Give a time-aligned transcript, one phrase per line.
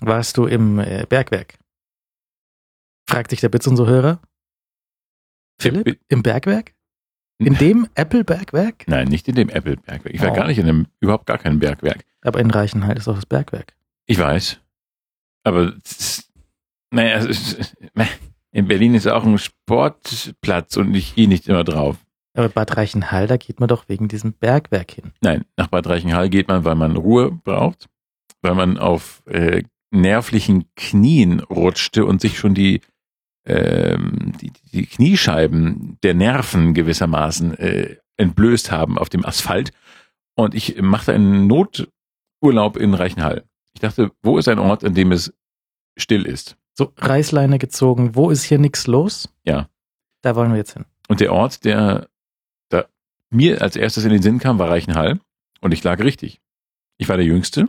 [0.00, 1.58] Warst du im äh, Bergwerk?
[3.08, 4.20] Fragt sich der Bits unser Hörer.
[5.60, 6.72] Philipp, im Bergwerk?
[7.38, 8.84] In dem Apple-Bergwerk?
[8.86, 10.14] Nein, nicht in dem Apple-Bergwerk.
[10.14, 10.34] Ich war Oh.
[10.34, 12.04] gar nicht in einem, überhaupt gar keinem Bergwerk.
[12.20, 13.74] Aber in Reichenhall ist auch das Bergwerk.
[14.04, 14.60] Ich weiß.
[15.44, 15.72] Aber,
[16.90, 17.76] naja, ist,
[18.52, 21.96] in Berlin ist auch ein Sportplatz und ich gehe nicht immer drauf.
[22.34, 25.12] Aber Bad Reichenhall, da geht man doch wegen diesem Bergwerk hin.
[25.22, 27.88] Nein, nach Bad Reichenhall geht man, weil man Ruhe braucht,
[28.42, 32.80] weil man auf äh, nervlichen Knien rutschte und sich schon die,
[33.44, 39.72] ähm, die, die Kniescheiben der Nerven gewissermaßen äh, entblößt haben auf dem Asphalt.
[40.34, 43.44] Und ich machte einen Noturlaub in Reichenhall.
[43.74, 45.32] Ich dachte, wo ist ein Ort, an dem es
[45.96, 46.56] still ist?
[46.74, 48.14] So, Reißleine gezogen.
[48.14, 49.28] Wo ist hier nichts los?
[49.44, 49.68] Ja.
[50.22, 50.86] Da wollen wir jetzt hin.
[51.08, 52.08] Und der Ort, der
[52.68, 52.86] da
[53.30, 55.20] mir als erstes in den Sinn kam, war Reichenhall.
[55.60, 56.40] Und ich lag richtig.
[56.98, 57.68] Ich war der Jüngste.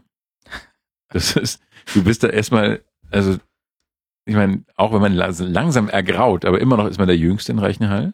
[1.14, 1.62] Das ist,
[1.94, 3.38] du bist da erstmal, also,
[4.26, 7.52] ich meine, auch wenn man la- langsam ergraut, aber immer noch ist man der Jüngste
[7.52, 8.14] in Reichenhall.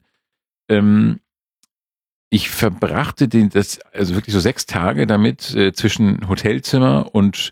[0.70, 1.20] Ähm,
[2.30, 7.52] ich verbrachte den, das, also wirklich so sechs Tage damit, äh, zwischen Hotelzimmer und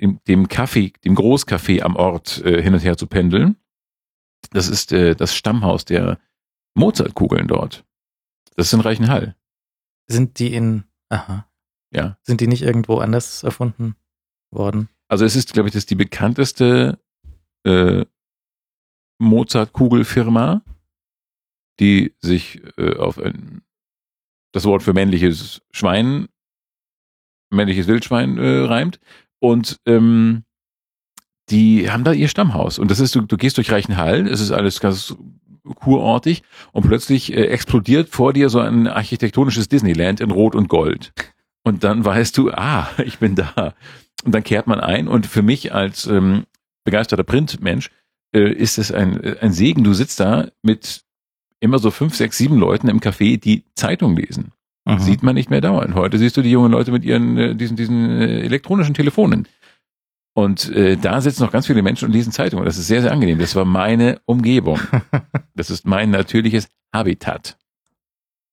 [0.00, 3.56] dem, dem Café, dem Großcafé am Ort äh, hin und her zu pendeln.
[4.50, 6.18] Das ist äh, das Stammhaus der
[6.74, 7.84] Mozartkugeln dort.
[8.56, 9.34] Das ist in Reichenhall.
[10.06, 11.46] Sind die in, aha,
[11.90, 12.18] Ja.
[12.22, 13.96] sind die nicht irgendwo anders erfunden
[14.50, 14.88] worden?
[15.08, 16.98] Also es ist, glaube ich, das ist die bekannteste
[17.64, 18.04] äh,
[19.18, 20.62] Mozartkugelfirma,
[21.80, 23.62] die sich äh, auf ein,
[24.52, 26.28] das Wort für männliches Schwein,
[27.50, 29.00] männliches Wildschwein äh, reimt.
[29.40, 30.44] Und ähm,
[31.50, 32.78] die haben da ihr Stammhaus.
[32.78, 35.14] Und das ist, du, du gehst durch Reichenhall, es ist alles ganz
[35.76, 41.12] kurortig und plötzlich äh, explodiert vor dir so ein architektonisches Disneyland in Rot und Gold.
[41.62, 43.74] Und dann weißt du, ah, ich bin da.
[44.24, 46.44] Und dann kehrt man ein und für mich als ähm,
[46.84, 47.90] begeisterter Printmensch
[48.34, 49.84] äh, ist es ein, ein Segen.
[49.84, 51.04] Du sitzt da mit
[51.60, 54.52] immer so fünf, sechs, sieben Leuten im Café, die Zeitung lesen.
[54.86, 54.98] Mhm.
[54.98, 55.94] Sieht man nicht mehr dauernd.
[55.94, 59.48] Heute siehst du die jungen Leute mit ihren äh, diesen, diesen äh, elektronischen Telefonen.
[60.34, 62.64] Und äh, da sitzen noch ganz viele Menschen und lesen Zeitungen.
[62.64, 63.38] Das ist sehr, sehr angenehm.
[63.38, 64.80] Das war meine Umgebung.
[65.56, 67.56] Das ist mein natürliches Habitat.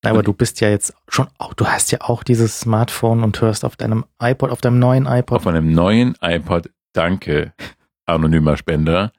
[0.03, 3.63] Aber du bist ja jetzt schon, auch, du hast ja auch dieses Smartphone und hörst
[3.65, 7.53] auf deinem iPod, auf deinem neuen iPod, Auf einem neuen iPod, danke,
[8.05, 9.11] anonymer Spender.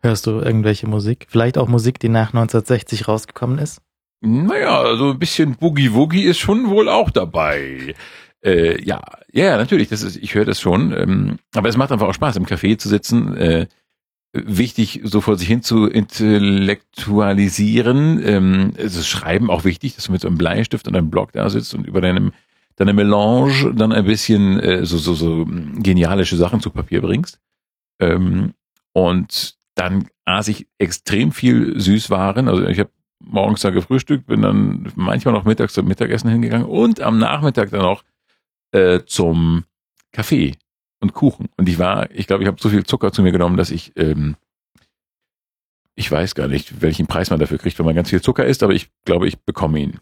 [0.00, 1.26] hörst du irgendwelche Musik?
[1.30, 3.80] Vielleicht auch Musik, die nach 1960 rausgekommen ist?
[4.20, 7.94] Naja, also ein bisschen Boogie Woogie ist schon wohl auch dabei.
[8.44, 9.00] Äh, ja,
[9.32, 10.92] ja, natürlich, das ist, ich höre das schon.
[10.92, 13.36] Ähm, aber es macht einfach auch Spaß, im Café zu sitzen.
[13.36, 13.66] Äh,
[14.32, 18.22] wichtig, so vor sich hin zu intellektualisieren.
[18.24, 21.32] Ähm, es ist Schreiben auch wichtig, dass du mit so einem Bleistift und einem Block
[21.32, 22.32] da sitzt und über deinem
[22.78, 27.40] deine Melange dann ein bisschen äh, so, so, so genialische Sachen zu Papier bringst.
[27.98, 28.54] Ähm,
[28.92, 32.48] und dann aß ich extrem viel Süßwaren.
[32.48, 32.90] Also ich habe
[33.20, 37.82] morgens da gefrühstückt, bin dann manchmal noch mittags zum Mittagessen hingegangen und am Nachmittag dann
[37.82, 38.04] auch
[38.72, 39.64] äh, zum
[40.12, 40.54] Kaffee
[41.00, 41.48] und Kuchen.
[41.56, 43.92] Und ich war, ich glaube, ich habe so viel Zucker zu mir genommen, dass ich,
[43.96, 44.36] ähm,
[45.94, 48.62] ich weiß gar nicht, welchen Preis man dafür kriegt, wenn man ganz viel Zucker isst,
[48.62, 49.98] aber ich glaube, ich bekomme ihn.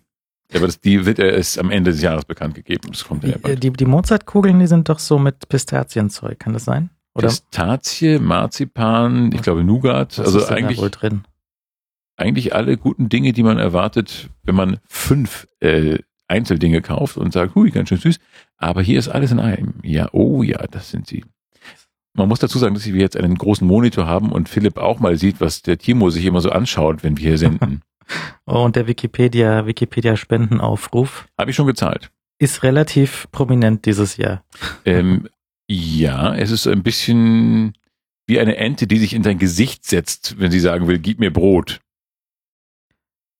[0.54, 2.88] Aber das, die wird erst am Ende des Jahres bekannt gegeben.
[2.90, 3.62] Das kommt ja Die, bald.
[3.62, 6.90] die, die Mozartkugeln, die sind doch so mit Pistazienzeug, kann das sein?
[7.14, 11.24] Oder Pistazie, Marzipan, ich glaube Nougat, was also ist da eigentlich wohl drin?
[12.16, 15.98] eigentlich alle guten Dinge, die man erwartet, wenn man fünf äh,
[16.28, 18.18] Einzeldinge kauft und sagt, hui, ganz schön süß.
[18.56, 19.74] Aber hier ist alles in einem.
[19.82, 21.24] Ja, oh ja, das sind sie.
[22.14, 25.16] Man muss dazu sagen, dass wir jetzt einen großen Monitor haben und Philipp auch mal
[25.18, 27.82] sieht, was der Timo sich immer so anschaut, wenn wir hier senden.
[28.46, 32.12] Oh, und der Wikipedia, Wikipedia-Spendenaufruf Habe ich schon gezahlt.
[32.38, 34.44] ist relativ prominent dieses Jahr.
[34.84, 35.28] Ähm,
[35.68, 37.72] ja, es ist ein bisschen
[38.28, 41.32] wie eine Ente, die sich in dein Gesicht setzt, wenn sie sagen will, gib mir
[41.32, 41.80] Brot.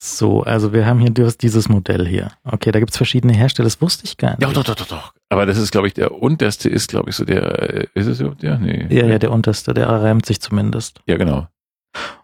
[0.09, 2.31] So, also wir haben hier dieses Modell hier.
[2.45, 4.43] Okay, da gibt's verschiedene Hersteller, das wusste ich gar nicht.
[4.43, 5.13] Ja, doch, doch, doch, doch.
[5.31, 8.21] Aber das ist, glaube ich, der unterste ist, glaube ich, so der, äh, ist es
[8.21, 8.57] überhaupt der?
[8.59, 8.87] Nee.
[8.89, 11.01] Ja, ja, der unterste, der reimt sich zumindest.
[11.07, 11.49] Ja, genau.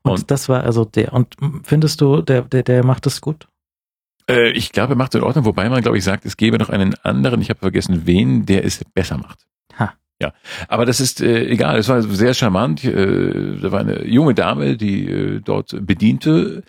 [0.03, 1.13] Und, Und- das war also der.
[1.13, 1.35] Und
[1.65, 3.49] findest du, der, der, der macht das gut?
[4.31, 6.59] Äh, ich glaube, er macht es in Ordnung, wobei man, glaube ich, sagt, es gäbe
[6.59, 9.41] noch einen anderen, ich habe vergessen, wen, der es besser macht.
[9.77, 9.95] Ha.
[10.23, 10.33] Ja,
[10.69, 12.85] aber das ist äh, egal, es war sehr charmant.
[12.85, 16.63] Äh, da war eine junge Dame, die äh, dort bediente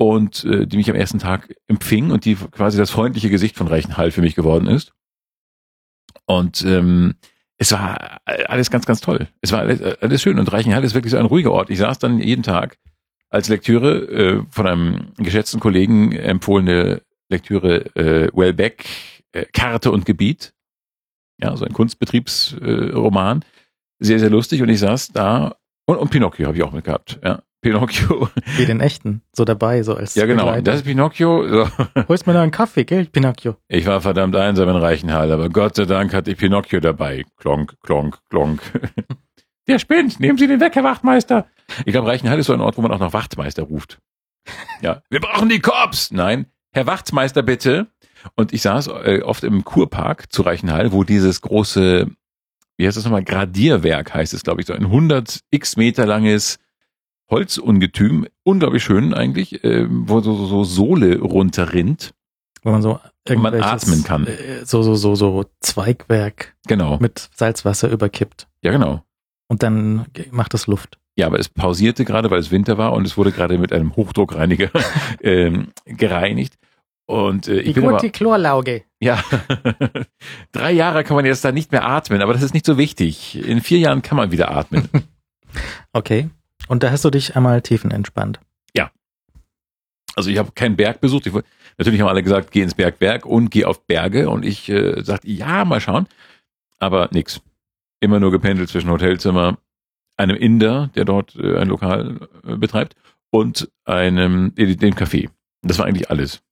[0.00, 3.68] und äh, die mich am ersten Tag empfing und die quasi das freundliche Gesicht von
[3.68, 4.94] Reichenhall für mich geworden ist.
[6.24, 7.16] Und ähm,
[7.58, 9.28] es war alles ganz, ganz toll.
[9.42, 11.68] Es war alles, alles schön und Reichenhall ist wirklich so ein ruhiger Ort.
[11.68, 12.78] Ich saß dann jeden Tag
[13.28, 18.86] als Lektüre äh, von einem geschätzten Kollegen empfohlene Lektüre äh, Wellbeck,
[19.32, 20.54] äh, Karte und Gebiet.
[21.42, 23.42] Ja, so ein Kunstbetriebsroman.
[23.42, 23.44] Äh.
[23.98, 27.20] Sehr, sehr lustig und ich saß da und, und Pinocchio habe ich auch mit gehabt.
[27.22, 27.42] Ja.
[27.60, 28.28] Pinocchio.
[28.56, 30.44] Wie den echten, so dabei, so als Ja, genau.
[30.44, 30.62] Begleiter.
[30.62, 31.46] Das ist Pinocchio.
[31.48, 31.68] So.
[32.08, 33.56] Holst mir da einen Kaffee, gell, Pinocchio?
[33.68, 37.24] Ich war verdammt einsam in Reichenhall, aber Gott sei Dank hatte ich Pinocchio dabei.
[37.36, 38.60] Klonk, klonk, klonk.
[39.68, 40.18] Der spinnt.
[40.18, 41.46] Nehmen Sie den weg, Herr Wachtmeister.
[41.84, 43.98] Ich glaube, Reichenhall ist so ein Ort, wo man auch noch Wachtmeister ruft.
[44.80, 45.02] Ja.
[45.10, 46.10] Wir brauchen die Cops.
[46.10, 46.46] Nein.
[46.72, 47.88] Herr Wachtmeister, bitte.
[48.34, 52.08] Und ich saß äh, oft im Kurpark zu Reichenhall, wo dieses große,
[52.76, 56.58] wie heißt das nochmal, Gradierwerk heißt es, glaube ich, so ein 100 x Meter langes
[57.30, 62.12] Holzungetüm, unglaublich schön eigentlich, äh, wo so, so, so Sohle runterrinnt.
[62.62, 62.98] Wo man so
[63.36, 64.26] man atmen kann.
[64.26, 66.98] äh, So, so, so, so Zweigwerk Genau.
[66.98, 68.48] mit Salzwasser überkippt.
[68.62, 69.02] Ja, genau.
[69.48, 70.98] Und dann macht es Luft.
[71.16, 73.96] Ja, aber es pausierte gerade, weil es Winter war und es wurde gerade mit einem
[73.96, 74.70] Hochdruckreiniger
[75.22, 76.56] ähm, gereinigt.
[77.06, 78.84] Und äh, ich bin aber, Chlorlauge.
[79.00, 79.22] ja,
[80.52, 83.44] drei Jahre kann man jetzt da nicht mehr atmen, aber das ist nicht so wichtig.
[83.46, 84.88] In vier Jahren kann man wieder atmen.
[85.92, 86.30] Okay.
[86.70, 88.40] Und da hast du dich einmal tiefenentspannt.
[90.16, 91.26] Also ich habe keinen Berg besucht.
[91.26, 91.32] Ich,
[91.78, 94.28] natürlich haben alle gesagt, geh ins Bergwerk und geh auf Berge.
[94.28, 96.06] Und ich äh, sagte, ja, mal schauen.
[96.78, 97.40] Aber nix.
[98.00, 99.58] Immer nur gependelt zwischen Hotelzimmer,
[100.16, 102.96] einem Inder, der dort äh, ein Lokal äh, betreibt,
[103.30, 105.28] und einem, äh, dem Café.
[105.62, 106.42] Das war eigentlich alles.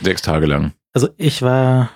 [0.00, 0.72] Sechs Tage lang.
[0.92, 1.90] Also ich war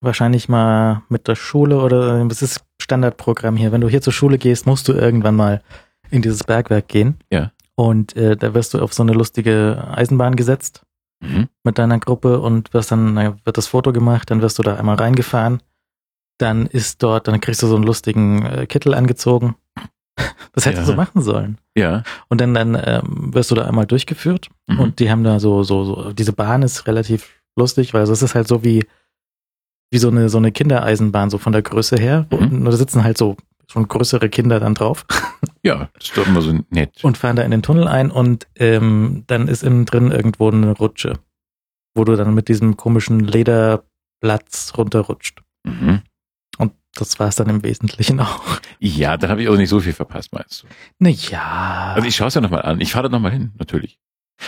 [0.00, 3.70] wahrscheinlich mal mit der Schule oder das ist Standardprogramm hier.
[3.70, 5.62] Wenn du hier zur Schule gehst, musst du irgendwann mal
[6.12, 7.16] in dieses Bergwerk gehen.
[7.32, 7.50] Ja.
[7.74, 10.82] Und äh, da wirst du auf so eine lustige Eisenbahn gesetzt
[11.24, 11.48] Mhm.
[11.62, 14.74] mit deiner Gruppe und wirst dann, dann wird das Foto gemacht, dann wirst du da
[14.74, 15.62] einmal reingefahren.
[16.38, 19.54] Dann ist dort, dann kriegst du so einen lustigen äh, Kittel angezogen.
[20.54, 20.92] Das hättest Ja.
[20.92, 21.56] du machen sollen.
[21.74, 22.02] Ja.
[22.28, 24.80] Und dann, dann ähm, wirst du da einmal durchgeführt Mhm.
[24.80, 28.34] und die haben da so, so, so, diese Bahn ist relativ lustig, weil es ist
[28.34, 28.84] halt so wie,
[29.90, 32.26] wie so eine, so eine Kindereisenbahn, so von der Größe her.
[32.30, 32.38] Mhm.
[32.38, 33.36] Und da sitzen halt so
[33.72, 35.06] schon größere Kinder dann drauf
[35.62, 37.02] ja, das ist doch immer so nett.
[37.02, 40.72] und fahren da in den Tunnel ein und ähm, dann ist innen drin irgendwo eine
[40.72, 41.18] Rutsche,
[41.94, 45.42] wo du dann mit diesem komischen Lederplatz runterrutscht.
[45.64, 46.02] Mhm.
[46.58, 48.60] Und das war es dann im Wesentlichen auch.
[48.80, 50.66] Ja, dann habe ich auch nicht so viel verpasst, meinst du?
[50.98, 51.94] Naja.
[51.94, 52.80] Also ich schaue es ja nochmal an.
[52.80, 53.98] Ich fahre da nochmal hin, natürlich.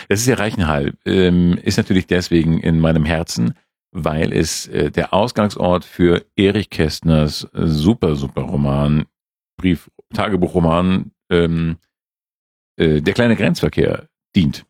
[0.08, 0.94] Das ist ja Reichenhall.
[1.04, 3.54] Ähm, ist natürlich deswegen in meinem Herzen,
[3.92, 9.04] weil es äh, der Ausgangsort für Erich Kästners äh, super, super Roman,
[9.56, 11.78] Brief, Tagebuchroman, ähm,
[12.76, 14.66] äh, Der kleine Grenzverkehr dient.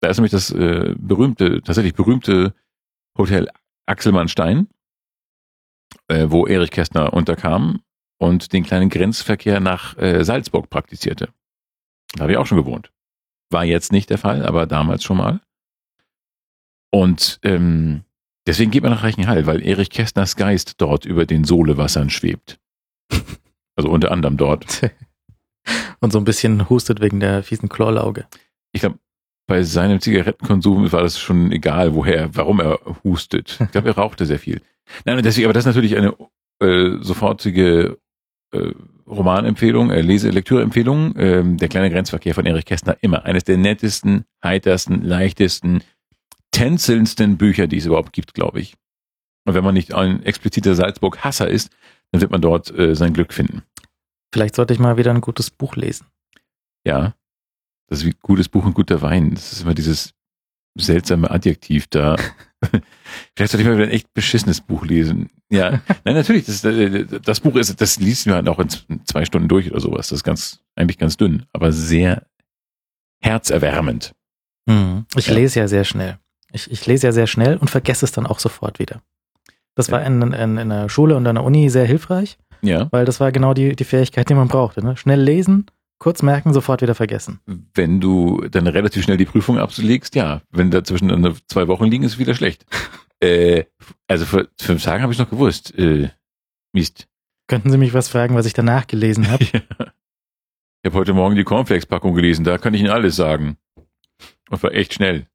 [0.00, 2.54] Da ist nämlich das äh, berühmte, tatsächlich berühmte
[3.16, 3.48] Hotel
[3.86, 4.68] Axelmannstein,
[6.08, 7.82] äh, wo Erich Kästner unterkam
[8.18, 11.30] und den kleinen Grenzverkehr nach äh, Salzburg praktizierte.
[12.14, 12.92] Da habe ich auch schon gewohnt.
[13.50, 15.40] War jetzt nicht der Fall, aber damals schon mal.
[16.90, 18.04] Und ähm,
[18.46, 22.60] deswegen geht man nach Reichenhall, weil Erich Kästners Geist dort über den Sohlewassern schwebt.
[23.78, 24.90] Also unter anderem dort.
[26.00, 28.26] Und so ein bisschen hustet wegen der fiesen Chlorlauge.
[28.72, 28.98] Ich glaube,
[29.46, 33.56] bei seinem Zigarettenkonsum war das schon egal, woher, warum er hustet.
[33.60, 34.62] Ich glaube, er rauchte sehr viel.
[35.04, 36.16] Nein, deswegen, aber das ist natürlich eine
[36.60, 37.98] äh, sofortige
[38.52, 38.72] äh,
[39.06, 41.14] Romanempfehlung, äh, Lese Lektüreempfehlung.
[41.16, 45.84] Ähm, der kleine Grenzverkehr von Erich Kästner immer eines der nettesten, heitersten, leichtesten,
[46.50, 48.74] tänzelndsten Bücher, die es überhaupt gibt, glaube ich.
[49.44, 51.70] Und wenn man nicht ein expliziter Salzburg-Hasser ist,
[52.12, 53.62] dann wird man dort äh, sein Glück finden.
[54.32, 56.06] Vielleicht sollte ich mal wieder ein gutes Buch lesen.
[56.84, 57.14] Ja,
[57.88, 59.34] das ist wie gutes Buch und guter Wein.
[59.34, 60.12] Das ist immer dieses
[60.78, 62.16] seltsame Adjektiv da.
[63.34, 65.30] Vielleicht sollte ich mal wieder ein echt beschissenes Buch lesen.
[65.50, 66.44] Ja, nein, natürlich.
[66.46, 68.68] Das, äh, das Buch ist, das liest man halt auch in
[69.06, 70.08] zwei Stunden durch oder sowas.
[70.08, 72.26] Das ist ganz, eigentlich ganz dünn, aber sehr
[73.20, 74.14] herzerwärmend.
[74.68, 75.06] Hm.
[75.16, 75.34] Ich Ja.
[75.34, 76.18] lese ja sehr schnell.
[76.52, 79.02] Ich, ich lese ja sehr schnell und vergesse es dann auch sofort wieder.
[79.78, 83.04] Das war in, in, in der Schule und an der Uni sehr hilfreich, Ja, weil
[83.04, 84.84] das war genau die, die Fähigkeit, die man brauchte.
[84.84, 84.96] Ne?
[84.96, 85.66] Schnell lesen,
[85.98, 87.40] kurz merken, sofort wieder vergessen.
[87.74, 90.42] wenn du dann relativ schnell die Prüfung ablegst, ja.
[90.50, 92.66] Wenn dazwischen dann zwei Wochen liegen, ist es wieder schlecht.
[93.20, 93.64] äh,
[94.08, 95.72] also vor fünf Tagen habe ich noch gewusst.
[95.78, 96.10] Äh,
[96.72, 97.06] Mist.
[97.46, 99.44] Könnten Sie mich was fragen, was ich danach gelesen habe?
[99.52, 99.92] Ja.
[100.82, 103.56] Ich habe heute Morgen die Cornflakes-Packung gelesen, da kann ich Ihnen alles sagen.
[104.48, 105.26] Und war echt schnell.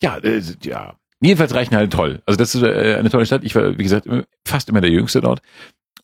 [0.00, 0.94] Ja, äh, ja.
[1.20, 2.22] Jedenfalls Reichenhall toll.
[2.26, 3.44] Also das ist äh, eine tolle Stadt.
[3.44, 4.06] Ich war, wie gesagt,
[4.44, 5.40] fast immer der Jüngste dort.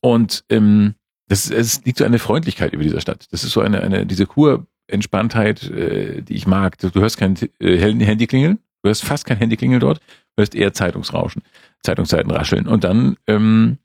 [0.01, 0.95] Und ähm,
[1.29, 3.27] das, es liegt so eine Freundlichkeit über dieser Stadt.
[3.31, 6.79] Das ist so eine, eine diese Kur-Entspanntheit, äh, die ich mag.
[6.79, 10.41] Du, du hörst kein äh, Handy klingeln, du hörst fast kein Handy klingeln dort, du
[10.41, 11.43] hörst eher Zeitungsrauschen,
[11.83, 12.67] Zeitungszeiten rascheln.
[12.67, 13.79] Und dann ähm,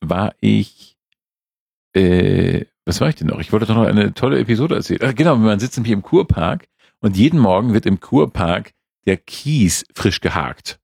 [0.00, 0.96] war ich
[1.94, 3.40] äh, was war ich denn noch?
[3.40, 5.00] Ich wollte doch noch eine tolle Episode erzählen.
[5.04, 6.68] Ach, genau, man sitzt nämlich im Kurpark
[7.00, 8.72] und jeden Morgen wird im Kurpark
[9.06, 10.80] der Kies frisch gehakt.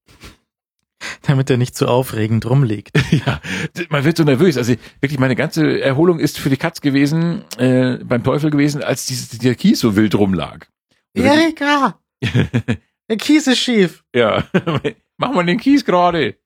[1.23, 2.97] Damit er nicht zu aufregend rumliegt.
[3.11, 3.41] ja,
[3.89, 4.57] man wird so nervös.
[4.57, 9.07] Also wirklich, meine ganze Erholung ist für die Katz gewesen, äh, beim Teufel gewesen, als
[9.07, 10.67] dieses, der Kies so wild rumlag.
[11.15, 11.99] Erika!
[13.09, 14.05] der Kies ist schief.
[14.15, 14.45] Ja,
[15.17, 16.37] mach mal den Kies gerade.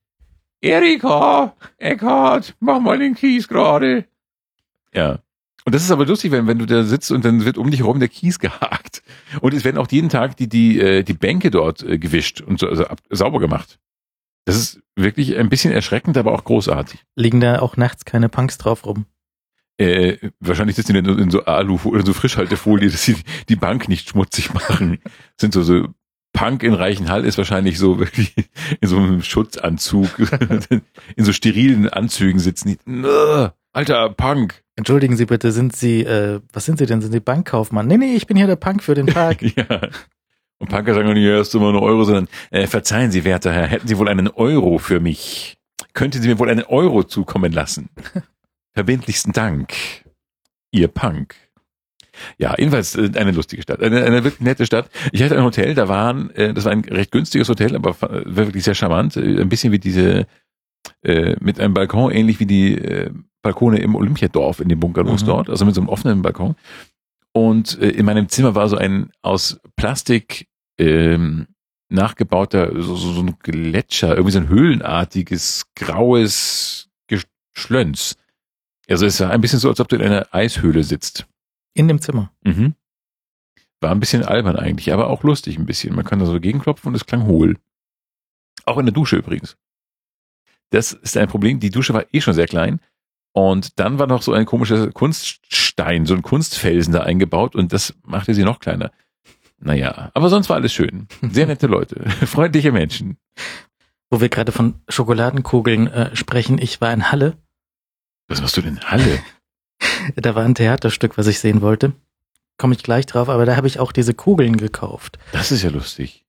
[0.61, 4.07] Erika, Eckhard, mach mal den Kies gerade.
[4.95, 5.19] Ja.
[5.65, 7.81] Und das ist aber lustig, wenn, wenn du da sitzt und dann wird um dich
[7.81, 9.03] herum der Kies gehakt.
[9.41, 12.59] Und es werden auch jeden Tag die, die, äh, die Bänke dort äh, gewischt und
[12.59, 13.79] so, also ab, sauber gemacht.
[14.45, 17.03] Das ist wirklich ein bisschen erschreckend, aber auch großartig.
[17.17, 19.07] Liegen da auch nachts keine Punks drauf rum?
[19.79, 23.17] Äh, wahrscheinlich sitzen die in, in so Alu oder so Frischhaltefolie, dass sie
[23.49, 24.99] die Bank nicht schmutzig machen.
[25.03, 25.89] Das sind so, so
[26.35, 28.35] Punk in Reichenhall ist wahrscheinlich so wirklich
[28.81, 30.11] in so einem Schutzanzug,
[31.17, 32.69] in so sterilen Anzügen sitzen.
[32.69, 32.79] Die,
[33.75, 34.63] alter Punk.
[34.77, 37.01] Entschuldigen Sie bitte, sind Sie, äh, was sind Sie denn?
[37.01, 37.87] Sind Sie Bankkaufmann?
[37.87, 39.43] Nee, nee, ich bin hier der Punk für den Park.
[39.57, 39.89] ja.
[40.59, 43.87] Und Punker sagen nicht erst immer nur Euro, sondern äh, verzeihen Sie, werter Herr, hätten
[43.87, 45.57] Sie wohl einen Euro für mich?
[45.93, 47.91] Könnten Sie mir wohl einen Euro zukommen lassen?
[48.73, 49.75] Verbindlichsten Dank.
[50.71, 51.37] Ihr Punk.
[52.39, 54.89] Ja, jedenfalls äh, eine lustige Stadt, eine, eine wirklich nette Stadt.
[55.13, 58.65] Ich hatte ein Hotel, da waren, äh, das war ein recht günstiges Hotel, aber wirklich
[58.65, 60.27] sehr charmant, äh, ein bisschen wie diese
[61.03, 63.11] äh, mit einem Balkon, ähnlich wie die äh,
[63.43, 65.27] Balkone im Olympiadorf in den Bungalows mhm.
[65.27, 66.57] dort, also mit so einem offenen Balkon.
[67.33, 70.49] Und äh, in meinem Zimmer war so ein aus Plastik
[70.79, 71.47] ähm,
[71.89, 78.17] nachgebauter, so, so, so ein Gletscher, irgendwie so ein höhlenartiges, graues Geschlönz.
[78.89, 81.27] Also es war ein bisschen so, als ob du in einer Eishöhle sitzt.
[81.75, 82.33] In dem Zimmer.
[82.45, 82.75] Mhm.
[83.81, 85.95] War ein bisschen albern eigentlich, aber auch lustig ein bisschen.
[85.95, 87.59] Man kann da so gegenklopfen und es klang hohl.
[88.65, 89.57] Auch in der Dusche übrigens.
[90.71, 91.61] Das ist ein Problem.
[91.61, 92.81] Die Dusche war eh schon sehr klein.
[93.33, 97.95] Und dann war noch so ein komischer Kunststein, so ein Kunstfelsen da eingebaut und das
[98.05, 98.93] machte sie noch kleiner.
[99.59, 101.09] Naja, aber sonst war alles schön.
[101.21, 103.17] Sehr nette Leute, freundliche Menschen.
[104.09, 107.37] Wo wir gerade von Schokoladenkugeln äh, sprechen, ich war in Halle.
[108.29, 109.21] Was machst du denn in Halle?
[110.17, 111.93] da war ein Theaterstück, was ich sehen wollte.
[112.57, 115.19] Komme ich gleich drauf, aber da habe ich auch diese Kugeln gekauft.
[115.33, 116.25] Das ist ja lustig.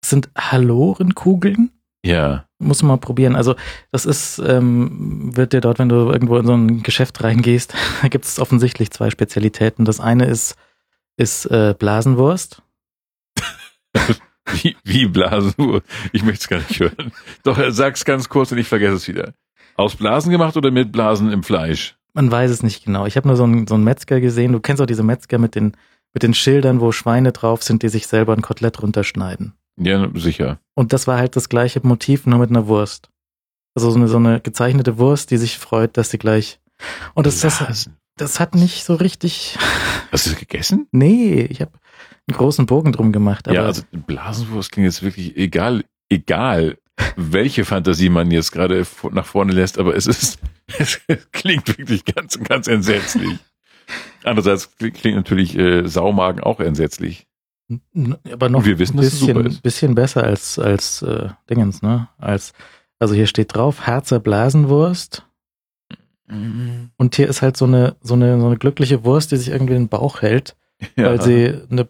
[0.00, 1.70] Das sind Halorenkugeln?
[2.04, 2.44] Ja.
[2.58, 3.34] Muss man mal probieren.
[3.34, 3.56] Also
[3.90, 8.08] das ist, ähm, wird dir dort, wenn du irgendwo in so ein Geschäft reingehst, da
[8.08, 9.84] gibt es offensichtlich zwei Spezialitäten.
[9.84, 10.56] Das eine ist,
[11.16, 12.62] ist äh, Blasenwurst.
[14.52, 15.86] wie, wie Blasenwurst?
[16.12, 17.12] Ich möchte es gar nicht hören.
[17.42, 19.32] Doch, sag's ganz kurz und ich vergesse es wieder.
[19.76, 21.96] Aus Blasen gemacht oder mit Blasen im Fleisch?
[22.12, 23.06] Man weiß es nicht genau.
[23.06, 24.52] Ich habe nur so einen, so einen Metzger gesehen.
[24.52, 25.72] Du kennst auch diese Metzger mit den,
[26.12, 29.54] mit den Schildern, wo Schweine drauf sind, die sich selber ein Kotelett runterschneiden.
[29.76, 30.60] Ja, sicher.
[30.74, 33.10] Und das war halt das gleiche Motiv, nur mit einer Wurst.
[33.74, 36.60] Also so eine, so eine gezeichnete Wurst, die sich freut, dass sie gleich.
[37.14, 39.58] Und das, das, das hat nicht so richtig.
[40.12, 40.86] Hast du es gegessen?
[40.92, 41.72] Nee, ich habe
[42.28, 43.46] einen großen Bogen drum gemacht.
[43.48, 46.78] ja, also Blasenwurst klingt jetzt wirklich egal, egal,
[47.16, 50.38] welche Fantasie man jetzt gerade nach vorne lässt, aber es ist,
[50.78, 51.00] es
[51.32, 53.38] klingt wirklich ganz, ganz entsetzlich.
[54.22, 57.26] Andererseits klingt natürlich äh, Saumagen auch entsetzlich.
[58.30, 62.08] Aber noch wir wissen, ein bisschen, bisschen besser als, als äh, Dingens, ne?
[62.18, 62.52] Als,
[62.98, 65.26] also hier steht drauf, Harzer Blasenwurst.
[66.26, 66.90] Mhm.
[66.96, 69.74] Und hier ist halt so eine, so eine, so eine glückliche Wurst, die sich irgendwie
[69.74, 70.56] in den Bauch hält,
[70.96, 71.06] ja.
[71.06, 71.88] weil sie eine,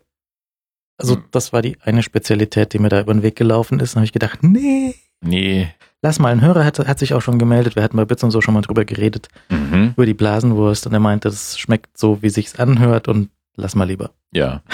[0.96, 1.24] also mhm.
[1.30, 3.94] das war die eine Spezialität, die mir da über den Weg gelaufen ist.
[3.94, 4.94] Und habe ich gedacht, nee.
[5.20, 5.68] Nee.
[6.02, 8.30] Lass mal, ein Hörer hat, hat sich auch schon gemeldet, wir hatten bei Bits und
[8.30, 9.94] so schon mal drüber geredet, mhm.
[9.96, 13.88] über die Blasenwurst und er meinte, das schmeckt so, wie sich's anhört und lass mal
[13.88, 14.10] lieber.
[14.32, 14.62] Ja.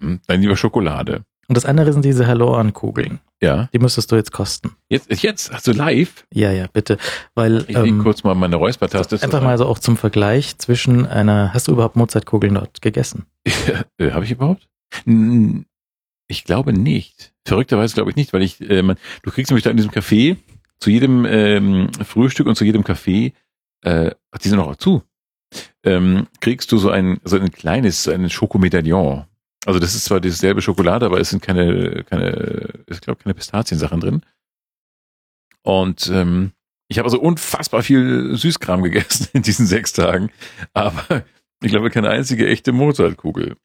[0.00, 0.20] Mhm.
[0.26, 1.24] Dann lieber Schokolade.
[1.48, 3.20] Und das andere sind diese Halloran-Kugeln.
[3.40, 3.68] Ja.
[3.72, 4.72] Die müsstest du jetzt kosten.
[4.90, 5.50] Jetzt, jetzt?
[5.50, 6.26] Hast du live?
[6.32, 6.98] Ja, ja, bitte.
[7.34, 9.22] Weil, ich ähm, kurz mal meine Räuspertaste.
[9.22, 13.24] Einfach mal so auch zum Vergleich zwischen einer, hast du überhaupt Mozartkugeln dort gegessen?
[13.98, 14.68] äh, Habe ich überhaupt?
[16.26, 17.32] Ich glaube nicht.
[17.46, 20.36] Verrückterweise glaube ich nicht, weil ich, äh, man, du kriegst nämlich da in diesem Café
[20.80, 23.32] zu jedem ähm, Frühstück und zu jedem Café,
[23.82, 24.10] äh,
[24.42, 25.02] die sind auch zu,
[25.82, 29.24] ähm, kriegst du so ein, so ein kleines, so ein Schokomedaillon.
[29.68, 34.00] Also das ist zwar dieselbe Schokolade, aber es sind keine, keine, ich glaube keine Pistaziensachen
[34.00, 34.22] drin.
[35.60, 36.52] Und ähm,
[36.88, 40.30] ich habe also unfassbar viel Süßkram gegessen in diesen sechs Tagen,
[40.72, 41.22] aber
[41.62, 43.58] ich glaube keine einzige echte Mozartkugel.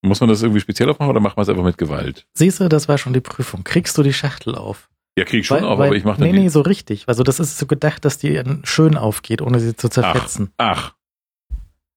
[0.00, 2.26] Muss man das irgendwie speziell aufmachen oder macht man es einfach mit Gewalt?
[2.32, 3.62] Siehst du, das war schon die Prüfung.
[3.62, 4.88] Kriegst du die Schachtel auf?
[5.18, 7.04] Ja, krieg ich schon weil, auf, weil, aber ich mache Nee, nee, so richtig.
[7.08, 10.54] Also das ist so gedacht, dass die schön aufgeht, ohne sie zu zerfetzen.
[10.56, 10.94] Ach.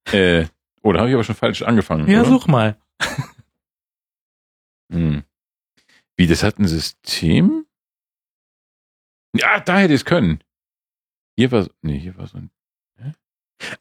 [0.06, 0.14] ach.
[0.14, 0.48] Äh,
[0.82, 2.10] oh, da habe ich aber schon falsch angefangen.
[2.10, 2.32] Ja, oder?
[2.32, 2.76] such mal.
[4.92, 5.24] hm.
[6.18, 7.66] Wie, das hat ein System?
[9.36, 10.44] Ja, da hätte ich es können.
[11.38, 12.52] Hier war, nee, hier war so ein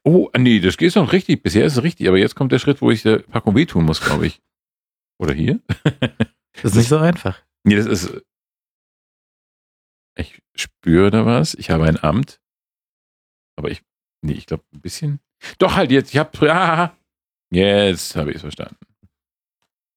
[0.02, 1.42] Oh, nee, das geht noch richtig.
[1.42, 4.00] Bisher ist es richtig, aber jetzt kommt der Schritt, wo ich der Packung wehtun muss,
[4.00, 4.40] glaube ich.
[5.18, 5.60] Oder hier?
[6.54, 7.42] das ist nicht so einfach.
[7.64, 8.22] Nee, das ist.
[10.16, 11.54] Ich spüre da was.
[11.54, 12.40] Ich habe ein Amt.
[13.56, 13.82] Aber ich,
[14.22, 15.20] nee, ich glaube ein bisschen.
[15.58, 16.96] Doch halt jetzt, ich habe, ah,
[17.50, 18.76] jetzt habe ich es verstanden.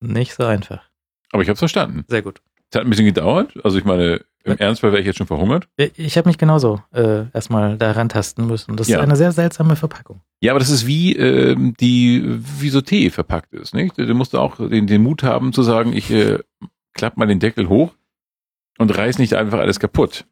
[0.01, 0.83] Nicht so einfach.
[1.31, 2.03] Aber ich habe es verstanden.
[2.07, 2.41] Sehr gut.
[2.69, 3.53] Es hat ein bisschen gedauert.
[3.63, 5.67] Also ich meine, im Ernstfall wäre ich jetzt schon verhungert.
[5.77, 8.75] Ich habe mich genauso äh, erstmal da rantasten müssen.
[8.75, 8.97] Das ja.
[8.97, 10.21] ist eine sehr seltsame Verpackung.
[10.41, 12.23] Ja, aber das ist wie ähm, die
[12.59, 13.97] wie so Tee verpackt ist, nicht?
[13.97, 16.39] Du musst auch den, den Mut haben zu sagen, ich äh,
[16.93, 17.93] klapp mal den Deckel hoch
[18.77, 20.25] und reiß nicht einfach alles kaputt.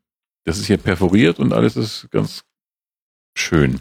[0.46, 2.44] Das ist hier perforiert und alles ist ganz
[3.36, 3.80] schön.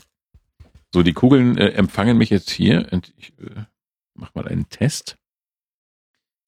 [0.92, 3.64] So, die Kugeln äh, empfangen mich jetzt hier und ich äh,
[4.14, 5.17] mach mal einen Test.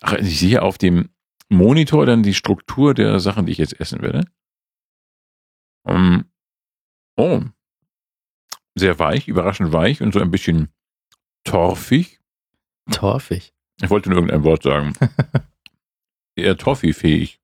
[0.01, 1.11] Ach, ich sehe auf dem
[1.49, 4.25] Monitor dann die Struktur der Sachen, die ich jetzt essen werde.
[5.83, 6.31] Um,
[7.17, 7.43] oh,
[8.75, 10.73] sehr weich, überraschend weich und so ein bisschen
[11.45, 12.21] torfig.
[12.91, 13.53] Torfig?
[13.83, 14.95] Ich wollte nur irgendein Wort sagen.
[16.37, 17.41] Eher toffifähig.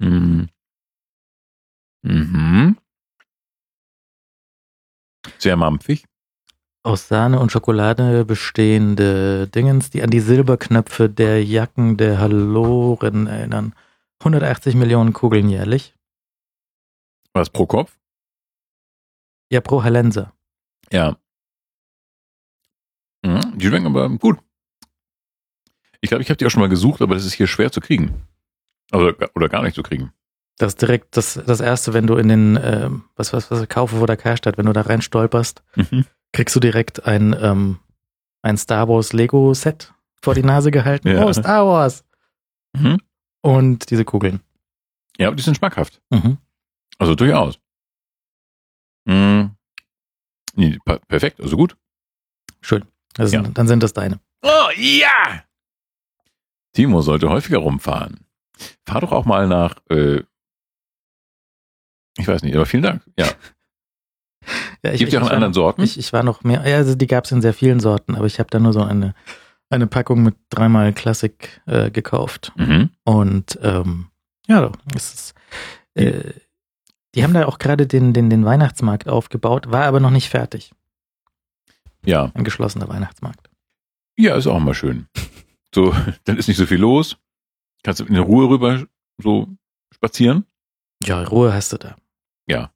[0.00, 0.48] Mhm.
[2.02, 2.78] Mhm.
[5.38, 6.04] Sehr mampfig
[6.84, 13.74] aus Sahne und Schokolade bestehende Dingens, die an die Silberknöpfe der Jacken der Halloren erinnern.
[14.20, 15.94] 180 Millionen Kugeln jährlich.
[17.32, 17.98] Was pro Kopf?
[19.50, 20.32] Ja, pro Hallenser.
[20.92, 21.16] Ja.
[23.24, 24.38] Mhm, die schmecken aber gut.
[26.02, 27.80] Ich glaube, ich habe die auch schon mal gesucht, aber das ist hier schwer zu
[27.80, 28.26] kriegen.
[28.90, 30.12] Also, oder gar nicht zu kriegen.
[30.58, 33.96] Das ist direkt das, das erste, wenn du in den, äh, was, was, was, Kaufe
[33.96, 35.64] vor der Karstadt, wenn du da rein stolperst.
[35.74, 37.78] Mhm kriegst du direkt ein, ähm,
[38.42, 41.08] ein Star Wars Lego Set vor die Nase gehalten.
[41.08, 41.24] Ja.
[41.24, 42.04] Oh, Star Wars!
[42.76, 42.98] Mhm.
[43.40, 44.40] Und diese Kugeln.
[45.16, 46.02] Ja, die sind schmackhaft.
[46.10, 46.38] Mhm.
[46.98, 47.58] Also durchaus.
[49.04, 49.54] Mhm.
[50.54, 51.76] Nee, perfekt, also gut.
[52.60, 52.84] Schön.
[53.16, 53.42] Also, ja.
[53.42, 54.20] Dann sind das deine.
[54.42, 55.44] Oh ja!
[56.72, 58.26] Timo sollte häufiger rumfahren.
[58.84, 60.22] Fahr doch auch mal nach, äh,
[62.16, 63.02] ich weiß nicht, aber vielen Dank.
[63.16, 63.28] Ja.
[64.82, 65.82] Ja, ich, Gibt ja auch in anderen Sorten?
[65.82, 68.26] Ich, ich war noch mehr, ja, also die gab es in sehr vielen Sorten, aber
[68.26, 69.14] ich habe da nur so eine,
[69.70, 72.52] eine Packung mit dreimal Classic äh, gekauft.
[72.56, 72.90] Mhm.
[73.04, 74.08] Und ähm,
[74.46, 75.34] ja, es ist,
[75.94, 76.32] äh,
[77.14, 80.72] die haben da auch gerade den, den, den Weihnachtsmarkt aufgebaut, war aber noch nicht fertig.
[82.04, 82.30] Ja.
[82.34, 83.48] Ein geschlossener Weihnachtsmarkt.
[84.16, 85.08] Ja, ist auch mal schön.
[85.74, 87.16] So, dann ist nicht so viel los.
[87.82, 88.86] Kannst du in Ruhe rüber
[89.18, 89.48] so
[89.92, 90.46] spazieren?
[91.02, 91.96] Ja, Ruhe hast du da.
[92.46, 92.70] Ja.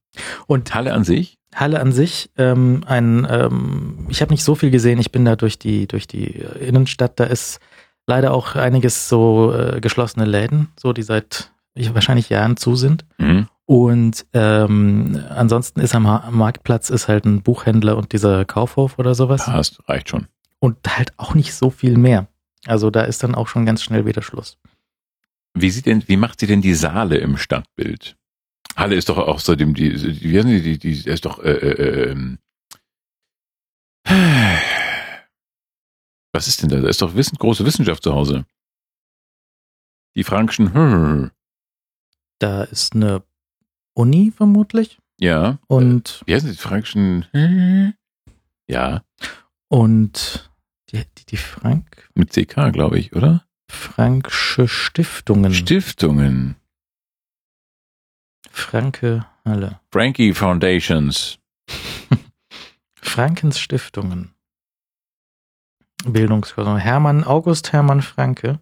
[0.47, 1.38] Und Halle an sich?
[1.55, 5.37] Halle an sich, ähm, ein, ähm, ich habe nicht so viel gesehen, ich bin da
[5.37, 7.61] durch die, durch die Innenstadt, da ist
[8.07, 13.05] leider auch einiges so äh, geschlossene Läden, so die seit ich, wahrscheinlich Jahren zu sind.
[13.19, 13.49] Mhm.
[13.65, 19.15] Und ähm, ansonsten ist am, am Marktplatz ist halt ein Buchhändler und dieser Kaufhof oder
[19.15, 19.45] sowas.
[19.45, 20.27] Passt, reicht schon.
[20.59, 22.29] Und halt auch nicht so viel mehr.
[22.67, 24.59] Also da ist dann auch schon ganz schnell wieder Schluss.
[25.55, 28.17] Wie sieht denn, wie macht sie denn die Saale im Stadtbild?
[28.79, 31.51] Halle ist doch auch seitdem die, die, wie heißen die, die, die ist doch, äh,
[31.51, 32.39] äh, ähm,
[36.33, 36.81] was ist denn da?
[36.81, 38.47] Da ist doch Wissen, große Wissenschaft zu Hause.
[40.15, 41.31] Die Frankischen, hm.
[42.39, 43.25] Da ist eine
[43.95, 44.99] Uni vermutlich.
[45.19, 45.59] Ja.
[45.67, 46.23] Und.
[46.27, 47.27] Wie heißen die Frankischen?
[47.33, 47.95] Hm?
[48.69, 49.03] Ja.
[49.69, 50.51] Und
[50.91, 52.09] die, die, die Frank.
[52.15, 53.45] Mit CK, glaube ich, oder?
[53.69, 55.53] Franksche Stiftungen.
[55.53, 56.57] Stiftungen.
[58.51, 59.81] Franke Halle.
[59.91, 61.39] Frankie Foundations.
[62.95, 64.35] Frankens Stiftungen.
[66.05, 66.79] Bildungskurse.
[66.79, 68.61] Hermann, August Hermann Franke.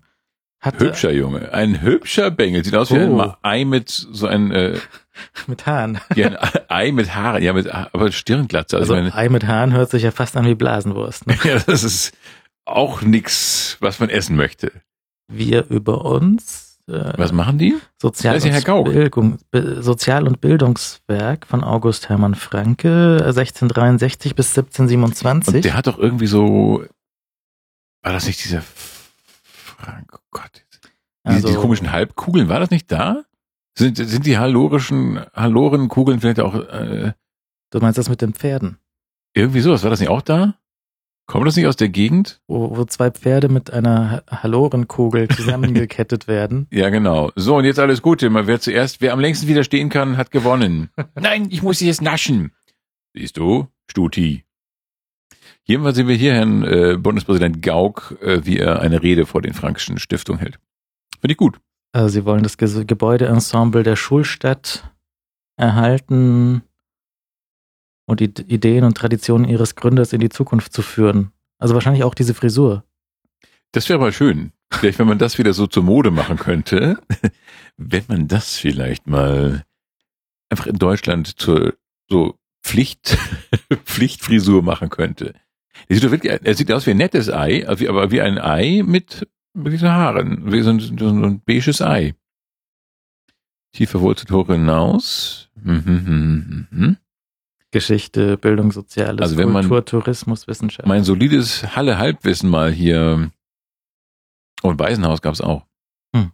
[0.61, 2.65] Hatte, hübscher Junge, ein hübscher Bengel.
[2.65, 3.21] Sieht aus wie oh.
[3.21, 4.79] ein Ei mit so ein äh,
[5.47, 6.01] mit Haaren.
[6.15, 8.77] Ja, ein Ei mit Haaren, ja, mit aber Stirnglatze.
[8.79, 11.27] Also, also meine, Ei mit Haaren hört sich ja fast an wie Blasenwurst.
[11.27, 11.39] Ne?
[11.45, 12.17] ja, das ist
[12.65, 14.73] auch nix, was man essen möchte.
[15.29, 17.77] Wir über uns äh, Was machen die?
[18.01, 19.38] Sozial, und Bildung,
[19.81, 25.55] Sozial- und Bildungswerk von August Hermann Franke, 1663 bis 1727.
[25.57, 26.85] Und der hat doch irgendwie so,
[28.03, 30.92] war das nicht dieser Frank, oh Gott, diese,
[31.25, 33.25] also, diese komischen Halbkugeln, war das nicht da?
[33.79, 37.12] Sind, sind die hallorischen, Hallorenkugeln vielleicht auch, äh,
[37.70, 38.79] Du meinst das mit den Pferden?
[39.35, 40.55] Irgendwie sowas, war das nicht auch da?
[41.27, 42.41] Kommt das nicht aus der Gegend?
[42.47, 46.69] Wo, wo zwei Pferde mit einer Hallorenkugel zusammengekettet werden.
[46.71, 47.33] Ja, genau.
[47.35, 48.31] So, und jetzt alles Gute.
[48.31, 50.91] Mal wer zuerst, wer am längsten widerstehen kann, hat gewonnen.
[51.15, 52.53] Nein, ich muss sie jetzt naschen.
[53.15, 53.67] Siehst du?
[53.91, 54.45] Stuti.
[55.65, 59.53] Jedenfalls sehen wir hier Herrn äh, Bundespräsident Gauck, äh, wie er eine Rede vor den
[59.53, 60.61] Frankischen Stiftungen hält.
[61.21, 61.59] Finde ich gut.
[61.93, 64.93] Also Sie wollen das Gebäudeensemble der Schulstadt
[65.57, 66.62] erhalten,
[68.07, 71.33] und die Ideen und Traditionen ihres Gründers in die Zukunft zu führen.
[71.59, 72.85] Also wahrscheinlich auch diese Frisur.
[73.73, 74.53] Das wäre mal schön.
[74.73, 76.99] Vielleicht, wenn man das wieder so zur Mode machen könnte,
[77.77, 79.64] wenn man das vielleicht mal
[80.49, 81.75] einfach in Deutschland zur
[82.09, 83.19] so Pflicht,
[83.85, 85.35] Pflichtfrisur machen könnte.
[85.88, 88.83] Er sieht, doch wirklich, er sieht aus wie ein nettes Ei, aber wie ein Ei
[88.85, 92.14] mit, mit diesen Haaren, wie so ein, so ein beiges Ei.
[93.73, 95.51] Tief verwurzelt hoch hinaus.
[95.62, 96.97] Mhm, mhm, mhm.
[97.72, 100.88] Geschichte, Bildung, Soziales, also wenn Kultur, man Tourismus, Wissenschaft.
[100.88, 103.31] Mein solides Halle-Halbwissen mal hier.
[104.62, 105.64] Und Waisenhaus gab's auch.
[106.14, 106.31] Hm.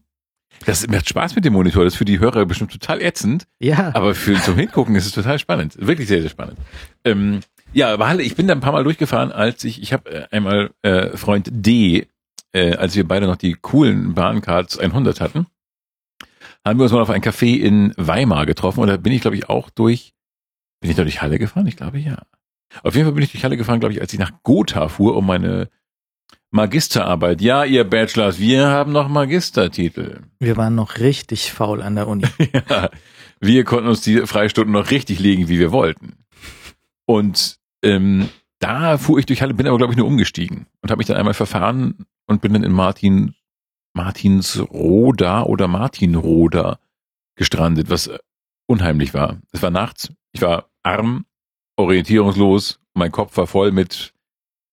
[0.67, 1.85] Das macht Spaß mit dem Monitor.
[1.85, 3.47] Das ist für die Hörer bestimmt total ätzend.
[3.59, 3.93] Ja.
[3.95, 5.75] Aber für zum Hingucken ist es total spannend.
[5.79, 6.59] Wirklich sehr, sehr spannend.
[7.05, 7.41] Ähm,
[7.73, 10.27] ja, aber Halle, ich bin da ein paar Mal durchgefahren, als ich, ich habe äh,
[10.31, 12.07] einmal äh, Freund D,
[12.53, 15.47] äh, als wir beide noch die coolen Bahncards 100 hatten,
[16.65, 19.37] haben wir uns mal auf ein Café in Weimar getroffen und da bin ich, glaube
[19.37, 20.13] ich, auch durch
[20.83, 21.67] bin ich da durch Halle gefahren?
[21.67, 22.19] Ich glaube ja.
[22.83, 25.17] Auf jeden Fall bin ich durch Halle gefahren, glaube ich, als ich nach Gotha fuhr,
[25.17, 25.71] um meine
[26.51, 27.41] Magisterarbeit.
[27.41, 30.23] Ja, ihr Bachelors, wir haben noch Magistertitel.
[30.41, 32.27] Wir waren noch richtig faul an der Uni.
[32.69, 32.91] ja,
[33.41, 36.17] wir konnten uns die Freistunden noch richtig legen, wie wir wollten.
[37.07, 40.99] Und ähm, da fuhr ich durch Halle, bin aber, glaube ich, nur umgestiegen und habe
[40.99, 43.35] mich dann einmal verfahren und bin dann in Martin,
[43.95, 46.79] Martinsroda oder Martinroda
[47.37, 48.11] gestrandet, was
[48.67, 49.39] unheimlich war.
[49.53, 51.25] Es war nachts, ich war arm,
[51.77, 54.13] orientierungslos, mein Kopf war voll mit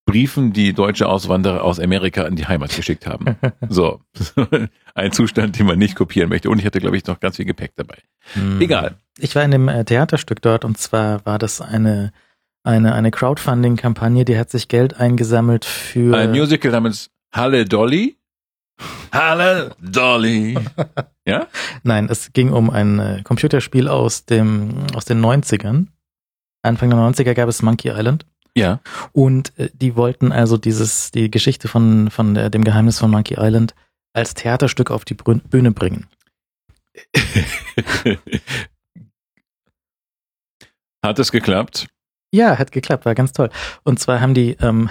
[0.06, 3.36] Briefen, die deutsche Auswanderer aus Amerika in die Heimat geschickt haben.
[3.68, 4.00] So,
[4.94, 6.50] ein Zustand, den man nicht kopieren möchte.
[6.50, 7.98] Und ich hatte, glaube ich, noch ganz viel Gepäck dabei.
[8.32, 8.60] Hm.
[8.60, 8.96] Egal.
[9.18, 12.12] Ich war in dem äh, Theaterstück dort und zwar war das eine
[12.62, 18.16] eine eine Crowdfunding-Kampagne, die hat sich Geld eingesammelt für ein Musical namens Halle Dolly.
[19.12, 20.58] Halle Dolly.
[21.26, 21.46] ja?
[21.84, 25.86] Nein, es ging um ein äh, Computerspiel aus dem aus den 90ern
[26.62, 28.26] Anfang der 90er gab es Monkey Island.
[28.56, 28.80] Ja.
[29.12, 33.36] Und äh, die wollten also dieses, die Geschichte von, von der, dem Geheimnis von Monkey
[33.38, 33.74] Island
[34.12, 36.06] als Theaterstück auf die Bühne bringen.
[41.02, 41.86] hat es geklappt?
[42.32, 43.50] Ja, hat geklappt, war ganz toll.
[43.82, 44.88] Und zwar haben die, ähm,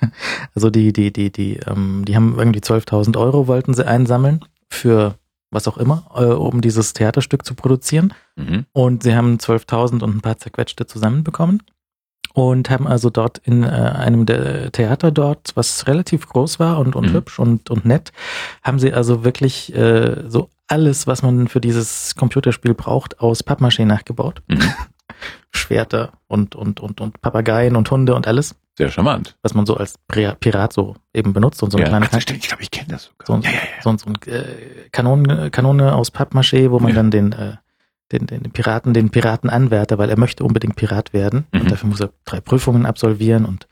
[0.54, 5.18] also die, die, die, die, ähm, die haben irgendwie 12.000 Euro wollten sie einsammeln für
[5.50, 8.14] was auch immer, äh, um dieses Theaterstück zu produzieren.
[8.36, 8.66] Mhm.
[8.72, 11.62] Und sie haben 12.000 und ein paar zerquetschte zusammenbekommen
[12.36, 16.94] und haben also dort in äh, einem der Theater dort, was relativ groß war und,
[16.94, 17.14] und mhm.
[17.14, 18.12] hübsch und, und nett,
[18.62, 23.86] haben sie also wirklich äh, so alles, was man für dieses Computerspiel braucht, aus Pappmaché
[23.86, 24.42] nachgebaut.
[24.48, 24.60] Mhm.
[25.50, 28.54] Schwerter und, und, und, und Papageien und Hunde und alles.
[28.76, 29.36] Sehr charmant.
[29.42, 32.38] Was man so als Pirat so eben benutzt und so eine ja, kleine Kanone.
[32.38, 33.26] Ich glaube, ich kenne das sogar.
[33.26, 33.82] So, ja, ja, ja.
[33.82, 36.96] so, so ein äh, Kanone, Kanone aus Pappmaché, wo man ja.
[36.96, 37.56] dann den, äh,
[38.12, 41.46] den, den Piraten, den Piratenanwärter, weil er möchte unbedingt Pirat werden.
[41.52, 41.60] Mhm.
[41.62, 43.66] Und dafür muss er drei Prüfungen absolvieren und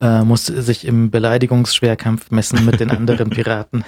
[0.00, 3.84] äh, muss sich im Beleidigungsschwerkampf messen mit den anderen Piraten.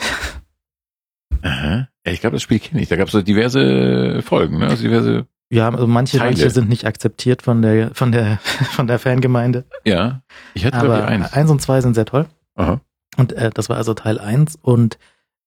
[1.43, 1.89] Aha.
[2.05, 2.89] Ich glaube, das Spiel kenne ich.
[2.89, 4.69] Da gab es so diverse Folgen, ne?
[4.69, 8.39] Also diverse ja, also manche, manche sind nicht akzeptiert von der, von der,
[8.73, 9.65] von der Fangemeinde.
[9.85, 10.23] Ja,
[10.55, 11.33] ich hatte Aber eins.
[11.33, 12.27] eins und zwei sind sehr toll.
[12.55, 12.81] Aha.
[13.17, 14.99] Und äh, das war also Teil eins und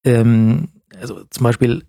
[0.06, 1.84] ähm, also zum Beispiel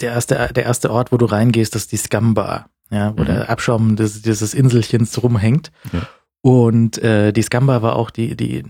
[0.00, 3.26] der erste, der erste Ort, wo du reingehst, ist die Scumbar, ja, wo mhm.
[3.26, 5.70] der Abschaum des, dieses Inselchens rumhängt.
[5.92, 6.02] Ja.
[6.42, 8.64] Und äh, die Scumbar war auch die, die,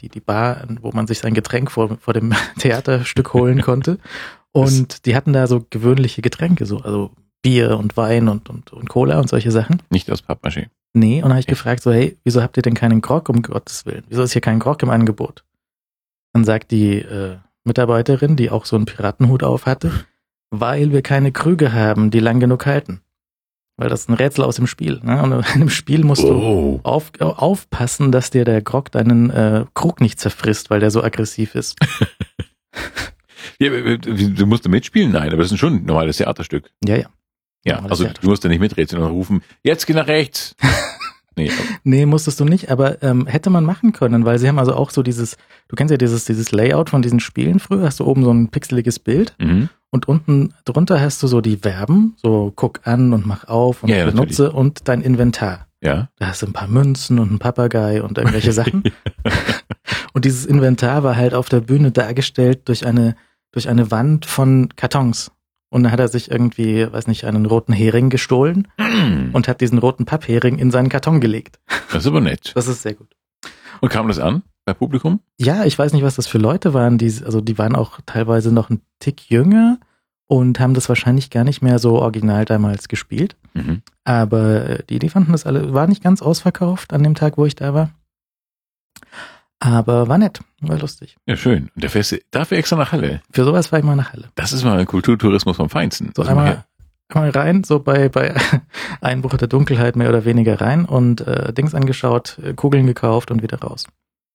[0.00, 3.98] die, die Bar, wo man sich sein Getränk vor, vor dem Theaterstück holen konnte.
[4.52, 7.12] Und die hatten da so gewöhnliche Getränke, so, also
[7.42, 9.82] Bier und Wein und, und, und Cola und solche Sachen.
[9.90, 10.68] Nicht aus Pappmaché.
[10.92, 13.42] Nee, und dann habe ich gefragt so, hey, wieso habt ihr denn keinen Grog, um
[13.42, 14.04] Gottes Willen?
[14.08, 15.44] Wieso ist hier kein Grog im Angebot?
[16.32, 19.92] Dann sagt die äh, Mitarbeiterin, die auch so einen Piratenhut auf hatte,
[20.50, 23.00] weil wir keine Krüge haben, die lang genug halten.
[23.76, 25.00] Weil das ist ein Rätsel aus dem Spiel.
[25.02, 25.22] Ne?
[25.22, 26.80] Und in einem Spiel musst oh.
[26.80, 31.02] du auf, aufpassen, dass dir der Grog deinen äh, Krug nicht zerfrisst, weil der so
[31.02, 31.78] aggressiv ist.
[33.58, 35.12] ja, du musst mitspielen?
[35.12, 36.70] Nein, aber das ist schon ein normales Theaterstück.
[36.84, 37.06] Ja, ja.
[37.64, 40.56] Ja, also du musst ja nicht mitreden und rufen, jetzt geh nach rechts.
[41.36, 41.50] nee,
[41.84, 44.90] nee, musstest du nicht, aber ähm, hätte man machen können, weil sie haben also auch
[44.90, 45.36] so dieses,
[45.68, 48.48] du kennst ja dieses, dieses Layout von diesen Spielen früher, hast du oben so ein
[48.48, 49.68] pixeliges Bild mhm.
[49.90, 53.90] und unten drunter hast du so die Verben, so guck an und mach auf und
[53.90, 54.54] ja, benutze natürlich.
[54.54, 55.66] und dein Inventar.
[55.82, 56.08] Ja.
[56.16, 58.82] Da hast du ein paar Münzen und ein Papagei und irgendwelche Sachen.
[60.12, 63.16] und dieses Inventar war halt auf der Bühne dargestellt durch eine,
[63.52, 65.30] durch eine Wand von Kartons.
[65.70, 69.30] Und dann hat er sich irgendwie, weiß nicht, einen roten Hering gestohlen mm.
[69.32, 71.60] und hat diesen roten Papphering in seinen Karton gelegt.
[71.92, 72.52] Das ist aber nett.
[72.54, 73.14] Das ist sehr gut.
[73.80, 75.20] Und kam das an bei Publikum?
[75.38, 76.98] Ja, ich weiß nicht, was das für Leute waren.
[76.98, 79.78] Die, also die waren auch teilweise noch ein Tick jünger
[80.26, 83.36] und haben das wahrscheinlich gar nicht mehr so original damals gespielt.
[83.54, 83.82] Mhm.
[84.04, 87.46] Aber äh, die, die fanden das alle, war nicht ganz ausverkauft an dem Tag, wo
[87.46, 87.90] ich da war.
[89.60, 91.16] Aber war nett, war lustig.
[91.26, 91.70] Ja, schön.
[91.74, 93.20] Und der fährst dafür extra nach Halle.
[93.30, 94.30] Für sowas fahre ich mal nach Halle.
[94.34, 96.12] Das ist mal ein Kulturtourismus vom Feinsten.
[96.16, 96.64] So einmal,
[97.10, 98.34] einmal rein, so bei, bei
[99.02, 103.42] Einbruch der Dunkelheit mehr oder weniger rein und äh, Dings angeschaut, äh, Kugeln gekauft und
[103.42, 103.86] wieder raus.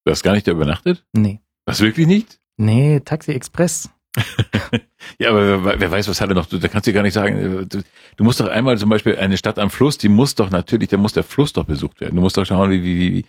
[0.05, 1.03] Du hast gar nicht da übernachtet?
[1.13, 1.41] Nee.
[1.65, 2.39] Was, wirklich nicht?
[2.57, 3.89] Nee, Taxi Express.
[5.19, 7.65] ja, aber wer, wer, weiß, was Halle noch, da kannst du gar nicht sagen, äh,
[7.65, 7.81] du,
[8.15, 10.97] du, musst doch einmal zum Beispiel eine Stadt am Fluss, die muss doch natürlich, da
[10.97, 12.15] muss der Fluss doch besucht werden.
[12.15, 13.25] Du musst doch schauen, wie, wie, wie,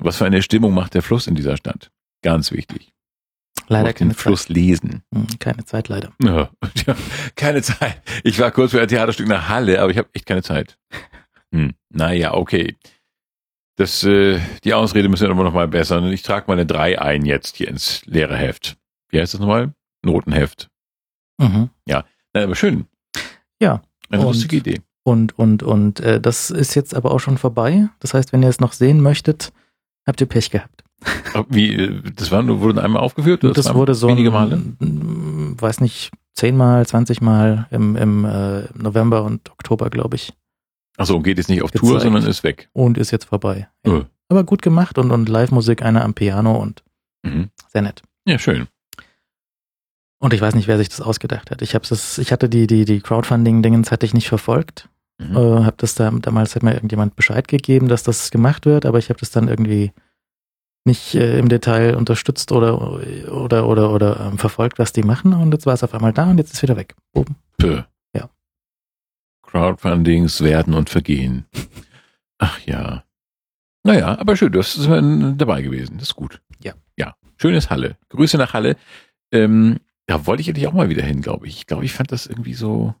[0.00, 1.90] was für eine Stimmung macht der Fluss in dieser Stadt.
[2.22, 2.92] Ganz wichtig.
[3.68, 4.56] Leider keine den Fluss Zeit.
[4.56, 5.02] lesen.
[5.12, 6.12] Hm, keine Zeit, leider.
[6.22, 6.50] Ja,
[7.36, 8.02] keine Zeit.
[8.22, 10.78] Ich war kurz für ein Theaterstück nach Halle, aber ich habe echt keine Zeit.
[11.52, 12.76] Hm, naja, okay.
[13.76, 16.04] Das, äh, die Ausrede müssen wir aber noch mal bessern.
[16.12, 18.76] Ich trage mal eine 3 ein jetzt hier ins leere Heft.
[19.08, 19.72] Wie heißt das nochmal?
[20.04, 20.68] Notenheft.
[21.38, 21.70] Mhm.
[21.86, 22.86] Ja, Na, aber schön.
[23.60, 23.82] Ja.
[24.10, 24.80] Eine lustige Idee.
[25.02, 27.88] Und, und, und äh, das ist jetzt aber auch schon vorbei.
[28.00, 29.52] Das heißt, wenn ihr es noch sehen möchtet,
[30.06, 30.84] habt ihr Pech gehabt.
[31.48, 33.44] Wie, äh, das war, wurde einmal aufgeführt?
[33.44, 34.56] Oder das, das wurde so wenige Male?
[34.56, 40.32] Ein, weiß nicht, zehnmal, zwanzigmal im, im äh, November und Oktober, glaube ich.
[40.96, 41.90] Achso, und geht jetzt nicht auf gezeigt.
[41.90, 42.68] Tour, sondern ist weg.
[42.72, 43.68] Und ist jetzt vorbei.
[43.84, 43.92] Ja.
[43.92, 44.04] Oh.
[44.28, 46.82] Aber gut gemacht und, und Live-Musik, einer am Piano und
[47.22, 47.50] mhm.
[47.68, 48.02] sehr nett.
[48.26, 48.68] Ja, schön.
[50.18, 51.60] Und ich weiß nicht, wer sich das ausgedacht hat.
[51.60, 54.88] Ich habe es, ich hatte die, die, die Crowdfunding-Dingens hatte ich nicht verfolgt.
[55.18, 55.36] Mhm.
[55.36, 58.98] Äh, habe das da, damals hat mir irgendjemand Bescheid gegeben, dass das gemacht wird, aber
[58.98, 59.92] ich habe das dann irgendwie
[60.84, 63.00] nicht äh, im Detail unterstützt oder
[63.30, 66.30] oder oder oder ähm, verfolgt, was die machen und jetzt war es auf einmal da
[66.30, 66.94] und jetzt ist es wieder weg.
[67.12, 67.36] Boom.
[67.58, 67.82] Pö.
[68.14, 68.28] Ja.
[69.42, 71.46] Crowdfundings werden und vergehen.
[72.38, 73.04] Ach ja.
[73.84, 75.98] Naja, aber schön, du hast dabei gewesen.
[75.98, 76.40] Das ist gut.
[76.62, 76.72] Ja.
[76.96, 77.14] Ja.
[77.36, 77.96] Schönes Halle.
[78.08, 78.76] Grüße nach Halle.
[79.30, 81.56] Ähm, da wollte ich eigentlich auch mal wieder hin, glaube ich.
[81.56, 82.94] Ich glaube, ich fand das irgendwie so.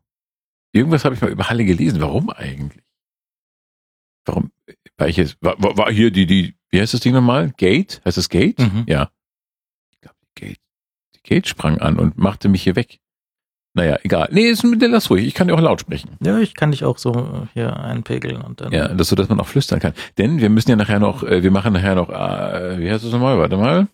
[0.74, 2.00] Irgendwas habe ich mal über Halle gelesen.
[2.00, 2.82] Warum eigentlich?
[4.24, 4.50] Warum?
[4.96, 7.52] War ich jetzt, war, war hier die, die, wie heißt das Ding nochmal?
[7.56, 8.02] Gate?
[8.04, 8.58] Heißt das Gate?
[8.58, 8.84] Mhm.
[8.88, 9.10] Ja.
[9.92, 10.60] Ich glaube, die Gate,
[11.14, 12.98] die Gate sprang an und machte mich hier weg.
[13.74, 14.28] Naja, egal.
[14.32, 15.26] Nee, ist, lass ruhig.
[15.26, 16.16] Ich kann dir auch laut sprechen.
[16.20, 18.72] Ja, ich kann dich auch so hier einpegeln und dann.
[18.72, 19.94] Ja, das so, dass man auch flüstern kann.
[20.18, 23.12] Denn wir müssen ja nachher noch, äh, wir machen nachher noch, äh, wie heißt das
[23.12, 23.38] nochmal?
[23.38, 23.86] Warte mal.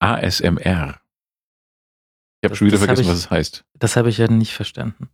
[0.00, 1.00] ASMR.
[2.40, 3.64] Ich habe schon wieder vergessen, ich, was es heißt.
[3.74, 5.08] Das habe ich ja nicht verstanden.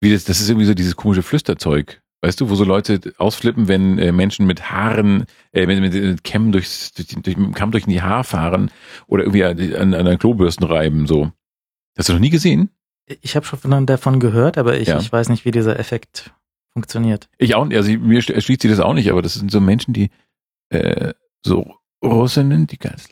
[0.00, 2.00] Wie das, das ist irgendwie so dieses komische Flüsterzeug.
[2.22, 6.24] Weißt du, wo so Leute ausflippen, wenn äh, Menschen mit Haaren, äh, mit, mit, mit
[6.24, 8.70] Kämmen durchs, durch, durch, mit Kamm durch die Haar fahren
[9.06, 11.30] oder irgendwie an, an den Klobürsten reiben, so.
[11.96, 12.70] Hast du noch nie gesehen?
[13.06, 14.98] Ich habe schon davon gehört, aber ich, ja.
[14.98, 16.32] ich weiß nicht, wie dieser Effekt
[16.72, 17.28] funktioniert.
[17.38, 19.94] Ich auch nicht, also mir erschließt sich das auch nicht, aber das sind so Menschen,
[19.94, 20.10] die
[20.70, 23.08] äh, so Russinnen, die ganz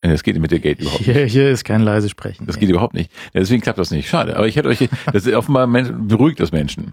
[0.00, 1.14] das geht mit der Gate überhaupt nicht.
[1.14, 2.46] Hier, hier ist kein leise Sprechen.
[2.46, 2.60] Das nee.
[2.60, 3.10] geht überhaupt nicht.
[3.34, 4.08] Deswegen klappt das nicht.
[4.08, 4.36] Schade.
[4.36, 6.92] Aber ich hätte euch, das ist offenbar beruhigt das Menschen.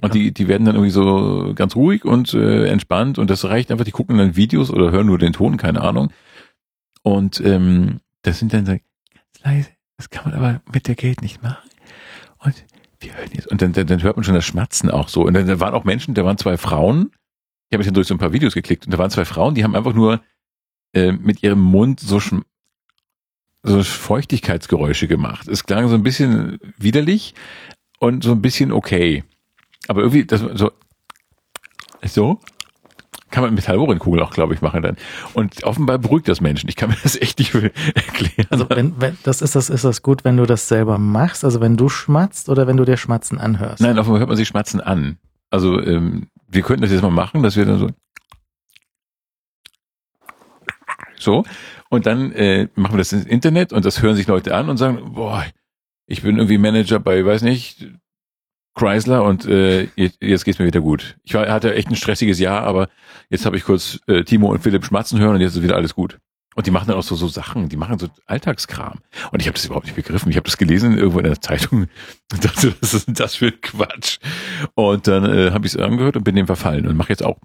[0.00, 3.70] Und die, die werden dann irgendwie so ganz ruhig und äh, entspannt und das reicht
[3.70, 6.10] einfach, die gucken dann Videos oder hören nur den Ton, keine Ahnung.
[7.02, 9.70] Und ähm, das sind dann so ganz leise.
[9.96, 11.68] Das kann man aber mit der Gate nicht machen.
[12.38, 12.64] Und
[12.98, 13.46] wir hören jetzt.
[13.46, 15.22] Und dann, dann, dann hört man schon das Schmatzen auch so.
[15.22, 17.12] Und dann, dann waren auch Menschen, da waren zwei Frauen.
[17.68, 19.54] Ich habe mich dann durch so ein paar Videos geklickt und da waren zwei Frauen,
[19.54, 20.20] die haben einfach nur
[20.94, 22.20] äh, mit ihrem Mund so,
[23.62, 25.48] so Feuchtigkeitsgeräusche gemacht.
[25.48, 27.34] Es klang so ein bisschen widerlich
[27.98, 29.24] und so ein bisschen okay.
[29.88, 30.70] Aber irgendwie, das so,
[32.04, 32.40] so
[33.34, 34.96] kann man mit Halvorinkugel auch, glaube ich, machen dann.
[35.32, 36.68] Und offenbar beruhigt das Menschen.
[36.68, 38.46] Ich kann mir das echt nicht erklären.
[38.48, 41.60] Also wenn, wenn das ist das ist das gut, wenn du das selber machst, also
[41.60, 43.82] wenn du schmatzt oder wenn du dir Schmatzen anhörst.
[43.82, 45.18] Nein, offenbar hört man sich Schmatzen an.
[45.50, 47.90] Also ähm, wir könnten das jetzt mal machen, dass wir dann so
[51.24, 51.44] So.
[51.88, 54.76] Und dann äh, machen wir das ins Internet und das hören sich Leute an und
[54.76, 55.44] sagen, boah,
[56.06, 57.88] ich bin irgendwie Manager bei, weiß nicht,
[58.74, 61.16] Chrysler und äh, jetzt, geht's mir wieder gut.
[61.22, 62.88] Ich war, hatte echt ein stressiges Jahr, aber
[63.30, 65.94] jetzt habe ich kurz äh, Timo und Philipp schmatzen hören und jetzt ist wieder alles
[65.94, 66.18] gut.
[66.56, 69.00] Und die machen dann auch so, so Sachen, die machen so Alltagskram.
[69.32, 70.30] Und ich habe das überhaupt nicht begriffen.
[70.30, 71.88] Ich habe das gelesen irgendwo in der Zeitung
[72.32, 74.18] und dachte, was ist denn das für Quatsch?
[74.74, 77.38] Und dann äh, habe ich es angehört und bin dem verfallen und mache jetzt auch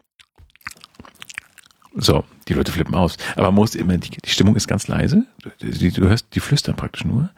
[1.95, 3.17] so, die Leute flippen aus.
[3.35, 5.25] Aber muss immer, die, die Stimmung ist ganz leise.
[5.59, 7.29] Du, du, hörst, die flüstern praktisch nur.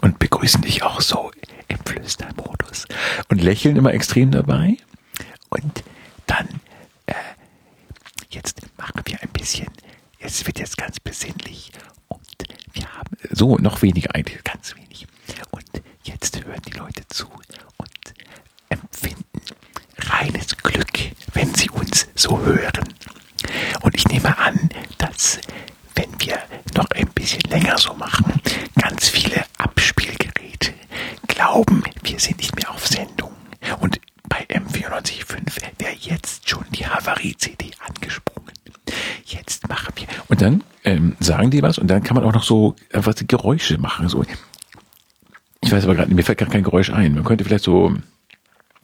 [0.00, 1.30] Und begrüßen dich auch so
[1.68, 2.86] im Flüstermodus.
[3.28, 4.76] Und lächeln immer extrem dabei.
[5.50, 5.84] Und
[6.26, 6.48] dann,
[7.06, 7.14] äh,
[8.30, 9.68] jetzt machen wir ein bisschen,
[10.18, 11.72] es wird jetzt ganz besinnlich.
[12.08, 12.20] Und
[12.72, 15.06] wir haben, so, noch weniger eigentlich, ganz wenig.
[15.50, 15.64] Und
[16.04, 17.26] jetzt hören die Leute zu
[17.76, 18.14] und
[18.68, 19.40] empfinden
[19.98, 22.84] reines Glück, wenn sie uns so hören.
[23.80, 25.40] Und ich nehme an, dass
[25.94, 26.38] wenn wir
[26.76, 28.40] noch ein bisschen länger so machen,
[28.80, 30.72] ganz viele Abspielgeräte
[31.26, 33.32] glauben, wir sind nicht mehr auf Sendung.
[33.80, 38.52] Und bei M945 wäre jetzt schon die Havarie-CD angesprungen.
[39.24, 39.92] Jetzt machen
[40.28, 43.78] Und dann ähm, sagen die was und dann kann man auch noch so einfach Geräusche
[43.78, 44.08] machen.
[44.08, 44.24] So.
[45.60, 47.14] Ich weiß aber gerade, mir fällt gar kein Geräusch ein.
[47.14, 47.94] Man könnte vielleicht so,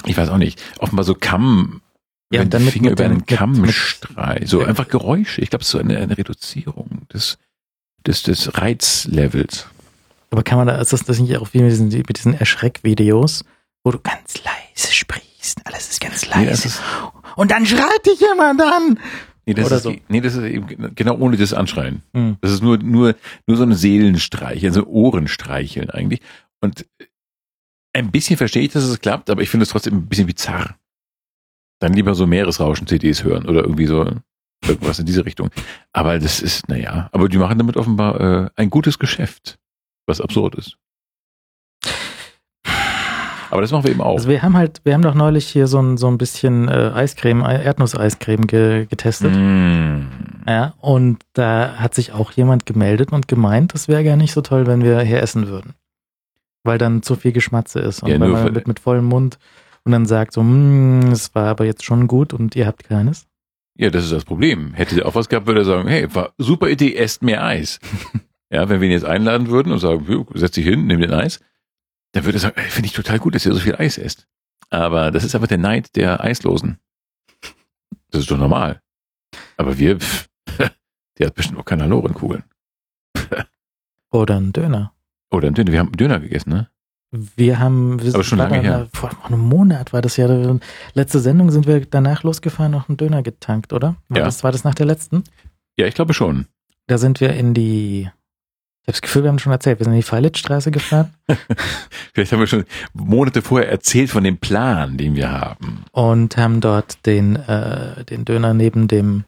[0.05, 1.81] ich weiß auch nicht, offenbar so Kamm,
[2.33, 4.47] ja, und dann mit, Finger über einen Kamm mit- streichen.
[4.47, 5.41] So einfach Geräusche.
[5.41, 7.39] Ich glaube, es ist so eine, eine Reduzierung des,
[8.07, 9.67] des, des Reizlevels.
[10.31, 13.45] Aber kann man da, ist das, das nicht auch wie mit diesen, mit diesen Erschreckvideos,
[13.85, 16.45] wo du ganz leise sprichst, alles ist ganz leise.
[16.45, 16.83] Nee, ist,
[17.37, 18.99] und dann schreit dich jemand an.
[19.47, 19.95] nee, das Oder ist, so.
[20.09, 22.03] nee, das ist eben genau ohne das Anschreien.
[22.13, 22.39] Hm.
[22.41, 23.15] Das ist nur, nur,
[23.47, 26.21] nur so ein Seelenstreicheln, so Ohrenstreicheln eigentlich.
[26.61, 26.87] Und
[27.93, 30.77] ein bisschen verstehe ich, dass es klappt, aber ich finde es trotzdem ein bisschen bizarr.
[31.81, 34.11] Dann lieber so Meeresrauschen-CDs hören oder irgendwie so
[34.67, 35.51] irgendwas in diese Richtung.
[35.93, 39.59] Aber das ist, naja, aber die machen damit offenbar äh, ein gutes Geschäft,
[40.07, 40.77] was absurd ist.
[43.51, 44.17] Aber das machen wir eben auch.
[44.17, 46.91] Also wir haben halt, wir haben doch neulich hier so ein, so ein bisschen äh,
[46.95, 49.33] Eiscreme, Ei- Erdnusseiscreme ge, getestet.
[49.37, 50.09] Mm.
[50.49, 54.41] Ja, und da hat sich auch jemand gemeldet und gemeint, das wäre gar nicht so
[54.41, 55.75] toll, wenn wir hier essen würden.
[56.65, 58.03] Weil dann zu viel Geschmatze ist.
[58.03, 59.39] Und Ja, wenn man mit, mit vollem Mund
[59.87, 63.27] und dann sagt so, "Mm, es war aber jetzt schon gut und ihr habt keines.
[63.79, 64.75] Ja, das ist das Problem.
[64.75, 67.79] Hätte der auch was gehabt, würde er sagen, hey, war super Idee, esst mehr Eis.
[68.51, 71.13] ja, wenn wir ihn jetzt einladen würden und sagen, "Jo, setz dich hin, nimm den
[71.13, 71.41] Eis,
[72.13, 74.27] dann würde er sagen, hey, finde ich total gut, dass ihr so viel Eis esst.
[74.71, 76.79] Aber das ist einfach der Neid der Eislosen.
[78.11, 78.81] Das ist doch normal.
[79.57, 80.29] Aber wir, pff,
[81.19, 82.45] der hat bestimmt auch keine Halorenkugeln.
[84.11, 84.93] Oder ein Döner.
[85.31, 85.73] Oder ein Döner.
[85.73, 86.71] Wir haben Döner gegessen, ne?
[87.13, 88.89] Wir haben, wir Aber schon lange her.
[88.93, 90.27] Vor einem Monat war das ja.
[90.95, 93.97] Letzte Sendung sind wir danach losgefahren, noch einen Döner getankt, oder?
[94.09, 94.25] War, Ja.
[94.25, 95.23] das, war das nach der letzten?
[95.79, 96.47] Ja, ich glaube schon.
[96.89, 99.93] Da sind wir in die, ich habe das Gefühl, wir haben schon erzählt, wir sind
[99.95, 101.15] in die Feilitzstraße gefahren
[102.15, 105.85] Vielleicht haben wir schon Monate vorher erzählt von dem Plan, den wir haben.
[105.93, 109.25] und haben dort den, äh, den Döner neben dem,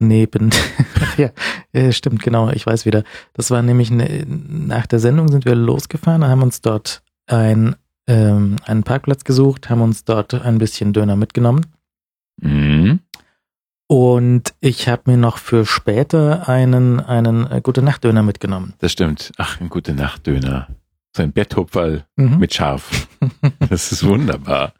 [0.00, 0.50] neben,
[1.16, 1.30] ja,
[1.72, 3.04] äh, stimmt, genau, ich weiß wieder.
[3.34, 8.56] Das war nämlich, ne, nach der Sendung sind wir losgefahren, haben uns dort ein, ähm,
[8.64, 11.66] einen Parkplatz gesucht, haben uns dort ein bisschen Döner mitgenommen.
[12.40, 13.00] Mhm.
[13.86, 18.74] Und ich habe mir noch für später einen, einen äh, gute Nacht Döner mitgenommen.
[18.78, 19.32] Das stimmt.
[19.36, 20.68] Ach, ein guter Nachtdöner.
[21.16, 22.38] So ein Betthupferl Mhm.
[22.38, 23.08] mit Schaf.
[23.70, 24.72] Das ist wunderbar.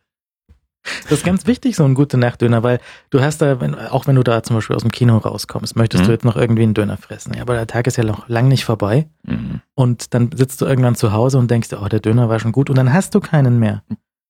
[1.04, 2.78] Das ist ganz wichtig, so ein gute Nacht Döner, weil
[3.10, 6.02] du hast da, wenn, auch wenn du da zum Beispiel aus dem Kino rauskommst, möchtest
[6.02, 6.06] Mhm.
[6.06, 7.32] du jetzt noch irgendwie einen Döner fressen.
[7.34, 9.08] Ja, aber der Tag ist ja noch lang nicht vorbei.
[9.22, 9.60] Mhm.
[9.74, 12.68] Und dann sitzt du irgendwann zu Hause und denkst oh, der Döner war schon gut.
[12.70, 13.82] Und dann hast du keinen mehr.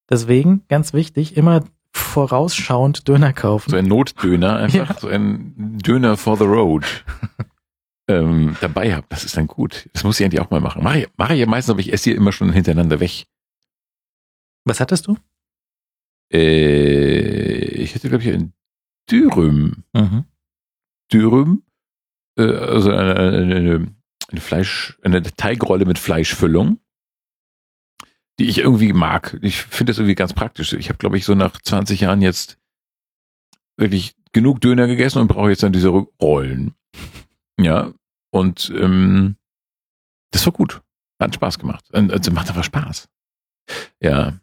[0.09, 3.69] Deswegen, ganz wichtig, immer vorausschauend Döner kaufen.
[3.71, 4.99] So ein Notdöner, einfach Ja.
[4.99, 6.85] so ein Döner for the road.
[8.07, 9.89] ähm, dabei hab, das ist dann gut.
[9.93, 10.83] Das muss ich eigentlich auch mal machen.
[10.83, 13.25] Mache ich, mache ich ja meistens, aber ich esse hier immer schon hintereinander weg.
[14.63, 15.17] Was hattest du?
[16.35, 18.53] Äh, ich hätte, glaube ich, ein
[19.09, 19.83] Dürüm.
[19.93, 20.25] Mhm.
[21.11, 21.63] Dürüm.
[22.37, 23.95] Äh, also eine, eine,
[24.29, 26.79] eine, Fleisch, eine Teigrolle mit Fleischfüllung,
[28.39, 29.37] die ich irgendwie mag.
[29.41, 30.73] Ich finde das irgendwie ganz praktisch.
[30.73, 32.57] Ich habe, glaube ich, so nach 20 Jahren jetzt
[33.77, 36.75] wirklich genug Döner gegessen und brauche jetzt dann diese Rollen.
[37.59, 37.93] Ja,
[38.31, 39.37] und ähm,
[40.31, 40.81] das war gut.
[41.21, 41.85] Hat Spaß gemacht.
[41.93, 43.07] Also macht einfach Spaß.
[44.01, 44.37] Ja.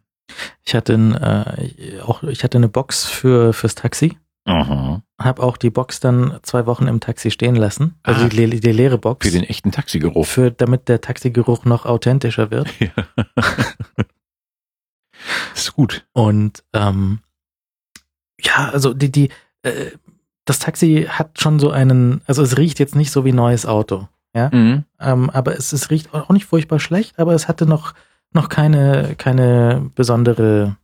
[0.65, 4.17] Ich hatte ein, äh, auch, ich hatte eine Box für fürs Taxi.
[4.45, 5.03] Aha.
[5.21, 7.95] Habe auch die Box dann zwei Wochen im Taxi stehen lassen.
[8.03, 8.29] Also Ah.
[8.29, 9.25] die, le- die leere Box.
[9.27, 10.27] Für den echten Taxigeruch.
[10.27, 12.69] für, damit der Taxigeruch noch authentischer wird.
[12.81, 12.91] Ja.
[15.55, 16.05] ist gut.
[16.13, 17.21] Und ähm,
[18.41, 19.29] ja, also die, die,
[19.63, 19.93] äh,
[20.45, 23.65] das Taxi hat schon so einen, also es riecht jetzt nicht so wie ein neues
[23.67, 24.85] Auto, Mhm.
[24.99, 27.95] ähm, aber es, es riecht auch nicht furchtbar schlecht, aber es hatte noch,
[28.35, 30.77] noch keine, keine besondere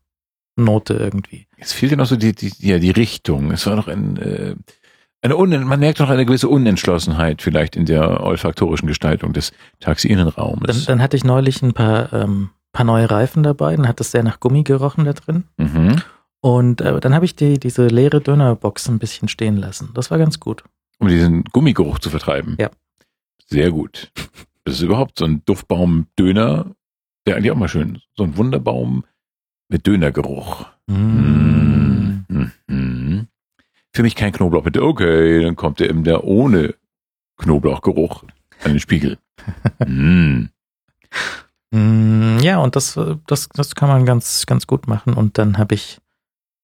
[0.57, 1.47] Note irgendwie.
[1.57, 3.51] Es fehlte noch so die, die, ja, die Richtung.
[3.53, 4.55] Es war noch ein, äh,
[5.23, 9.59] eine Un man merkt noch eine gewisse Unentschlossenheit vielleicht in der olfaktorischen Gestaltung des Dann,
[9.81, 10.87] Taxi-Innenraumes.
[10.87, 14.23] dann hatte ich neulich ein paar, ähm, paar neue Reifen dabei, dann hat es sehr
[14.23, 15.45] nach Gummi gerochen da drin.
[15.57, 16.03] Mhm.
[16.41, 19.91] Und äh, dann habe ich die, diese leere Dönerbox ein bisschen stehen lassen.
[19.95, 20.63] Das war ganz gut.
[20.99, 22.57] Um diesen Gummigeruch zu vertreiben.
[22.61, 22.71] Ja.
[23.47, 24.13] Sehr gut.
[24.65, 26.67] Das ist überhaupt so ein Duftbaum-Döner,
[27.29, 28.01] der eigentlich auch mal schön.
[28.17, 29.05] So ein Wunderbaum
[29.69, 30.67] mit Dönergeruch.
[30.87, 32.25] Mm.
[32.67, 33.29] Mhm.
[33.93, 34.83] Für mich kein Knoblauch, bitte.
[34.83, 36.75] Okay, dann kommt der eben der ohne
[37.39, 38.25] Knoblauchgeruch
[38.65, 39.19] an den Spiegel.
[39.87, 40.49] mm.
[41.71, 45.15] Mm, Ja, und das, das, das kann man ganz, ganz gut machen.
[45.15, 46.01] Und dann habe ich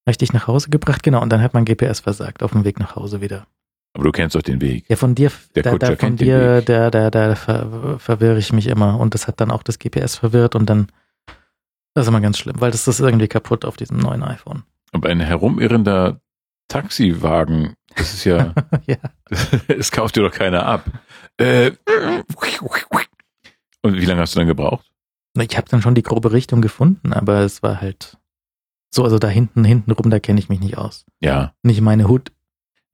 [0.08, 1.22] richtig nach Hause gebracht, genau.
[1.22, 3.46] Und dann hat mein GPS versagt auf dem Weg nach Hause wieder.
[3.94, 4.84] Aber du kennst doch den Weg.
[4.88, 8.52] Ja, von dir, Der da, Kutscher da, von dir, da, da, da ver, verwirre ich
[8.52, 8.98] mich immer.
[8.98, 10.88] Und das hat dann auch das GPS verwirrt und dann,
[11.94, 14.64] das ist immer ganz schlimm, weil das ist irgendwie kaputt auf diesem neuen iPhone.
[14.92, 16.20] Aber ein herumirrender
[16.68, 18.52] Taxiwagen Das ist ja,
[18.86, 18.96] ja.
[19.68, 20.84] es kauft dir doch keiner ab.
[21.36, 21.72] Äh,
[23.82, 24.90] und wie lange hast du dann gebraucht?
[25.38, 28.18] Ich habe dann schon die grobe Richtung gefunden, aber es war halt
[28.90, 31.04] so, also da hinten, hinten rum, da kenne ich mich nicht aus.
[31.20, 31.52] Ja.
[31.62, 32.32] Nicht meine Hut.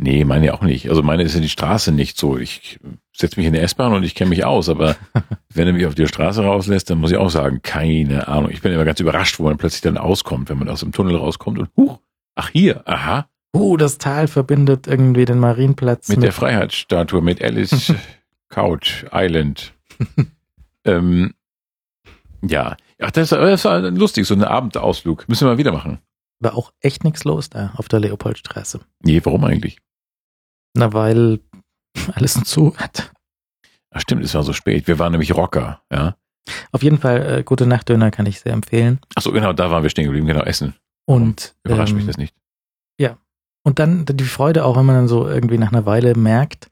[0.03, 0.89] Nee, meine auch nicht.
[0.89, 2.39] Also meine ist ja die Straße nicht so.
[2.39, 2.81] Ich
[3.15, 4.97] setze mich in die S-Bahn und ich kenne mich aus, aber
[5.53, 8.51] wenn er mich auf die Straße rauslässt, dann muss ich auch sagen, keine Ahnung.
[8.51, 11.17] Ich bin immer ganz überrascht, wo man plötzlich dann auskommt, wenn man aus dem Tunnel
[11.17, 12.01] rauskommt und huch,
[12.35, 13.29] ach hier, aha.
[13.55, 17.93] Uh, das Tal verbindet irgendwie den Marienplatz mit, mit der Freiheitsstatue, mit Alice
[18.49, 19.75] Couch Island.
[20.87, 21.35] ähm,
[22.41, 25.29] ja, ach, das, das war lustig, so ein Abendausflug.
[25.29, 25.99] Müssen wir mal wieder machen.
[26.39, 28.81] War auch echt nichts los da auf der Leopoldstraße.
[29.03, 29.77] Nee, warum eigentlich?
[30.75, 31.41] Na, weil
[32.15, 33.13] alles zu hat.
[33.91, 34.87] Ach stimmt, es war so spät.
[34.87, 36.17] Wir waren nämlich Rocker, ja.
[36.73, 39.01] Auf jeden Fall, äh, gute Nachtdöner kann ich sehr empfehlen.
[39.15, 40.75] Ach so, genau, da waren wir stehen geblieben, genau, Essen.
[41.07, 42.35] Und überrascht ähm, mich das nicht.
[42.99, 43.19] Ja.
[43.63, 46.71] Und dann die Freude auch, wenn man dann so irgendwie nach einer Weile merkt,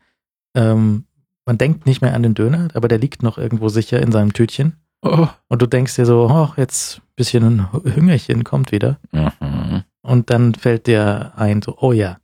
[0.57, 1.05] ähm,
[1.45, 4.33] man denkt nicht mehr an den Döner, aber der liegt noch irgendwo sicher in seinem
[4.33, 4.77] Tütchen.
[5.03, 5.29] Oh.
[5.49, 8.99] Und du denkst dir so, oh, jetzt ein bisschen ein Hüngerchen kommt wieder.
[9.13, 9.85] Mhm.
[10.03, 12.19] Und dann fällt dir ein, so, oh ja,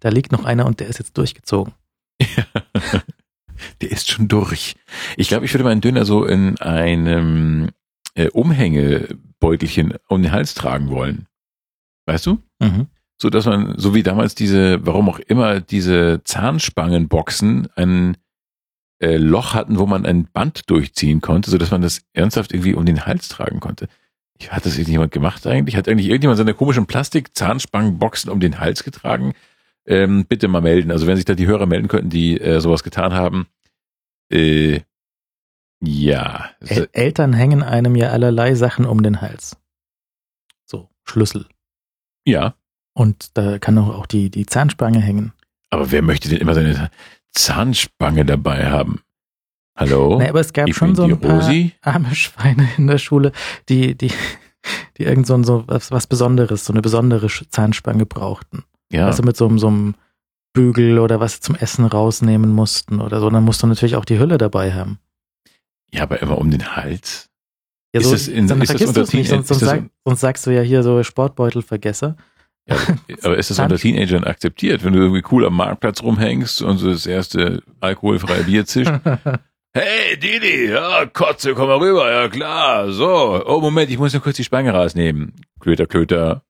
[0.00, 1.74] da liegt noch einer und der ist jetzt durchgezogen.
[3.80, 4.76] der ist schon durch.
[5.16, 7.70] Ich glaube, ich würde meinen Döner so in einem
[8.14, 11.26] äh, Umhängebeutelchen um den Hals tragen wollen.
[12.06, 12.42] Weißt du?
[12.60, 12.86] Mhm.
[13.20, 18.16] So dass man, so wie damals diese, warum auch immer, diese Zahnspangenboxen ein
[19.00, 22.74] äh, Loch hatten, wo man ein Band durchziehen konnte, so dass man das ernsthaft irgendwie
[22.74, 23.88] um den Hals tragen konnte.
[24.48, 25.76] Hat das irgendjemand gemacht eigentlich?
[25.76, 29.34] Hat eigentlich irgendjemand seine komischen Plastik-Zahnspangenboxen um den Hals getragen?
[29.88, 30.90] Ähm, bitte mal melden.
[30.90, 33.46] Also wenn sich da die Hörer melden könnten, die äh, sowas getan haben.
[34.30, 34.80] Äh,
[35.80, 36.50] ja.
[36.60, 39.56] El Eltern hängen einem ja allerlei Sachen um den Hals.
[40.66, 41.46] So, Schlüssel.
[42.26, 42.54] Ja.
[42.92, 45.32] Und da kann auch die, die Zahnspange hängen.
[45.70, 46.90] Aber wer möchte denn immer seine
[47.32, 49.00] Zahnspange dabei haben?
[49.74, 50.18] Hallo?
[50.18, 51.72] Nee, aber es gab schon so ein paar Rosi?
[51.80, 53.32] arme Schweine in der Schule,
[53.68, 54.10] die, die,
[54.98, 58.64] die irgend so, so was, was Besonderes, so eine besondere Zahnspange brauchten.
[58.92, 59.06] Ja.
[59.06, 59.94] Also mit so, so einem
[60.52, 63.30] Bügel oder was zum Essen rausnehmen mussten oder so.
[63.30, 64.98] Dann musst du natürlich auch die Hülle dabei haben.
[65.92, 67.28] Ja, aber immer um den Hals.
[67.94, 70.50] Ja, so, ist das in, dann ist vergisst nicht, sonst, sonst, sag, sonst, sagst du
[70.50, 72.16] ja hier so Sportbeutelvergesser.
[72.68, 72.76] Ja,
[73.22, 76.90] aber ist das unter Teenagern akzeptiert, wenn du irgendwie cool am Marktplatz rumhängst und so
[76.90, 78.92] das erste alkoholfreie Bier zischt?
[79.74, 83.44] Hey, Didi, ja, Kotze, komm mal rüber, ja klar, so.
[83.46, 85.34] Oh, Moment, ich muss nur kurz die Spange rausnehmen.
[85.60, 86.42] Klöter, Klöter.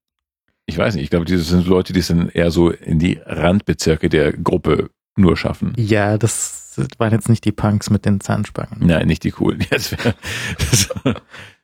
[0.69, 3.19] Ich weiß nicht, ich glaube, diese sind Leute, die es dann eher so in die
[3.25, 5.73] Randbezirke der Gruppe nur schaffen.
[5.79, 8.87] Ja, das waren jetzt nicht die Punks mit den Zahnspangen.
[8.87, 9.61] Nein, nicht die coolen.
[9.71, 11.17] Wär,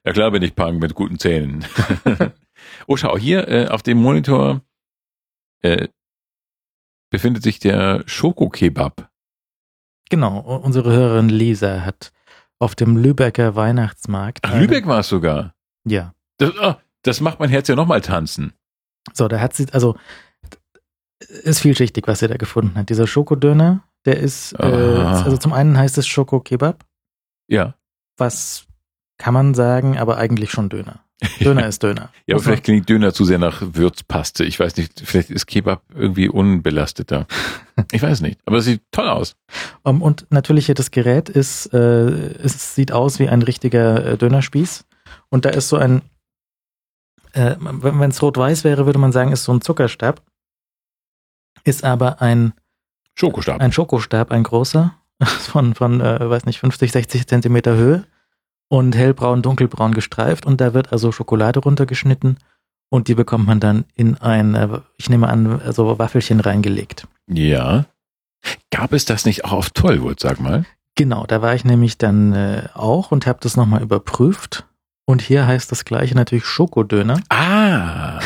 [0.07, 1.67] ja klar bin ich Punk mit guten Zähnen.
[2.87, 4.63] oh, schau, hier äh, auf dem Monitor
[5.61, 5.89] äh,
[7.11, 9.11] befindet sich der Schokokebab.
[10.09, 12.11] Genau, unsere Hörerin Lisa hat
[12.59, 14.39] auf dem Lübecker Weihnachtsmarkt.
[14.43, 15.55] Ach, Lübeck war es sogar.
[15.87, 16.15] Ja.
[16.39, 18.55] Das, oh, das macht mein Herz ja nochmal tanzen.
[19.13, 19.97] So, da hat sie, also
[21.29, 22.89] ist vielschichtig, was sie da gefunden hat.
[22.89, 26.85] Dieser Schokodöner, der ist, äh, also zum einen heißt es Schokokebab.
[27.49, 27.75] Ja.
[28.17, 28.67] Was
[29.19, 31.05] kann man sagen, aber eigentlich schon Döner.
[31.41, 32.11] Döner ist Döner.
[32.27, 34.45] ja, aber vielleicht klingt Döner zu sehr nach Würzpaste.
[34.45, 37.27] Ich weiß nicht, vielleicht ist Kebab irgendwie unbelasteter.
[37.93, 39.37] Ich weiß nicht, aber es sieht toll aus.
[39.83, 44.85] Um, und natürlich das Gerät ist, äh, es sieht aus wie ein richtiger äh, Dönerspieß.
[45.29, 46.03] Und da ist so ein,
[47.35, 50.23] äh, wenn es rot-weiß wäre, würde man sagen, ist so ein Zuckerstab.
[51.65, 52.53] Ist aber ein
[53.15, 53.61] Schokostab.
[53.61, 58.05] Ein Schokostab, ein großer, von, von äh, weiß nicht, 50, 60 Zentimeter Höhe
[58.69, 62.39] und hellbraun, dunkelbraun gestreift und da wird also Schokolade runtergeschnitten
[62.91, 67.07] und die bekommt man dann in ein, äh, ich nehme an, so Waffelchen reingelegt.
[67.29, 67.87] Ja.
[68.71, 70.65] Gab es das nicht auch auf Tollwood, sag mal?
[70.97, 74.67] Genau, da war ich nämlich dann äh, auch und habe das nochmal überprüft.
[75.07, 77.21] Und hier heißt das gleiche natürlich Schokodöner.
[77.29, 78.21] Ah,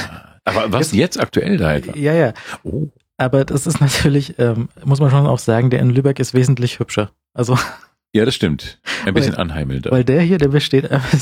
[0.45, 1.97] aber was jetzt, jetzt aktuell da etwa?
[1.97, 2.33] Ja, ja.
[2.63, 2.89] Oh.
[3.17, 6.79] Aber das ist natürlich, ähm, muss man schon auch sagen, der in Lübeck ist wesentlich
[6.79, 7.11] hübscher.
[7.35, 7.59] Also
[8.13, 8.81] ja, das stimmt.
[9.05, 9.91] Ein bisschen weil, anheimelnder.
[9.91, 11.19] Weil der hier, der besteht einfach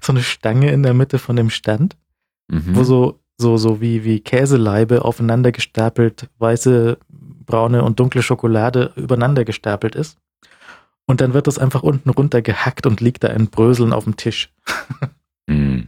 [0.00, 1.96] so eine Stange in der Mitte von dem Stand,
[2.48, 2.76] mhm.
[2.76, 9.44] wo so, so, so wie, wie Käseleibe aufeinander gestapelt, weiße, braune und dunkle Schokolade übereinander
[9.44, 10.18] gestapelt ist.
[11.12, 14.16] Und dann wird das einfach unten runter gehackt und liegt da ein Bröseln auf dem
[14.16, 14.50] Tisch.
[15.46, 15.80] mm.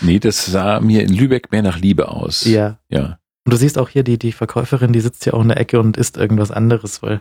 [0.00, 2.44] Nee, das sah mir in Lübeck mehr nach Liebe aus.
[2.44, 2.80] Ja.
[2.88, 3.20] Ja.
[3.44, 5.78] Und du siehst auch hier die, die Verkäuferin, die sitzt hier auch in der Ecke
[5.78, 7.20] und isst irgendwas anderes, weil.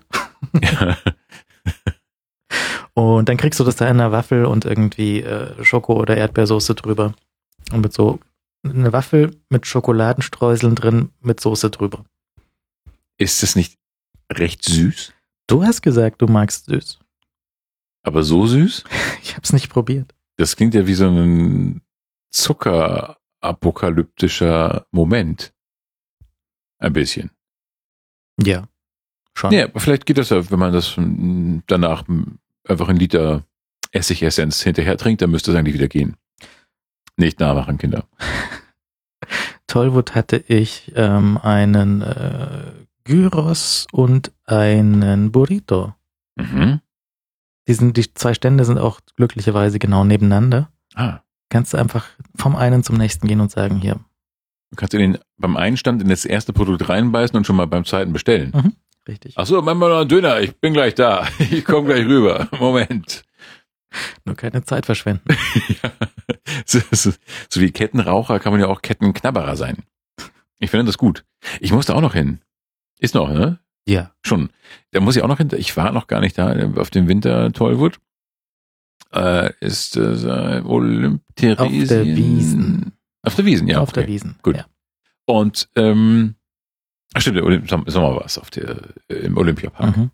[0.60, 0.98] ja.
[2.96, 6.74] Und dann kriegst du das da in einer Waffel und irgendwie äh, Schoko- oder Erdbeersoße
[6.74, 7.14] drüber.
[7.72, 8.22] Und mit so
[8.64, 12.06] eine Waffel mit Schokoladenstreuseln drin mit Soße drüber.
[13.20, 13.78] Ist das nicht
[14.32, 15.14] recht süß?
[15.46, 17.03] Du hast gesagt, du magst süß.
[18.04, 18.84] Aber so süß?
[19.24, 20.14] Ich hab's nicht probiert.
[20.38, 21.82] Das klingt ja wie so ein
[22.32, 25.54] zuckerapokalyptischer Moment.
[26.80, 27.32] Ein bisschen.
[28.42, 28.68] Ja,
[29.34, 29.52] schon.
[29.54, 30.96] Ja, vielleicht geht das ja, wenn man das
[31.68, 32.04] danach
[32.68, 33.46] einfach ein Liter
[33.92, 36.18] Essigessenz hinterher trinkt, dann müsste es eigentlich wieder gehen.
[37.16, 38.06] Nicht nachmachen, Kinder.
[39.68, 42.72] Tollwood hatte ich ähm, einen äh,
[43.04, 45.94] Gyros und einen Burrito.
[46.36, 46.82] Mhm.
[47.68, 50.70] Die, sind, die zwei Stände sind auch glücklicherweise genau nebeneinander.
[50.96, 51.20] Ah.
[51.50, 52.06] Kannst du einfach
[52.36, 54.00] vom einen zum nächsten gehen und sagen, hier.
[54.72, 57.68] Du kannst in den, beim einen Stand in das erste Produkt reinbeißen und schon mal
[57.68, 58.52] beim zweiten bestellen.
[58.56, 58.74] Mhm,
[59.08, 59.36] richtig.
[59.38, 60.42] Ach so, mach mal noch einen Döner.
[60.42, 61.28] Ich bin gleich da.
[61.40, 62.48] Ich komme gleich rüber.
[62.60, 63.24] Moment.
[64.26, 65.30] Nur keine Zeit verschwenden.
[65.84, 65.92] ja.
[66.66, 67.12] so, so,
[67.50, 69.84] so wie Kettenraucher kann man ja auch Kettenknabberer sein.
[70.58, 71.24] Ich finde das gut.
[71.60, 72.40] Ich musste auch noch hin.
[72.98, 73.60] Ist noch, ne?
[73.88, 74.12] Ja.
[74.24, 74.50] Schon.
[74.92, 75.50] Da muss ich auch noch hin.
[75.58, 78.00] Ich war noch gar nicht da auf dem Winter Tollwood.
[79.12, 81.82] Äh, ist äh, Olymp Theresien.
[81.82, 82.94] Auf der Wiesen.
[83.22, 83.80] Auf der Wiesen, ja.
[83.80, 84.02] Auf okay.
[84.02, 84.40] der Wiesen.
[84.42, 84.58] Gut.
[84.58, 84.66] Ja.
[85.26, 86.36] Und ähm,
[87.18, 88.78] stimmt, der Olymp Sommer war es auf der
[89.08, 89.98] im Olympiapark.
[89.98, 90.12] Mhm.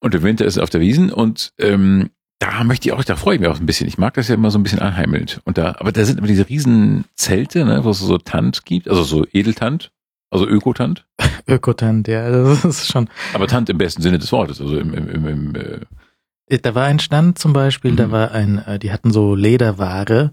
[0.00, 3.16] Und im Winter ist es auf der Wiesen und ähm, da möchte ich auch, da
[3.16, 3.88] freue ich mich auch ein bisschen.
[3.88, 5.40] Ich mag das ja immer so ein bisschen anheimelnd.
[5.44, 8.88] Und da, aber da sind immer diese riesen Zelte, ne, wo es so Tant gibt,
[8.88, 9.92] also so Edeltant,
[10.30, 11.06] also Ökotant.
[11.46, 13.08] Ökotant, ja, das ist schon.
[13.34, 16.84] Aber Tant im besten Sinne des Wortes, also im, im, im, im äh, Da war
[16.84, 17.96] ein Stand zum Beispiel, mhm.
[17.96, 20.32] da war ein, äh, die hatten so Lederware,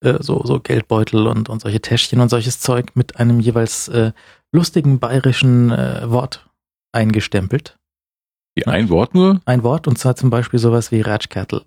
[0.00, 4.12] äh, so, so Geldbeutel und, und solche Täschchen und solches Zeug mit einem jeweils äh,
[4.52, 6.48] lustigen bayerischen äh, Wort
[6.92, 7.78] eingestempelt.
[8.54, 9.40] Wie ein Wort nur?
[9.44, 11.62] Ein Wort und zwar zum Beispiel sowas wie Ratschkattel.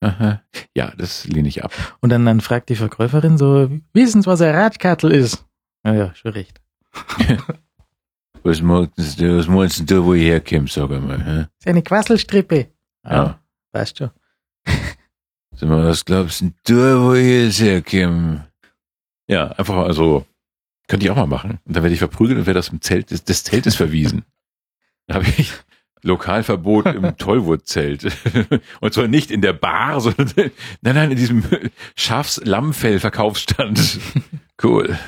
[0.00, 0.42] Aha.
[0.76, 1.72] Ja, das lehne ich ab.
[2.00, 5.44] Und dann, dann fragt die Verkäuferin so, wissen Sie, was ein Ratschkattel ist?
[5.84, 6.60] Ja, ja, schon recht.
[8.42, 11.36] was meinst du, was meinst du, wo ich herkommst, sag einmal, hä?
[11.36, 12.68] Das ist eine Quasselstrippe.
[13.04, 13.12] Ja.
[13.12, 13.40] ja.
[13.72, 14.12] Weißt du.
[15.54, 18.48] Sag mal, was glaubst du, wo ich jetzt herkomme?
[19.26, 20.24] Ja, einfach also,
[20.86, 21.58] könnte ich auch mal machen.
[21.64, 24.24] Und dann werde ich verprügelt und werde aus dem Zelt des, des Zeltes verwiesen.
[25.10, 25.54] Da habe ich,
[26.02, 28.06] Lokalverbot im Tollwurzelt.
[28.80, 30.30] Und zwar nicht in der Bar, sondern
[30.82, 31.42] nein, nein, in diesem
[31.96, 33.98] Schafs-Lammfell-Verkaufsstand.
[34.62, 34.98] Cool.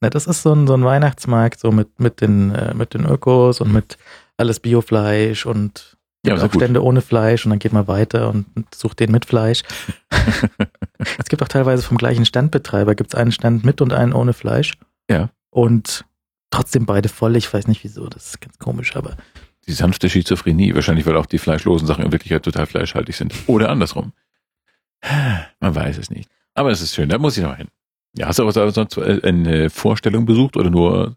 [0.00, 3.04] Na, das ist so ein, so ein Weihnachtsmarkt, so mit, mit den, äh, mit den
[3.04, 3.98] Ökos und mit
[4.36, 9.00] alles Biofleisch und ja, auch Stände ohne Fleisch und dann geht man weiter und sucht
[9.00, 9.62] den mit Fleisch.
[11.18, 14.32] es gibt auch teilweise vom gleichen Standbetreiber, gibt es einen Stand mit und einen ohne
[14.32, 14.74] Fleisch.
[15.08, 15.30] Ja.
[15.50, 16.04] Und
[16.50, 17.36] trotzdem beide voll.
[17.36, 19.16] Ich weiß nicht wieso, das ist ganz komisch, aber
[19.66, 23.34] die sanfte Schizophrenie, wahrscheinlich weil auch die fleischlosen Sachen in Wirklichkeit total fleischhaltig sind.
[23.46, 24.12] Oder andersrum.
[25.60, 26.30] Man weiß es nicht.
[26.54, 27.68] Aber es ist schön, da muss ich noch hin.
[28.16, 31.16] Ja, hast du aber sonst eine Vorstellung besucht oder nur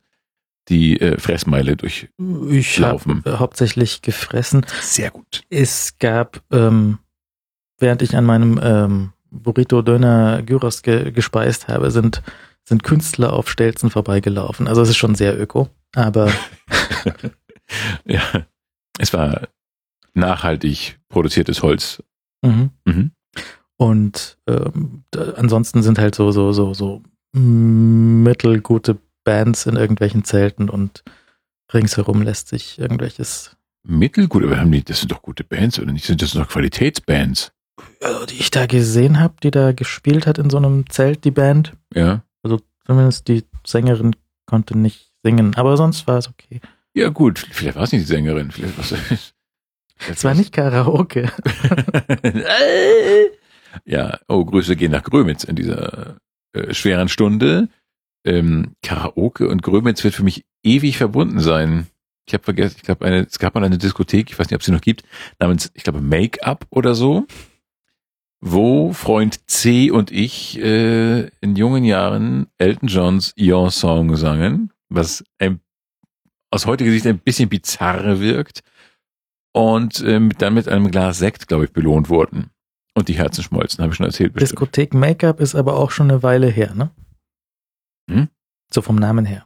[0.70, 2.52] die äh, Fressmeile durchlaufen?
[2.52, 4.66] Ich habe äh, hauptsächlich gefressen.
[4.82, 5.44] Sehr gut.
[5.50, 7.00] Es gab, ähm,
[7.80, 12.22] während ich an meinem ähm, Burrito Döner Gyros ge gespeist habe, sind,
[12.64, 14.68] sind Künstler auf Stelzen vorbeigelaufen.
[14.68, 16.32] Also es ist schon sehr öko, aber
[18.06, 18.22] ja,
[19.00, 19.48] es war
[20.14, 22.04] nachhaltig produziertes Holz.
[22.42, 22.72] Mhm.
[22.86, 23.12] Mhm.
[23.82, 25.06] Und ähm,
[25.38, 27.02] ansonsten sind halt so, so, so, so
[27.34, 31.04] mittelgute Bands in irgendwelchen Zelten und
[31.74, 33.58] ringsherum lässt sich irgendwelches.
[33.82, 36.06] Mittelgut, aber haben die, das sind doch gute Bands, oder nicht?
[36.06, 37.54] Sind das noch Qualitätsbands?
[38.04, 41.32] Also, die ich da gesehen habe, die da gespielt hat in so einem Zelt, die
[41.32, 41.74] Band.
[41.92, 42.22] Ja.
[42.44, 44.16] Also zumindest die Sängerin
[44.46, 46.62] konnte nicht singen, aber sonst war es okay.
[46.94, 48.52] Ja, gut, vielleicht war es nicht die Sängerin.
[48.52, 48.94] Vielleicht was
[50.08, 51.32] es war nicht Karaoke.
[53.86, 56.18] ja, oh, Grüße gehen nach Grömitz in dieser
[56.54, 57.70] äh, schweren Stunde.
[58.26, 61.88] Ähm, Karaoke und Grömitz wird für mich ewig verbunden sein.
[62.28, 64.72] Ich habe vergessen, ich glaube, es gab mal eine Diskothek, ich weiß nicht, ob sie
[64.72, 65.04] noch gibt,
[65.40, 67.26] namens, ich glaube, Make-up oder so,
[68.40, 75.24] wo Freund C und ich äh, in jungen Jahren Elton Johns Your Song sangen, was
[75.40, 75.62] ein
[76.52, 78.62] aus heutiger Sicht ein bisschen bizarr wirkt
[79.54, 82.52] und ähm, dann mit einem Glas Sekt, glaube ich, belohnt wurden.
[82.94, 84.34] Und die Herzen schmolzen, habe ich schon erzählt.
[84.34, 84.52] Bestimmt.
[84.52, 86.92] Diskothek Make-up ist aber auch schon eine Weile her, ne?
[88.10, 88.28] Hm?
[88.74, 89.46] So vom Namen her.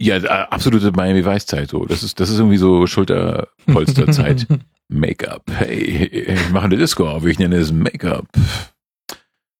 [0.00, 0.16] Ja,
[0.48, 1.84] absolute Miami Weißzeit so.
[1.84, 4.46] Das ist, das ist irgendwie so Schulterpolsterzeit.
[4.88, 5.42] Make-up.
[5.50, 8.26] Hey, ich mache eine Disco auf, ich nenne es Make-up.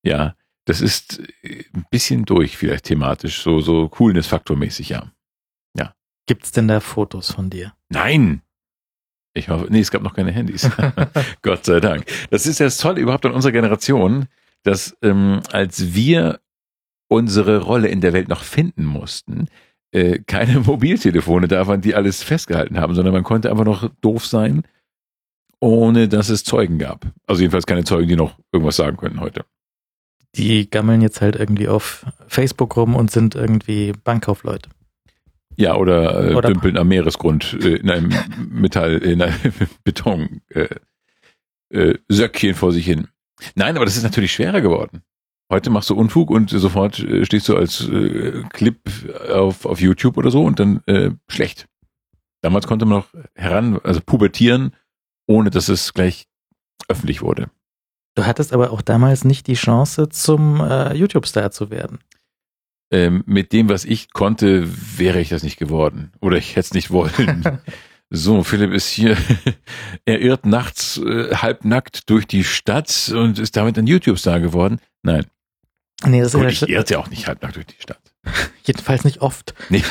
[0.03, 5.13] Ja, das ist ein bisschen durch, vielleicht thematisch, so, so Coolness-Faktormäßig, ja.
[6.31, 7.75] Gibt's denn da Fotos von dir?
[7.89, 8.43] Nein.
[9.35, 10.69] Ich hoffe, nee, es gab noch keine Handys.
[11.43, 12.05] Gott sei Dank.
[12.31, 14.27] Das ist ja das Tolle überhaupt an unserer Generation,
[14.65, 16.41] dass ähm, als wir
[17.09, 19.49] unsere Rolle in der Welt noch finden mussten,
[19.93, 24.27] äh, keine Mobiltelefone da waren, die alles festgehalten haben, sondern man konnte einfach noch doof
[24.27, 24.63] sein,
[25.61, 27.07] ohne dass es Zeugen gab.
[27.27, 29.45] Also jedenfalls keine Zeugen, die noch irgendwas sagen können heute.
[30.37, 34.71] Die gammeln jetzt halt irgendwie auf Facebook rum und sind irgendwie Bankkaufleute.
[35.61, 38.13] Ja, oder, äh, oder dümpeln am Meeresgrund äh, in einem
[38.51, 39.37] Metall, in einem
[39.85, 40.69] Beton äh,
[41.69, 43.09] äh, Söckchen vor sich hin.
[43.55, 45.03] Nein, aber das ist natürlich schwerer geworden.
[45.53, 48.79] Heute machst du Unfug und sofort äh, stehst du als äh, Clip
[49.31, 51.67] auf, auf YouTube oder so und dann äh, schlecht.
[52.41, 54.75] Damals konnte man noch heran, also pubertieren,
[55.27, 56.27] ohne dass es gleich
[56.89, 57.51] öffentlich wurde.
[58.15, 61.99] Du hattest aber auch damals nicht die Chance, zum äh, YouTube-Star zu werden.
[62.93, 64.69] Ähm, mit dem, was ich konnte,
[64.99, 66.13] wäre ich das nicht geworden.
[66.21, 67.61] Oder ich hätte es nicht wollen.
[68.11, 69.17] so, Philipp ist hier.
[70.05, 74.81] er irrt nachts äh, halbnackt durch die Stadt und ist damit ein YouTube-Star geworden.
[75.03, 75.27] Nein.
[76.05, 78.01] Nee, das Gut, ist ich irrte auch nicht halbnackt durch die Stadt.
[78.65, 79.55] Jedenfalls nicht oft.
[79.69, 79.83] Nee,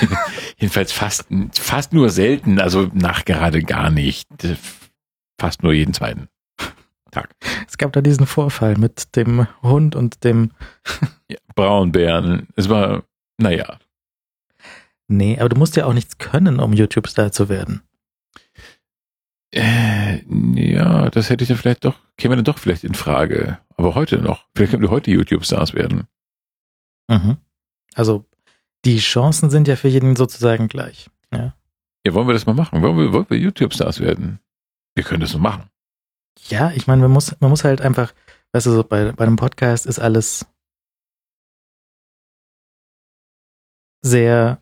[0.58, 4.28] jedenfalls fast, fast nur selten, also nachgerade gar nicht.
[5.40, 6.30] Fast nur jeden zweiten
[7.20, 7.36] Tag.
[7.68, 10.52] Es gab da diesen Vorfall mit dem Hund und dem
[11.30, 12.48] ja, Braunbären.
[12.56, 13.04] Es war,
[13.38, 13.80] naja.
[15.08, 17.82] Nee, aber du musst ja auch nichts können, um YouTube-Star zu werden.
[19.52, 20.24] Äh,
[20.56, 23.58] ja, das hätte ich ja vielleicht doch, käme dann doch vielleicht in Frage.
[23.76, 24.46] Aber heute noch.
[24.56, 26.08] Vielleicht können wir heute YouTube-Stars werden.
[27.08, 27.38] Mhm.
[27.96, 28.26] Also,
[28.86, 31.10] die Chancen sind ja für jeden sozusagen gleich.
[31.34, 31.56] Ja.
[32.06, 32.82] Ja, wollen wir das mal machen?
[32.82, 34.40] Wollen wir, wollen wir YouTube-Stars werden?
[34.96, 35.70] Wir können das so machen.
[36.48, 38.14] Ja, ich meine, man muss, man muss halt einfach,
[38.54, 40.46] weißt du, so bei, bei einem Podcast ist alles
[44.02, 44.62] sehr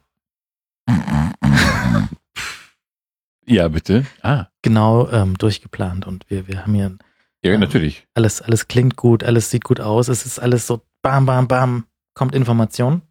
[3.49, 4.05] Ja, bitte.
[4.21, 4.47] Ah.
[4.61, 6.97] Genau ähm, durchgeplant und wir, wir haben hier.
[7.43, 8.05] Ja, ähm, natürlich.
[8.13, 10.09] Alles, alles klingt gut, alles sieht gut aus.
[10.09, 13.03] Es ist alles so bam, bam, bam, kommt Information.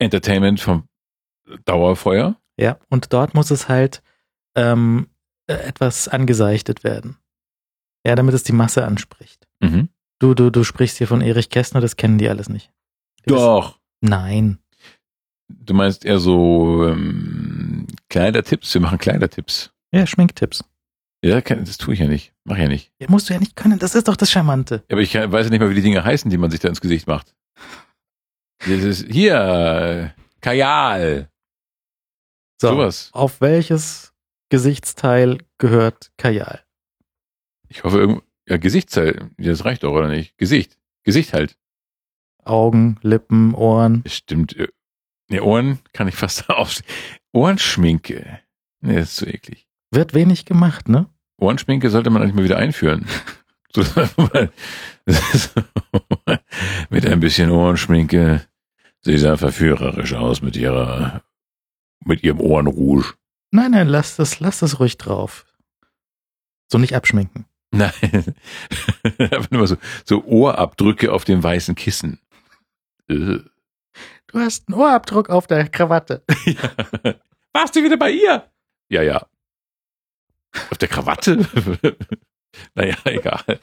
[0.00, 0.88] Entertainment vom
[1.64, 2.36] Dauerfeuer.
[2.56, 4.02] Ja, und dort muss es halt
[4.56, 5.06] ähm,
[5.46, 7.16] äh, etwas angeseichtet werden.
[8.06, 9.46] Ja, damit es die Masse anspricht.
[9.60, 9.88] Mhm.
[10.18, 12.70] Du, du, du sprichst hier von Erich Kästner, das kennen die alles nicht.
[13.24, 13.70] Die Doch.
[13.70, 14.58] Wissen, nein.
[15.48, 18.74] Du meinst eher so ähm, Kleidertipps?
[18.74, 19.70] Wir machen Kleidertipps.
[19.92, 20.64] Ja, Schminktipps.
[21.24, 22.32] Ja, das tue ich ja nicht.
[22.44, 22.92] Mach ich ja nicht.
[22.98, 23.78] Ja, musst du ja nicht können.
[23.78, 24.82] Das ist doch das Charmante.
[24.88, 26.68] Ja, aber ich weiß ja nicht mal, wie die Dinge heißen, die man sich da
[26.68, 27.34] ins Gesicht macht.
[28.58, 31.28] Das ist hier, Kajal.
[32.60, 33.10] So, Sowas.
[33.12, 34.12] Auf welches
[34.50, 36.61] Gesichtsteil gehört Kajal?
[37.72, 39.30] Ich hoffe, irgend, ja, Gesichtsteil.
[39.38, 40.36] Das reicht doch, oder nicht?
[40.36, 40.78] Gesicht.
[41.04, 41.56] Gesicht halt.
[42.44, 44.04] Augen, Lippen, Ohren.
[44.06, 44.56] Stimmt.
[45.30, 46.82] Ne, Ohren kann ich fast auf.
[47.32, 48.40] Ohrenschminke.
[48.82, 49.66] Ne, das ist zu eklig.
[49.90, 51.08] Wird wenig gemacht, ne?
[51.38, 53.06] Ohrenschminke sollte man eigentlich mal wieder einführen.
[56.90, 58.46] mit ein bisschen Ohrenschminke.
[59.00, 61.22] Sie sah verführerisch aus mit ihrer,
[62.04, 63.14] mit ihrem Ohrenrouge.
[63.50, 65.46] Nein, nein, lass das, lass das ruhig drauf.
[66.70, 67.46] So nicht abschminken.
[67.72, 68.34] Nein.
[69.18, 72.20] Einfach nur so, so Ohrabdrücke auf dem weißen Kissen.
[73.08, 73.38] Äh.
[74.28, 76.22] Du hast einen Ohrabdruck auf der Krawatte.
[76.44, 77.14] ja.
[77.52, 78.50] Warst du wieder bei ihr?
[78.88, 79.26] Ja, ja.
[80.70, 81.36] Auf der Krawatte?
[82.74, 83.58] naja, egal.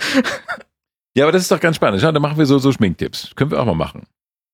[1.15, 2.01] Ja, aber das ist doch ganz spannend.
[2.01, 3.31] Schau, dann machen wir so, so Schminktipps.
[3.35, 4.07] Können wir auch mal machen.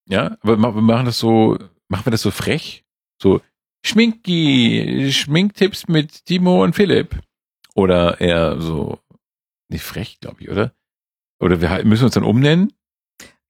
[0.08, 2.84] Ja, aber wir machen das so, machen wir das so frech?
[3.22, 3.42] So,
[3.86, 7.20] Schminki, Schminktipps mit Timo und Philipp.
[7.74, 9.00] Oder eher so,
[9.70, 10.74] nicht frech, glaube ich, oder?
[11.40, 12.74] Oder wir müssen uns dann umnennen?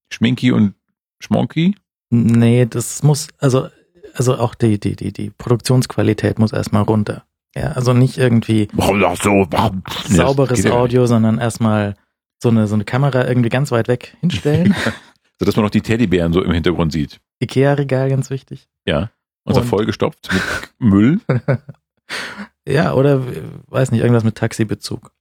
[0.09, 0.75] Schminki und
[1.19, 1.75] Schmonki?
[2.09, 3.69] Nee, das muss, also,
[4.13, 7.25] also auch die, die, die, die Produktionsqualität muss erstmal runter.
[7.55, 11.95] Ja, also nicht irgendwie so, sauberes Audio, sondern erstmal
[12.41, 14.75] so eine, so eine Kamera irgendwie ganz weit weg hinstellen.
[15.39, 17.21] so dass man noch die Teddybären so im Hintergrund sieht.
[17.41, 18.67] Ikea-Regal, ganz wichtig.
[18.85, 19.09] Ja.
[19.43, 20.43] Und, und vollgestopft mit
[20.79, 21.21] Müll.
[22.67, 23.23] ja, oder
[23.67, 25.11] weiß nicht, irgendwas mit Taxibezug.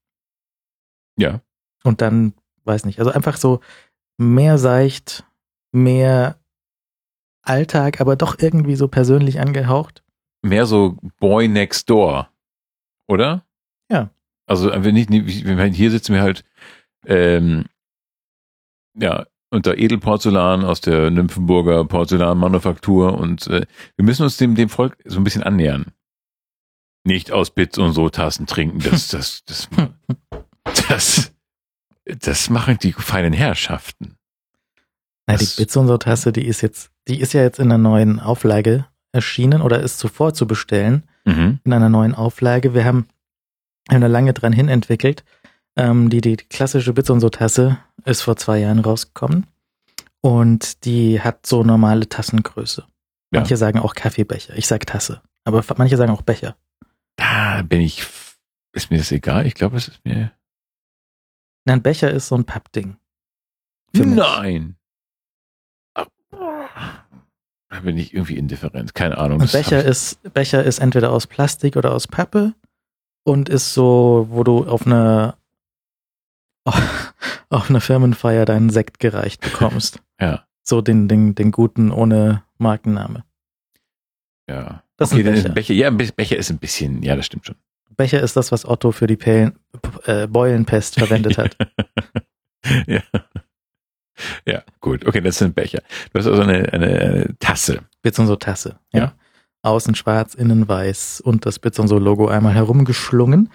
[1.17, 1.41] Ja.
[1.83, 2.35] Und dann,
[2.65, 3.61] weiß nicht, also einfach so
[4.17, 5.25] mehr seicht,
[5.73, 6.39] mehr
[7.43, 10.03] Alltag, aber doch irgendwie so persönlich angehaucht.
[10.43, 12.29] Mehr so Boy Next Door,
[13.07, 13.45] oder?
[13.91, 14.11] Ja.
[14.47, 16.45] Also wenn nicht, hier sitzen wir halt
[17.07, 17.67] ähm,
[18.99, 24.97] ja unter Edelporzellan aus der Nymphenburger Porzellanmanufaktur und äh, wir müssen uns dem dem Volk
[25.05, 25.93] so ein bisschen annähern.
[27.07, 29.69] Nicht aus Bits und so Tassen trinken, das das das
[30.89, 31.33] das
[32.05, 34.17] das machen die feinen Herrschaften.
[35.27, 37.79] Na, die Bits und so Tasse, die ist jetzt die ist ja jetzt in einer
[37.79, 41.61] neuen Auflage erschienen oder ist zuvor zu bestellen mhm.
[41.65, 42.75] in einer neuen Auflage.
[42.75, 43.07] Wir haben,
[43.91, 45.25] haben da lange dran hin entwickelt.
[45.77, 49.47] Ähm, die, die klassische Bits und so Tasse ist vor zwei Jahren rausgekommen
[50.21, 52.85] und die hat so normale Tassengröße.
[53.31, 54.57] Manche sagen auch Kaffeebecher.
[54.57, 55.21] Ich sag Tasse.
[55.45, 56.57] Aber manche sagen auch Becher.
[57.17, 58.07] Da bin ich,
[58.73, 59.47] ist mir das egal?
[59.47, 60.31] Ich glaube, es ist mir.
[61.65, 62.97] Nein, Becher ist so ein Pappding.
[63.93, 64.77] Nein.
[67.75, 68.95] Da bin ich irgendwie indifferent.
[68.95, 69.41] Keine Ahnung.
[69.41, 72.55] Und Becher ist, Becher ist entweder aus Plastik oder aus Pappe
[73.25, 75.37] und ist so, wo du auf einer
[77.51, 80.01] auf einer Firmenfeier deinen Sekt gereicht bekommst.
[80.21, 80.47] ja.
[80.63, 83.25] So den, den, den guten ohne Markenname.
[84.49, 84.83] Ja.
[84.97, 85.49] Das okay, ist ein Becher.
[85.55, 85.75] Becher.
[85.75, 87.57] Ja, Becher ist ein bisschen, ja, das stimmt schon.
[87.97, 89.59] Becher ist das, was Otto für die Pellen,
[90.05, 91.57] äh, Beulenpest verwendet hat.
[92.87, 93.03] ja.
[94.47, 95.07] Ja, gut.
[95.07, 95.83] Okay, das sind Becher.
[96.13, 97.81] Du hast also eine, eine, Tasse.
[98.03, 99.01] Bits und so Tasse, ja.
[99.01, 99.15] ja.
[99.63, 103.51] Außen schwarz, innen weiß und das Bits und so Logo einmal herumgeschlungen.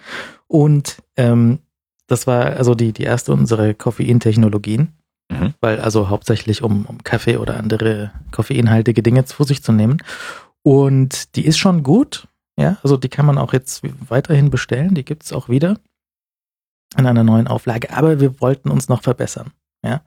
[0.48, 1.60] Und ähm,
[2.08, 4.92] das war also die, die erste unserer Koffeintechnologien.
[5.30, 5.54] Mhm.
[5.60, 10.02] Weil also hauptsächlich um, um Kaffee oder andere koffeinhaltige Dinge zu sich zu nehmen.
[10.62, 12.26] Und die ist schon gut.
[12.60, 14.94] Ja, also die kann man auch jetzt weiterhin bestellen.
[14.94, 15.78] Die gibt's auch wieder
[16.96, 17.90] in einer neuen Auflage.
[17.96, 19.52] Aber wir wollten uns noch verbessern.
[19.82, 20.02] Ja,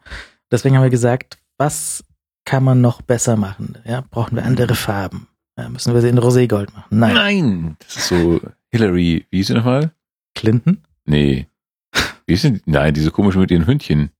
[0.51, 2.03] deswegen haben wir gesagt, was
[2.45, 3.77] kann man noch besser machen?
[3.85, 5.27] Ja, brauchen wir andere Farben?
[5.57, 6.99] Ja, müssen wir sie in Roségold machen?
[6.99, 7.13] Nein.
[7.15, 7.77] Nein.
[7.79, 8.39] Das ist so
[8.71, 9.91] Hillary, wie ist sie nochmal?
[10.35, 10.83] Clinton?
[11.05, 11.47] Nee.
[12.25, 14.11] Wie ist denn, nein, diese komische mit ihren Hündchen.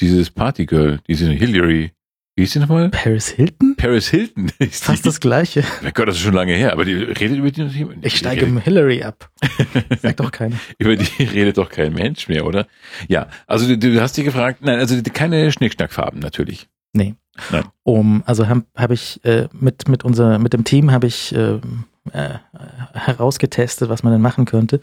[0.00, 1.92] Dieses Partygirl, diese Hillary.
[2.34, 2.88] Wie ist sie nochmal?
[2.88, 3.76] Paris Hilton?
[3.76, 4.50] Paris Hilton.
[4.58, 5.64] Ist Fast das Gleiche.
[5.82, 7.68] Mein Gott, das ist schon lange her, aber die redet über die.
[7.68, 9.30] die ich steige im Hillary ab.
[10.00, 10.56] Sagt doch keiner.
[10.78, 12.66] über die redet doch kein Mensch mehr, oder?
[13.06, 16.68] Ja, also du, du hast dich gefragt, nein, also keine Schnickschnackfarben natürlich.
[16.94, 17.16] Nee.
[17.50, 17.64] Nein.
[17.82, 21.60] Um, also habe hab ich äh, mit mit unser mit dem Team habe ich äh,
[22.12, 22.38] äh,
[22.94, 24.80] herausgetestet, was man denn machen könnte.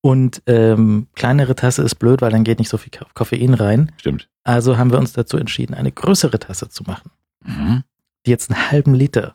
[0.00, 3.92] Und ähm, kleinere Tasse ist blöd, weil dann geht nicht so viel Koffein rein.
[3.98, 4.28] Stimmt.
[4.44, 7.10] Also haben wir uns dazu entschieden, eine größere Tasse zu machen,
[7.44, 7.82] mhm.
[8.24, 9.34] die jetzt einen halben Liter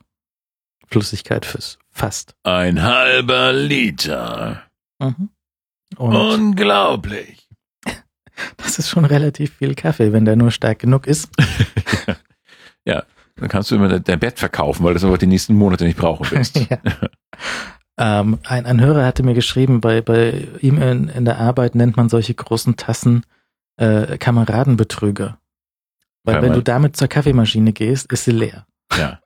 [0.88, 2.36] Flüssigkeit fürs fasst.
[2.44, 4.64] Ein halber Liter.
[5.00, 5.30] Mhm.
[5.98, 7.48] Unglaublich.
[8.58, 11.30] Das ist schon relativ viel Kaffee, wenn der nur stark genug ist.
[12.86, 13.04] ja,
[13.36, 16.00] dann kannst du immer dein Bett verkaufen, weil du das aber die nächsten Monate nicht
[16.00, 16.58] brauchen willst.
[16.70, 16.80] ja.
[17.98, 21.98] Ähm, ein, ein Hörer hatte mir geschrieben, bei, bei ihm in, in der Arbeit nennt
[21.98, 23.24] man solche großen Tassen
[23.78, 25.38] äh, Kameradenbetrüger.
[26.24, 28.66] Weil wenn du damit zur Kaffeemaschine gehst, ist sie leer.
[28.98, 29.20] Ja.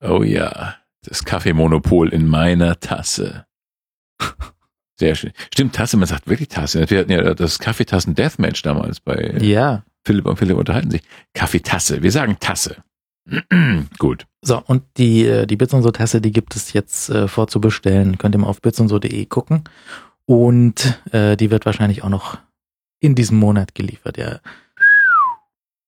[0.00, 3.44] Oh ja, das Kaffeemonopol in meiner Tasse.
[4.98, 5.32] Sehr schön.
[5.52, 6.88] Stimmt, Tasse, man sagt wirklich Tasse.
[6.90, 9.84] Wir hatten ja das Kaffeetassen Deathmatch damals bei ja.
[10.04, 11.02] Philipp und Philipp unterhalten sich.
[11.34, 12.02] Kaffeetasse.
[12.02, 12.82] Wir sagen Tasse.
[13.98, 14.26] Gut.
[14.48, 18.16] So, und die, äh, die Bits und so Tasse, die gibt es jetzt äh, vorzubestellen.
[18.16, 19.64] Könnt ihr mal auf bitsundso.de gucken.
[20.24, 22.38] Und äh, die wird wahrscheinlich auch noch
[22.98, 24.40] in diesem Monat geliefert, ja.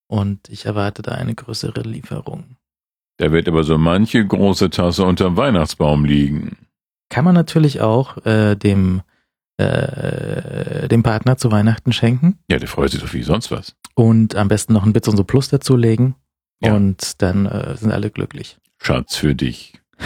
[0.08, 2.56] Und ich erwarte da eine größere Lieferung.
[3.16, 6.58] Da wird aber so manche große Tasse unterm Weihnachtsbaum liegen.
[7.08, 9.00] Kann man natürlich auch äh, dem,
[9.56, 12.38] äh, dem Partner zu Weihnachten schenken.
[12.50, 13.74] Ja, der freut sich doch wie sonst was.
[13.94, 16.14] Und am besten noch ein Bits und so Plus dazulegen.
[16.60, 16.74] Ja.
[16.74, 18.58] Und dann äh, sind alle glücklich.
[18.78, 19.74] Schatz für dich.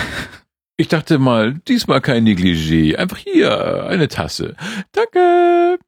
[0.76, 2.96] Ich dachte mal, diesmal kein Negligé.
[2.96, 4.57] Einfach hier, eine Tasse.
[4.90, 5.78] Danke.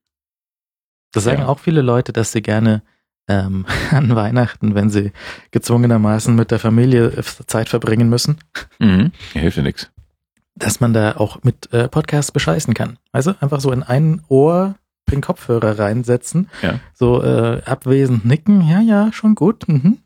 [1.11, 1.49] Das sagen ja.
[1.49, 2.83] auch viele Leute, dass sie gerne
[3.27, 5.13] ähm, an Weihnachten, wenn sie
[5.51, 7.13] gezwungenermaßen mit der Familie
[7.47, 8.39] Zeit verbringen müssen.
[8.79, 9.13] Mhm.
[9.33, 9.91] Hilft ja nichts.
[10.55, 12.99] Dass man da auch mit äh, Podcasts bescheißen kann.
[13.11, 14.75] Also einfach so in ein Ohr
[15.11, 16.79] den Kopfhörer reinsetzen, ja.
[16.93, 19.67] so äh, abwesend nicken, ja, ja, schon gut.
[19.67, 19.97] Mhm.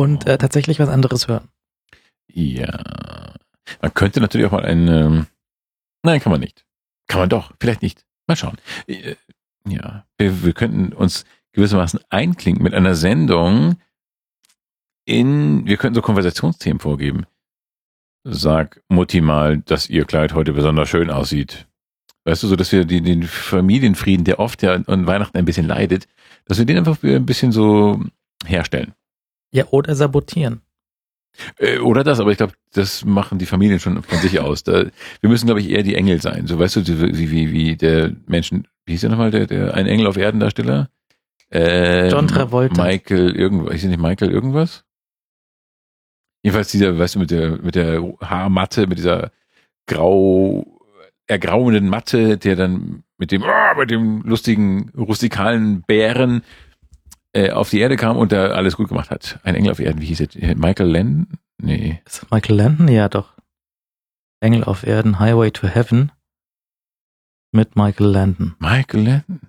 [0.00, 1.50] Und äh, tatsächlich was anderes hören.
[2.32, 3.34] Ja.
[3.82, 5.26] Man könnte natürlich auch mal ein, ähm,
[6.02, 6.64] nein, kann man nicht.
[7.06, 8.06] Kann man doch, vielleicht nicht.
[8.26, 8.56] Mal schauen.
[8.86, 9.16] Äh,
[9.68, 13.76] ja, wir, wir könnten uns gewissermaßen einklinken mit einer Sendung
[15.04, 17.26] in, wir könnten so Konversationsthemen vorgeben.
[18.24, 21.66] Sag Mutti mal, dass ihr Kleid heute besonders schön aussieht.
[22.24, 25.66] Weißt du, so dass wir den, den Familienfrieden, der oft ja an Weihnachten ein bisschen
[25.66, 26.08] leidet,
[26.46, 28.02] dass wir den einfach ein bisschen so
[28.46, 28.94] herstellen.
[29.52, 30.62] Ja, oder sabotieren.
[31.58, 34.62] Äh, oder das, aber ich glaube, das machen die Familien schon von sich aus.
[34.62, 34.84] Da,
[35.20, 36.46] wir müssen, glaube ich, eher die Engel sein.
[36.46, 39.86] So weißt du, wie, wie, wie der Menschen, wie hieß der nochmal, der, der ein
[39.86, 40.88] Engel auf Erden Darsteller?
[41.50, 42.82] Ähm, John Travolta.
[42.82, 44.84] Michael irgendwas, ich nicht Michael irgendwas?
[46.42, 49.30] Jedenfalls dieser, weißt du, mit der, mit der Haarmatte, mit dieser
[49.86, 50.80] grau,
[51.26, 56.42] ergrauenden Matte, der dann mit dem, oh, mit dem lustigen, rustikalen Bären
[57.32, 59.38] äh, auf die Erde kam und da alles gut gemacht hat.
[59.42, 60.56] Ein Engel auf Erden, wie hieß er?
[60.56, 61.38] Michael Landon?
[61.58, 62.00] Nee.
[62.04, 62.88] Ist Michael Landon?
[62.88, 63.34] Ja, doch.
[64.40, 66.12] Engel auf Erden, Highway to Heaven
[67.52, 68.56] mit Michael Landon.
[68.58, 69.40] Michael Landon?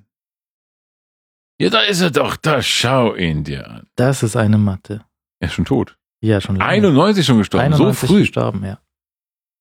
[1.62, 3.88] Ja, da ist er doch, da schau ihn dir an.
[3.96, 5.06] Das ist eine Matte.
[5.40, 5.98] Er ist schon tot.
[6.24, 6.70] Ja, schon lange.
[6.70, 8.20] 91 schon gestorben, 91 so früh.
[8.22, 8.80] gestorben, ja.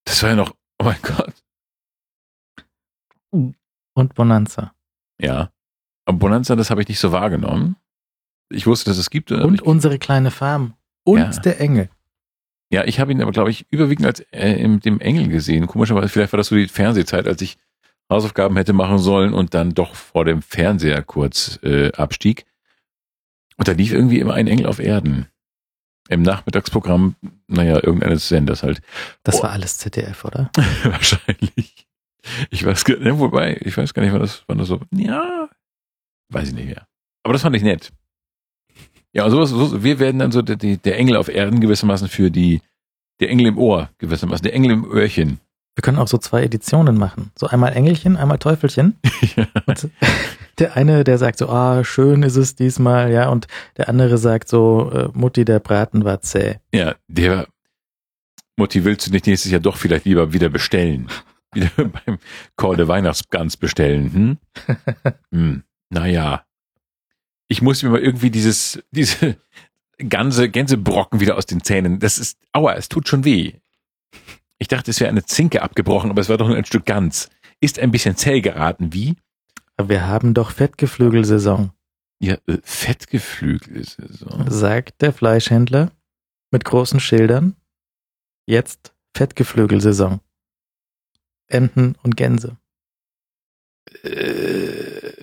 [0.05, 1.35] Das war ja noch, oh mein Gott.
[3.31, 4.75] Und Bonanza.
[5.21, 5.53] Ja.
[6.07, 7.77] Aber Bonanza, das habe ich nicht so wahrgenommen.
[8.51, 9.33] Ich wusste, dass es gibt.
[9.33, 10.75] Und unsere kleine Farm.
[11.05, 11.31] Und ja.
[11.31, 11.89] der Engel.
[12.73, 15.67] Ja, ich habe ihn aber, glaube ich, überwiegend als äh, im, dem Engel gesehen.
[15.67, 17.59] Komischerweise, vielleicht war das so die Fernsehzeit, als ich
[18.09, 22.45] Hausaufgaben hätte machen sollen und dann doch vor dem Fernseher kurz äh, abstieg.
[23.57, 25.27] Und da lief irgendwie immer ein Engel auf Erden.
[26.09, 27.15] Im Nachmittagsprogramm,
[27.47, 28.81] naja, irgendeines Senders halt.
[29.23, 29.43] Das oh.
[29.45, 30.51] war alles ZDF, oder?
[30.83, 31.87] Wahrscheinlich.
[32.51, 35.49] Ich weiß gar nicht, wobei, ich weiß gar nicht, wann das, wann das so, ja,
[36.31, 36.87] weiß ich nicht mehr.
[37.23, 37.93] Aber das fand ich nett.
[39.13, 42.61] Ja, sowas, so, wir werden dann so der, der Engel auf Erden gewissermaßen für die,
[43.21, 45.41] der Engel im Ohr gewissermaßen, der Engel im Öhrchen.
[45.77, 47.31] Wir können auch so zwei Editionen machen.
[47.37, 48.97] So einmal Engelchen, einmal Teufelchen.
[49.37, 49.47] ja.
[50.59, 53.47] Der eine, der sagt so, ah, schön ist es diesmal, ja, und
[53.79, 56.57] der andere sagt so, äh, Mutti, der Braten war zäh.
[56.75, 57.47] Ja, der
[58.59, 61.09] Mutti, willst du nicht nächstes Jahr doch vielleicht lieber wieder bestellen?
[61.55, 62.19] wieder beim
[62.57, 64.39] Call der Weihnachtsgans bestellen, hm?
[65.33, 65.63] hm.
[65.91, 66.45] Naja.
[67.51, 69.37] Ich muss mir mal irgendwie dieses, diese
[70.09, 71.99] ganze Gänsebrocken wieder aus den Zähnen.
[71.99, 73.55] Das ist, aua, es tut schon weh.
[74.59, 77.29] Ich dachte, es wäre eine Zinke abgebrochen, aber es war doch nur ein Stück Gans.
[77.61, 79.17] Ist ein bisschen zäh geraten, wie?
[79.83, 81.73] Wir haben doch Fettgeflügelsaison.
[82.21, 84.49] Ja, äh, Fettgeflügelsaison.
[84.49, 85.91] Sagt der Fleischhändler
[86.53, 87.57] mit großen Schildern.
[88.47, 90.21] Jetzt Fettgeflügelsaison.
[91.49, 92.59] Enten und Gänse.
[94.05, 94.80] Äh,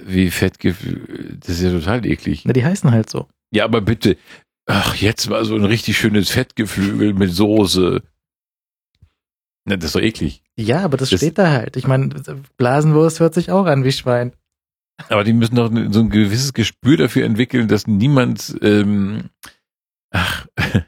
[0.08, 1.38] wie Fettgeflügel.
[1.40, 2.44] Das ist ja total eklig.
[2.46, 3.28] Na, die heißen halt so.
[3.52, 4.18] Ja, aber bitte.
[4.66, 8.02] Ach, jetzt mal so ein richtig schönes Fettgeflügel mit Soße.
[9.66, 10.44] Na, das ist doch eklig.
[10.58, 11.78] Ja, aber das, das steht da halt.
[11.78, 12.10] Ich meine,
[12.58, 14.34] Blasenwurst hört sich auch an wie Schwein.
[15.10, 19.30] Aber die müssen doch so ein gewisses Gespür dafür entwickeln, dass niemand, ähm,
[20.10, 20.48] ach,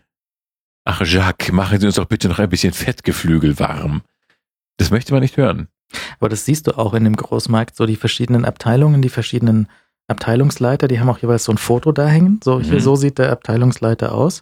[0.86, 4.01] ach Jacques, machen Sie uns doch bitte noch ein bisschen Fettgeflügel warm.
[4.78, 5.67] Das möchte man nicht hören.
[6.19, 9.67] Aber das siehst du auch in dem Großmarkt, so die verschiedenen Abteilungen, die verschiedenen
[10.07, 12.39] Abteilungsleiter, die haben auch jeweils so ein Foto da hängen.
[12.43, 12.79] So, hier, mhm.
[12.79, 14.41] so sieht der Abteilungsleiter aus.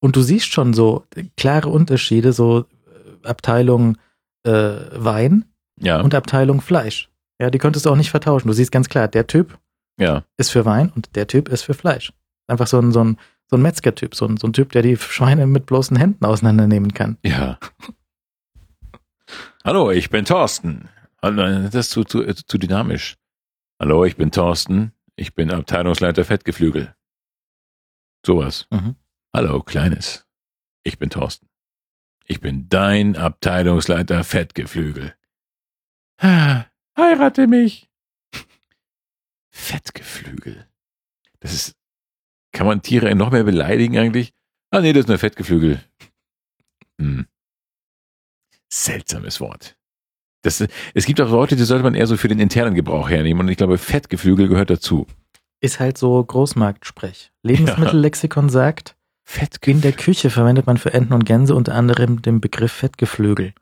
[0.00, 1.04] Und du siehst schon so
[1.36, 3.96] klare Unterschiede, so äh, Abteilung
[4.44, 5.46] äh, Wein
[5.80, 6.00] ja.
[6.00, 7.10] und Abteilung Fleisch.
[7.40, 8.48] Ja, die könntest du auch nicht vertauschen.
[8.48, 9.58] Du siehst ganz klar, der Typ
[9.98, 10.24] ja.
[10.36, 12.12] ist für Wein und der Typ ist für Fleisch.
[12.46, 13.18] Einfach so ein, so ein,
[13.48, 16.92] so ein Metzger-Typ, so ein, so ein Typ, der die Schweine mit bloßen Händen auseinandernehmen
[16.92, 17.18] kann.
[17.24, 17.58] Ja.
[19.66, 20.90] Hallo, ich bin Thorsten.
[21.22, 23.16] Das ist zu, zu, zu dynamisch.
[23.80, 24.92] Hallo, ich bin Thorsten.
[25.16, 26.94] Ich bin Abteilungsleiter Fettgeflügel.
[28.26, 28.66] Sowas.
[28.70, 28.96] Mhm.
[29.34, 30.26] Hallo, Kleines.
[30.82, 31.48] Ich bin Thorsten.
[32.26, 35.16] Ich bin dein Abteilungsleiter Fettgeflügel.
[36.20, 37.90] Heirate mich.
[39.50, 40.68] Fettgeflügel.
[41.40, 41.74] Das ist,
[42.52, 44.34] kann man Tiere noch mehr beleidigen eigentlich?
[44.70, 45.82] Ah nee, das ist nur Fettgeflügel.
[47.00, 47.26] Hm.
[48.72, 49.76] Seltsames Wort.
[50.42, 50.62] Das,
[50.92, 53.48] es gibt auch Leute, die sollte man eher so für den internen Gebrauch hernehmen und
[53.48, 55.06] ich glaube, Fettgeflügel gehört dazu.
[55.60, 57.32] Ist halt so Großmarktsprech.
[57.42, 58.52] Lebensmittellexikon ja.
[58.52, 59.76] sagt, Fettgeflügel.
[59.76, 63.54] in der Küche verwendet man für Enten und Gänse unter anderem den Begriff Fettgeflügel.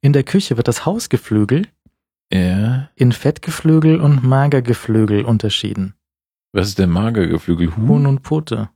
[0.00, 1.68] In der Küche wird das Hausgeflügel
[2.32, 2.90] ja.
[2.96, 5.94] in Fettgeflügel und Magergeflügel unterschieden.
[6.52, 7.76] Was ist denn Magergeflügel?
[7.76, 8.70] Huhn, Huhn und Pute.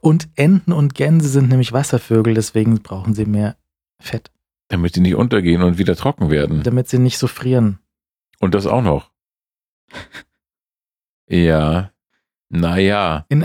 [0.00, 3.56] Und Enten und Gänse sind nämlich Wasservögel, deswegen brauchen sie mehr
[4.00, 4.30] Fett.
[4.68, 6.62] Damit sie nicht untergehen und wieder trocken werden.
[6.62, 7.78] Damit sie nicht so frieren.
[8.40, 9.10] Und das auch noch.
[11.28, 11.92] ja.
[12.48, 13.24] Naja.
[13.28, 13.42] In,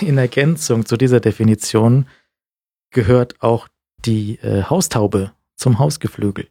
[0.00, 2.06] in Ergänzung zu dieser Definition
[2.90, 3.68] gehört auch
[4.04, 6.48] die äh, Haustaube zum Hausgeflügel.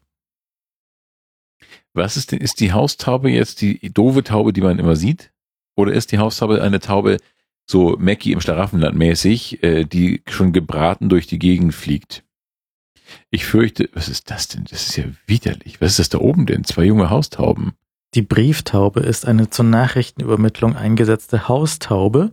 [1.93, 5.31] Was ist denn, ist die Haustaube jetzt die doofe Taube, die man immer sieht?
[5.75, 7.17] Oder ist die Haustaube eine Taube,
[7.69, 12.23] so Mackie im Schlaraffenland mäßig, äh, die schon gebraten durch die Gegend fliegt?
[13.29, 14.65] Ich fürchte, was ist das denn?
[14.69, 15.79] Das ist ja widerlich.
[15.81, 16.63] Was ist das da oben denn?
[16.63, 17.73] Zwei junge Haustauben.
[18.15, 22.31] Die Brieftaube ist eine zur Nachrichtenübermittlung eingesetzte Haustaube.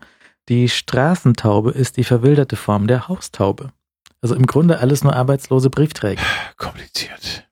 [0.49, 3.73] Die Straßentaube ist die verwilderte Form der Haustaube.
[4.21, 6.23] Also im Grunde alles nur arbeitslose Briefträger.
[6.57, 7.49] Kompliziert.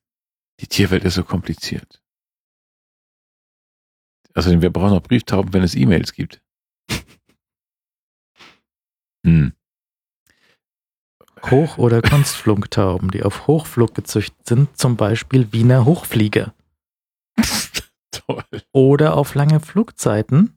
[0.61, 2.03] Die Tierwelt ist so kompliziert.
[4.35, 6.42] Außerdem, wir brauchen auch Brieftauben, wenn es E-Mails gibt.
[9.25, 9.53] Hm.
[11.51, 16.55] Hoch- oder Kunstflugtauben, die auf Hochflug gezüchtet sind, zum Beispiel Wiener Hochflieger.
[18.11, 18.45] Toll.
[18.73, 20.57] Oder auf lange Flugzeiten,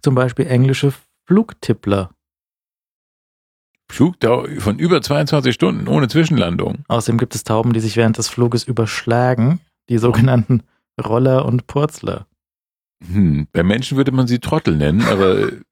[0.00, 0.92] zum Beispiel englische
[1.26, 2.10] Flugtippler.
[3.90, 6.84] Flugdauer von über 22 Stunden ohne Zwischenlandung.
[6.88, 10.62] Außerdem gibt es Tauben, die sich während des Fluges überschlagen, die sogenannten
[11.02, 12.26] Roller und Purzler.
[13.06, 15.48] Hm, bei Menschen würde man sie Trottel nennen, aber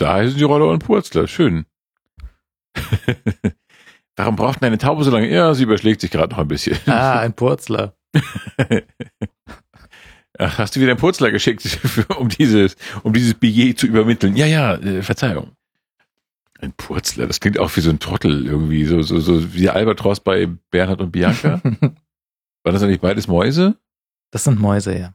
[0.00, 1.28] Da heißen die Roller und Purzler.
[1.28, 1.66] Schön.
[4.16, 5.28] Warum braucht eine Taube so lange?
[5.30, 6.78] Ja, sie überschlägt sich gerade noch ein bisschen.
[6.86, 7.94] Ah, ein Purzler.
[10.38, 11.78] Ach, hast du wieder einen Purzler geschickt,
[12.18, 14.36] um dieses, um dieses Billet zu übermitteln?
[14.36, 15.50] Ja, ja, äh, Verzeihung.
[16.58, 20.20] Ein Purzler, das klingt auch wie so ein Trottel irgendwie, so, so, so wie Albatros
[20.20, 21.60] bei Bernhard und Bianca.
[22.62, 23.76] War das eigentlich beides Mäuse?
[24.30, 25.12] Das sind Mäuse, ja.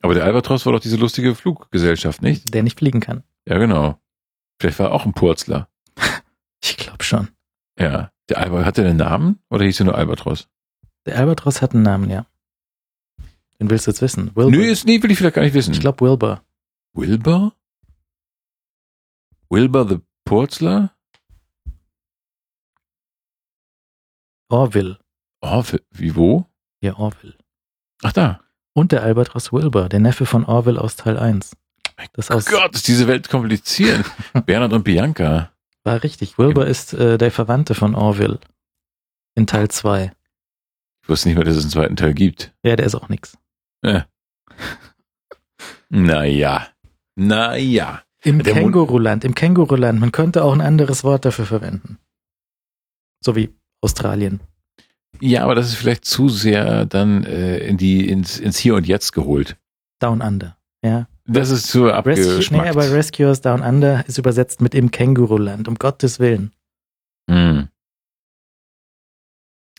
[0.00, 2.54] Aber der Albatros war doch diese lustige Fluggesellschaft, nicht?
[2.54, 3.22] Der nicht fliegen kann.
[3.46, 4.00] Ja, genau.
[4.60, 5.68] Vielleicht war er auch ein Purzler.
[6.62, 7.28] ich glaube schon.
[7.78, 8.10] Ja.
[8.28, 10.48] Der Albatros, hat der einen Namen oder hieß er nur Albatros?
[11.04, 12.26] Der Albatros hat einen Namen, ja.
[13.60, 14.34] Den willst du jetzt wissen?
[14.34, 14.50] Wilbur.
[14.50, 15.72] Nö, ist, nee, will ich vielleicht gar nicht wissen.
[15.72, 16.42] Ich glaube Wilbur.
[16.92, 17.54] Wilbur?
[19.48, 20.96] Wilbur the Purzler?
[24.48, 24.98] Orville.
[25.40, 26.46] Orville, wie wo?
[26.80, 27.36] Ja, Orville.
[28.02, 28.40] Ach da.
[28.74, 31.56] Und der Albatros Wilbur, der Neffe von Orville aus Teil 1.
[32.12, 34.04] Das aus Gott, ist diese Welt kompliziert.
[34.46, 35.52] Bernhard und Bianca.
[35.84, 36.38] War richtig.
[36.38, 36.70] Wilbur ja.
[36.70, 38.38] ist äh, der Verwandte von Orville.
[39.34, 40.12] In Teil 2.
[41.02, 42.54] Ich wusste nicht mehr, dass es einen zweiten Teil gibt.
[42.62, 43.38] Ja, der ist auch nix.
[43.84, 44.06] Ja.
[45.88, 46.68] Naja.
[47.14, 48.02] Naja.
[48.22, 50.00] Im Känguruland, im Känguruland.
[50.00, 51.98] Man könnte auch ein anderes Wort dafür verwenden.
[53.24, 54.40] So wie Australien.
[55.20, 58.86] Ja, aber das ist vielleicht zu sehr dann äh, in die, ins, ins Hier und
[58.86, 59.56] Jetzt geholt.
[60.00, 61.06] Down Under, ja.
[61.26, 62.64] Das ist zu abgeschmackt.
[62.64, 66.54] Nee, aber Rescuers Down Under ist übersetzt mit im Känguruland, um Gottes Willen.
[67.28, 67.68] Hm.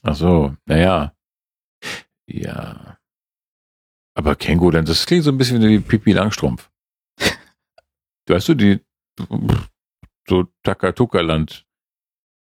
[0.03, 1.15] Ach so, naja.
[2.25, 2.97] Ja.
[4.13, 6.69] Aber Känguruland, das klingt so ein bisschen wie Pipi Langstrumpf.
[8.27, 8.79] weißt du, die
[10.27, 11.65] so Takatuka-Land.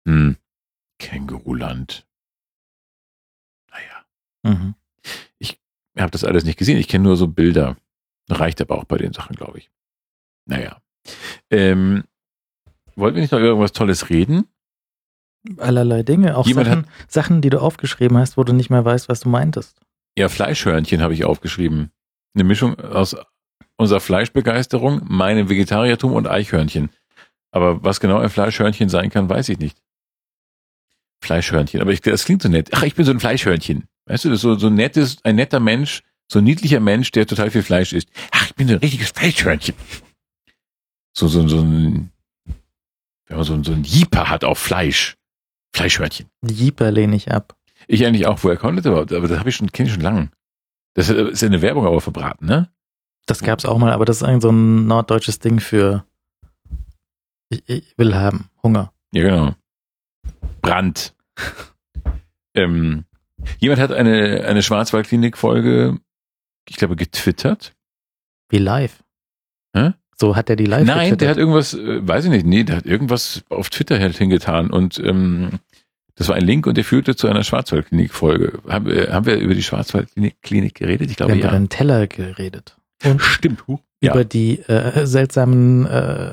[0.07, 0.37] Hm.
[0.99, 2.05] Känguruland.
[4.43, 4.75] Mhm.
[5.37, 5.59] Ich
[5.97, 6.77] habe das alles nicht gesehen.
[6.77, 7.77] Ich kenne nur so Bilder.
[8.29, 9.69] Reicht aber auch bei den Sachen, glaube ich.
[10.45, 10.81] Naja.
[11.49, 12.03] Ähm,
[12.95, 14.45] wollten wir nicht noch irgendwas Tolles reden?
[15.57, 16.35] Allerlei Dinge.
[16.37, 19.79] Auch Sachen, Sachen, die du aufgeschrieben hast, wo du nicht mehr weißt, was du meintest.
[20.17, 21.91] Ja, Fleischhörnchen habe ich aufgeschrieben.
[22.35, 23.15] Eine Mischung aus
[23.77, 26.89] unserer Fleischbegeisterung, meinem Vegetariertum und Eichhörnchen.
[27.51, 29.81] Aber was genau ein Fleischhörnchen sein kann, weiß ich nicht.
[31.23, 31.81] Fleischhörnchen.
[31.81, 32.69] Aber ich, das klingt so nett.
[32.73, 33.85] Ach, ich bin so ein Fleischhörnchen.
[34.05, 37.11] Weißt du, das ist so, so ein nettes, ein netter Mensch, so ein niedlicher Mensch,
[37.11, 38.09] der total viel Fleisch isst.
[38.31, 39.75] Ach, ich bin so ein richtiges Fleischhörnchen.
[41.13, 42.11] So, so, so ein,
[43.27, 45.17] wenn man so, ein, so ein Jeeper hat auf Fleisch.
[45.75, 46.27] Fleischhörnchen.
[46.45, 47.55] Jeeper lehne ich ab.
[47.87, 48.43] Ich eigentlich auch.
[48.43, 49.13] Woher kommt das überhaupt?
[49.13, 50.29] Aber das habe ich schon, kenne ich schon lange.
[50.93, 52.69] Das ist ja eine Werbung aber verbraten, ne?
[53.25, 56.03] Das gab's auch mal, aber das ist eigentlich so ein norddeutsches Ding für
[57.49, 58.91] ich, ich will haben, Hunger.
[59.11, 59.55] Ja, genau.
[60.61, 61.15] Brand.
[62.53, 63.05] ähm,
[63.59, 65.99] Jemand hat eine, eine Schwarzwaldklinik-Folge,
[66.69, 67.73] ich glaube, getwittert.
[68.49, 69.03] Wie live?
[69.75, 69.93] Hä?
[70.17, 71.21] So hat er die live Nein, getwittert.
[71.21, 74.69] der hat irgendwas, äh, weiß ich nicht, nee, der hat irgendwas auf Twitter halt hingetan
[74.69, 75.59] und ähm,
[76.15, 78.59] das war ein Link und der führte zu einer Schwarzwaldklinik-Folge.
[78.67, 81.09] Haben, wir, haben wir über die Schwarzwaldklinik geredet?
[81.09, 81.49] Ich glaube, wir haben ja.
[81.49, 82.75] über den Teller geredet.
[83.05, 83.65] Und Stimmt.
[83.67, 83.79] Huh.
[84.01, 84.23] Über ja.
[84.25, 86.31] die äh, seltsamen äh,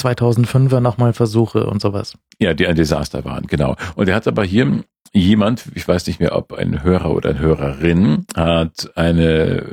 [0.00, 2.16] 2005er nochmal Versuche und sowas.
[2.38, 3.76] Ja, die ein Desaster waren, genau.
[3.94, 7.38] Und er hat aber hier jemand, ich weiß nicht mehr, ob ein Hörer oder eine
[7.40, 9.64] Hörerin, hat eine,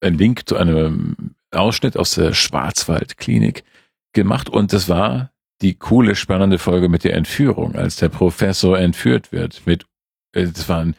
[0.00, 3.64] einen Link zu einem Ausschnitt aus der Schwarzwaldklinik
[4.12, 5.30] gemacht und das war
[5.62, 9.62] die coole, spannende Folge mit der Entführung, als der Professor entführt wird.
[9.64, 9.86] Mit,
[10.32, 10.96] äh, das waren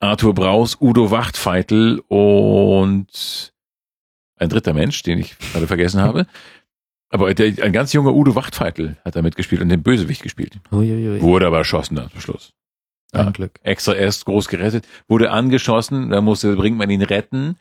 [0.00, 3.52] Arthur Braus, Udo Wachtfeitel und
[4.38, 6.26] ein dritter Mensch, den ich gerade vergessen habe.
[7.10, 10.58] Aber der, ein ganz junger Udo Wachtfeitel hat da mitgespielt und den Bösewicht gespielt.
[10.72, 11.20] Uiuiui.
[11.22, 12.52] Wurde aber erschossen dann zum Schluss.
[13.14, 13.52] Ja, Glück.
[13.62, 17.56] Extra erst groß gerettet, wurde angeschossen, dann musste, bringt man ihn retten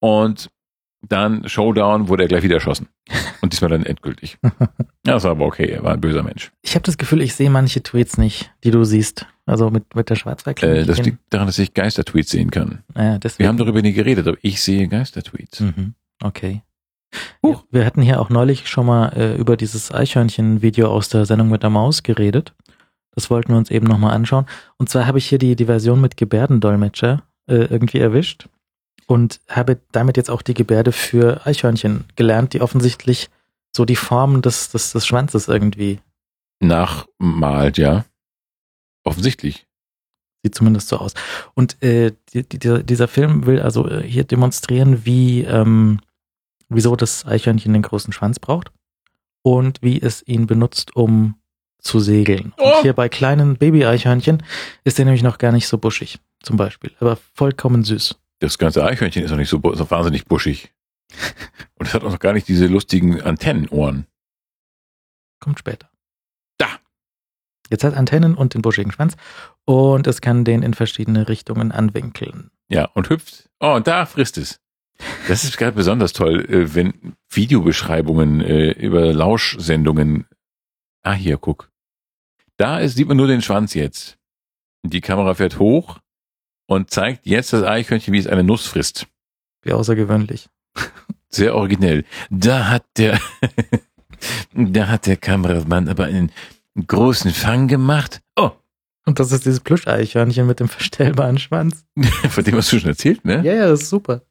[0.00, 0.50] und
[1.06, 2.88] dann Showdown wurde er gleich wieder erschossen.
[3.40, 4.36] Und diesmal dann endgültig.
[5.06, 6.52] ja, war aber okay, er war ein böser Mensch.
[6.60, 9.26] Ich habe das Gefühl, ich sehe manche Tweets nicht, die du siehst.
[9.46, 10.82] Also mit, mit der Schwarzwaldklinik.
[10.82, 12.84] Äh, das liegt daran, dass ich Geistertweets sehen kann.
[12.94, 13.44] Ja, deswegen.
[13.44, 15.60] Wir haben darüber nie geredet, aber ich sehe Geistertweets.
[15.60, 15.94] Mhm.
[16.22, 16.62] Okay.
[17.42, 17.64] Huch.
[17.70, 21.62] Wir hatten hier auch neulich schon mal äh, über dieses Eichhörnchen-Video aus der Sendung mit
[21.62, 22.54] der Maus geredet.
[23.12, 24.46] Das wollten wir uns eben nochmal anschauen.
[24.76, 28.48] Und zwar habe ich hier die, die Version mit Gebärdendolmetscher äh, irgendwie erwischt
[29.06, 33.28] und habe damit jetzt auch die Gebärde für Eichhörnchen gelernt, die offensichtlich
[33.74, 36.00] so die Form des, des, des Schwanzes irgendwie
[36.60, 38.04] nachmalt, ja.
[39.04, 39.66] Offensichtlich.
[40.42, 41.14] Sieht zumindest so aus.
[41.54, 46.00] Und äh, die, die, dieser Film will also äh, hier demonstrieren, wie ähm,
[46.70, 48.72] wieso das Eichhörnchen den großen Schwanz braucht
[49.42, 51.34] und wie es ihn benutzt, um
[51.80, 52.52] zu segeln.
[52.58, 52.64] Oh.
[52.64, 54.42] Und hier bei kleinen Baby-Eichhörnchen
[54.84, 58.16] ist der nämlich noch gar nicht so buschig, zum Beispiel, aber vollkommen süß.
[58.40, 60.72] Das ganze Eichhörnchen ist noch nicht so, so wahnsinnig buschig.
[61.74, 64.06] Und es hat auch noch gar nicht diese lustigen Antennenohren.
[65.40, 65.90] kommt später.
[66.58, 66.68] Da.
[67.70, 69.16] Jetzt hat Antennen und den buschigen Schwanz
[69.64, 72.50] und es kann den in verschiedene Richtungen anwinkeln.
[72.68, 73.48] Ja, und hüpft.
[73.60, 74.60] Oh, und da frisst es.
[75.28, 80.26] Das ist gerade besonders toll, äh, wenn Videobeschreibungen äh, über Lauschsendungen.
[81.02, 81.70] Ah, hier, guck.
[82.56, 84.18] Da ist, sieht man nur den Schwanz jetzt.
[84.82, 85.98] Die Kamera fährt hoch
[86.66, 89.06] und zeigt jetzt das Eichhörnchen, wie es eine Nuss frisst.
[89.62, 90.48] Wie außergewöhnlich.
[91.28, 92.04] Sehr originell.
[92.30, 93.20] Da hat der,
[94.54, 96.32] da hat der Kameramann aber einen
[96.86, 98.20] großen Fang gemacht.
[98.36, 98.50] Oh.
[99.06, 101.84] Und das ist dieses Plüscheichhörnchen mit dem verstellbaren Schwanz.
[102.30, 103.42] Von dem hast du schon erzählt, ne?
[103.44, 104.22] Ja, ja, das ist super.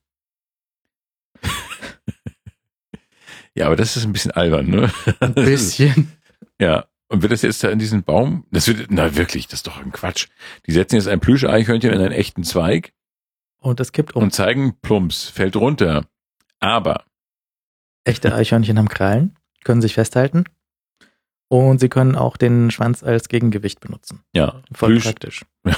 [3.55, 4.91] ja, aber das ist ein bisschen albern, ne?
[5.19, 6.11] Ein bisschen.
[6.59, 6.85] ja.
[7.11, 8.45] Und wird das jetzt da in diesen Baum?
[8.51, 10.27] Das wird, na wirklich, das ist doch ein Quatsch.
[10.67, 12.93] Die setzen jetzt ein Plüscheichhörnchen in einen echten Zweig.
[13.59, 14.21] Und es kippt um.
[14.23, 16.05] Und zeigen, plumps, fällt runter.
[16.59, 17.05] Aber.
[18.03, 20.43] Echte Eichhörnchen haben Krallen, können sich festhalten.
[21.47, 24.21] Und sie können auch den Schwanz als Gegengewicht benutzen.
[24.33, 24.61] Ja.
[24.71, 25.03] Voll Plüsch.
[25.03, 25.45] praktisch.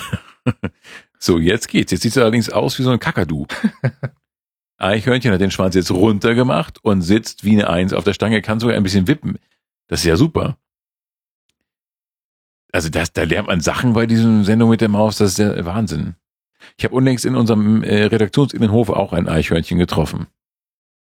[1.18, 1.94] so, jetzt geht's.
[1.94, 3.48] Jetzt sieht es allerdings aus wie so ein Kakadu.
[4.82, 8.60] Eichhörnchen hat den Schwanz jetzt runtergemacht und sitzt wie eine Eins auf der Stange, kann
[8.60, 9.38] sogar ein bisschen wippen.
[9.88, 10.58] Das ist ja super
[12.72, 15.66] also das, da lernt man Sachen bei diesem Sendung mit der Maus, das ist der
[15.66, 16.16] Wahnsinn.
[16.78, 20.28] Ich habe unlängst in unserem äh, Redaktionsinnenhof auch ein Eichhörnchen getroffen.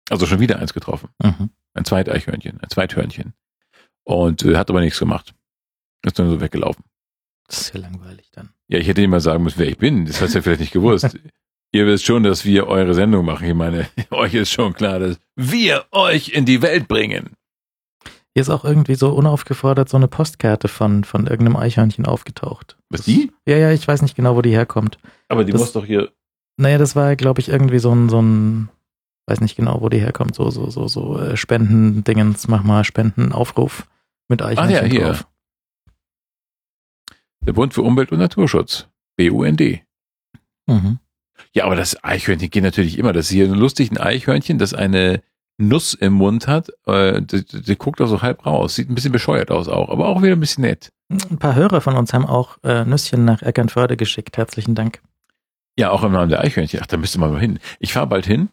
[0.09, 1.11] Also schon wieder eins getroffen.
[1.22, 1.51] Mhm.
[1.74, 3.35] Ein Zweiteichhörnchen, ein Zweithörnchen.
[4.05, 5.35] Und äh, hat aber nichts gemacht.
[6.03, 6.85] Ist dann so weggelaufen.
[7.47, 8.51] Das ist ja langweilig dann.
[8.68, 10.07] Ja, ich hätte ihm mal sagen müssen, wer ich bin.
[10.07, 11.18] Das hast du ja vielleicht nicht gewusst.
[11.73, 13.47] Ihr wisst schon, dass wir eure Sendung machen.
[13.47, 17.35] Ich meine, euch ist schon klar, dass wir euch in die Welt bringen.
[18.35, 22.79] Hier ist auch irgendwie so unaufgefordert so eine Postkarte von, von irgendeinem Eichhörnchen aufgetaucht.
[22.89, 23.33] Was die?
[23.47, 24.99] Ja, ja, ich weiß nicht genau, wo die herkommt.
[25.29, 26.12] Aber die das, muss doch hier.
[26.57, 28.69] Naja, das war, glaube ich, irgendwie so ein, so ein,
[29.27, 33.89] weiß nicht genau, wo die herkommt, so, so, so, so äh, Spendendingens, mach mal Spendenaufruf
[34.29, 35.07] mit Eichhörnchen ah, ja, hier.
[35.07, 35.27] drauf.
[37.41, 38.89] Der Bund für Umwelt und Naturschutz.
[39.16, 39.81] BUND.
[40.66, 41.01] Mhm.
[41.53, 43.12] Ja, aber das Eichhörnchen geht natürlich immer.
[43.12, 45.22] Das ist hier ein lustiges Eichhörnchen, das eine
[45.59, 46.70] Nuss im Mund hat.
[46.86, 48.74] Äh, die, die, guckt auch so halb raus.
[48.74, 50.93] Sieht ein bisschen bescheuert aus auch, aber auch wieder ein bisschen nett.
[51.11, 54.36] Ein paar Hörer von uns haben auch äh, Nüsschen nach Eckernförde geschickt.
[54.36, 55.01] Herzlichen Dank.
[55.78, 56.80] Ja, auch im Namen der Eichhörnchen.
[56.82, 57.59] Ach, da müsste man mal hin.
[57.80, 58.49] Ich fahre bald hin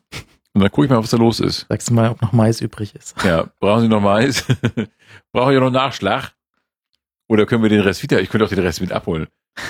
[0.54, 1.66] und dann gucke ich mal, was da los ist.
[1.70, 3.16] Sagst du mal, ob noch Mais übrig ist.
[3.24, 4.46] Ja, brauchen Sie noch Mais?
[5.32, 6.34] Brauche ich noch Nachschlag?
[7.28, 8.22] Oder können wir den Rest wieder?
[8.22, 9.28] Ich könnte auch den Rest mit abholen.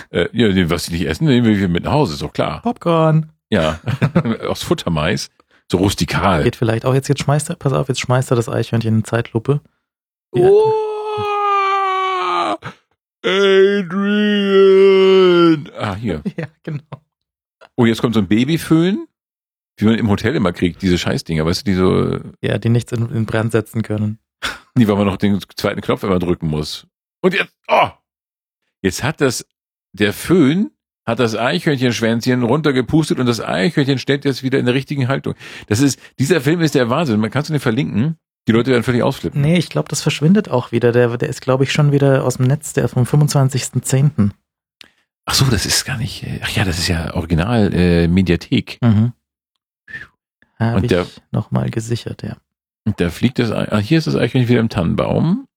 [0.10, 2.62] Äh, ja, was Sie nicht essen, nehmen wir mit nach Hause, ist doch klar.
[2.62, 3.32] Popcorn.
[3.50, 3.80] Ja,
[4.48, 5.30] aus Futtermais.
[5.72, 6.44] So rustikal.
[6.44, 9.04] Geht vielleicht auch jetzt, jetzt schmeißt er, pass auf, jetzt schmeißt er das Eichhörnchen in
[9.04, 9.62] Zeitlupe.
[10.34, 10.50] Ja.
[10.50, 10.74] Oh,
[14.36, 15.70] Adrian!
[15.78, 16.22] Ah, hier.
[16.38, 16.84] Ja, genau.
[17.76, 19.08] Oh, jetzt kommt so ein Babyföhn,
[19.78, 22.20] wie man im Hotel immer kriegt, diese Scheißdinger, weißt du, die so.
[22.42, 24.20] Ja, die nichts in, in Brand setzen können.
[24.78, 26.86] Nee, weil man noch den zweiten Knopf immer drücken muss.
[27.22, 27.88] Und jetzt, oh!
[28.82, 29.48] Jetzt hat das,
[29.96, 30.72] der Föhn
[31.06, 35.36] hat das Eichhörnchenschwänzchen runtergepustet und das Eichhörnchen steht jetzt wieder in der richtigen Haltung.
[35.68, 37.20] Das ist, dieser Film ist der Wahnsinn.
[37.20, 38.18] Man kannst du den verlinken?
[38.48, 39.42] Die Leute werden völlig ausflippen.
[39.42, 40.92] Nee, ich glaube, das verschwindet auch wieder.
[40.92, 44.32] Der, der ist, glaube ich, schon wieder aus dem Netz, der vom 25.10.
[45.26, 48.78] Ach so, das ist gar nicht, ach ja, das ist ja Original äh, Mediathek.
[48.82, 49.14] Mhm.
[50.60, 52.38] Habe ich nochmal gesichert, ja.
[52.86, 55.48] Und da fliegt das, ah, hier ist das Eichhörnchen wieder im Tannenbaum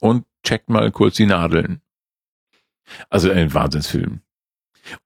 [0.00, 1.80] und checkt mal kurz die Nadeln.
[3.10, 4.20] Also ein Wahnsinnsfilm.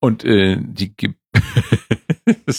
[0.01, 1.19] Und äh, die gibt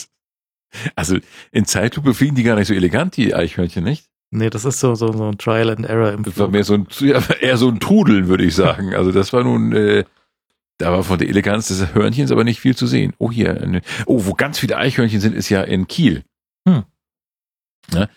[0.96, 1.18] also
[1.52, 4.08] in Zeitlupe fliegen die gar nicht so elegant, die Eichhörnchen, nicht?
[4.32, 6.46] Nee, das ist so, so, so ein Trial and Error im Das Flug.
[6.46, 8.96] war mehr so ein, ja, eher so ein Trudeln, würde ich sagen.
[8.96, 10.06] Also das war nun, äh,
[10.78, 13.14] da war von der Eleganz des Hörnchens aber nicht viel zu sehen.
[13.18, 13.62] Oh, hier.
[13.62, 16.24] Eine, oh, wo ganz viele Eichhörnchen sind, ist ja in Kiel.
[16.68, 16.84] Hm.
[17.94, 18.08] Ja,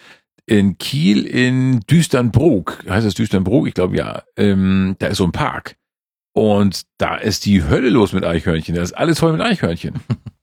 [0.47, 3.67] in Kiel in Düsternbrook, heißt das Düsternbrook?
[3.67, 4.23] Ich glaube ja.
[4.37, 5.77] Ähm, da ist so ein Park.
[6.35, 8.75] Und da ist die Hölle los mit Eichhörnchen.
[8.75, 9.95] Da ist alles voll mit Eichhörnchen.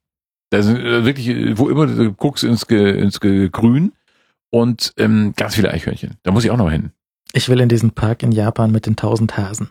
[0.50, 3.94] da sind äh, wirklich, wo immer du guckst ins, Ge, ins Ge Grün
[4.50, 6.16] und ähm, ganz viele Eichhörnchen.
[6.24, 6.92] Da muss ich auch noch hin.
[7.34, 9.70] Ich will in diesen Park in Japan mit den tausend Hasen.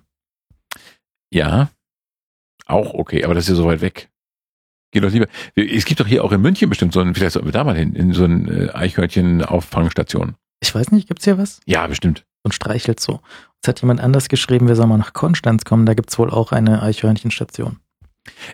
[1.32, 1.70] Ja,
[2.66, 4.10] auch okay, aber das ist ja so weit weg.
[4.92, 5.26] Geh doch lieber.
[5.54, 7.76] Es gibt doch hier auch in München bestimmt so ein, vielleicht sollten wir da mal
[7.76, 10.34] hin, in so ein Eichhörnchen-Auffangstation.
[10.60, 11.60] Ich weiß nicht, gibt's hier was?
[11.64, 12.24] Ja, bestimmt.
[12.42, 13.20] Und streichelt so.
[13.60, 16.50] Jetzt hat jemand anders geschrieben, wir sollen mal nach Konstanz kommen, da gibt's wohl auch
[16.50, 17.78] eine Eichhörnchenstation.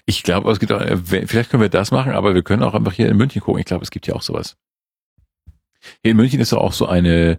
[0.05, 2.75] Ich glaube, es gibt auch, äh, vielleicht können wir das machen, aber wir können auch
[2.75, 3.61] einfach hier in München gucken.
[3.61, 4.57] Ich glaube, es gibt hier auch sowas.
[6.03, 7.39] Hier in München ist doch auch so eine,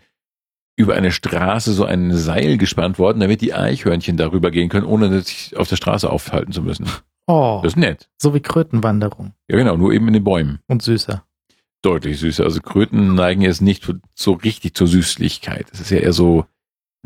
[0.77, 5.22] über eine Straße so ein Seil gespannt worden, damit die Eichhörnchen darüber gehen können, ohne
[5.22, 6.88] sich auf der Straße aufhalten zu müssen.
[7.26, 7.60] Oh.
[7.64, 8.10] Das ist nett.
[8.18, 9.34] So wie Krötenwanderung.
[9.49, 10.60] Ja, genau, nur eben in den Bäumen.
[10.68, 11.26] Und süßer.
[11.81, 12.45] Deutlich süßer.
[12.45, 15.68] Also Kröten neigen jetzt nicht so richtig zur Süßlichkeit.
[15.73, 16.45] Es ist ja eher so,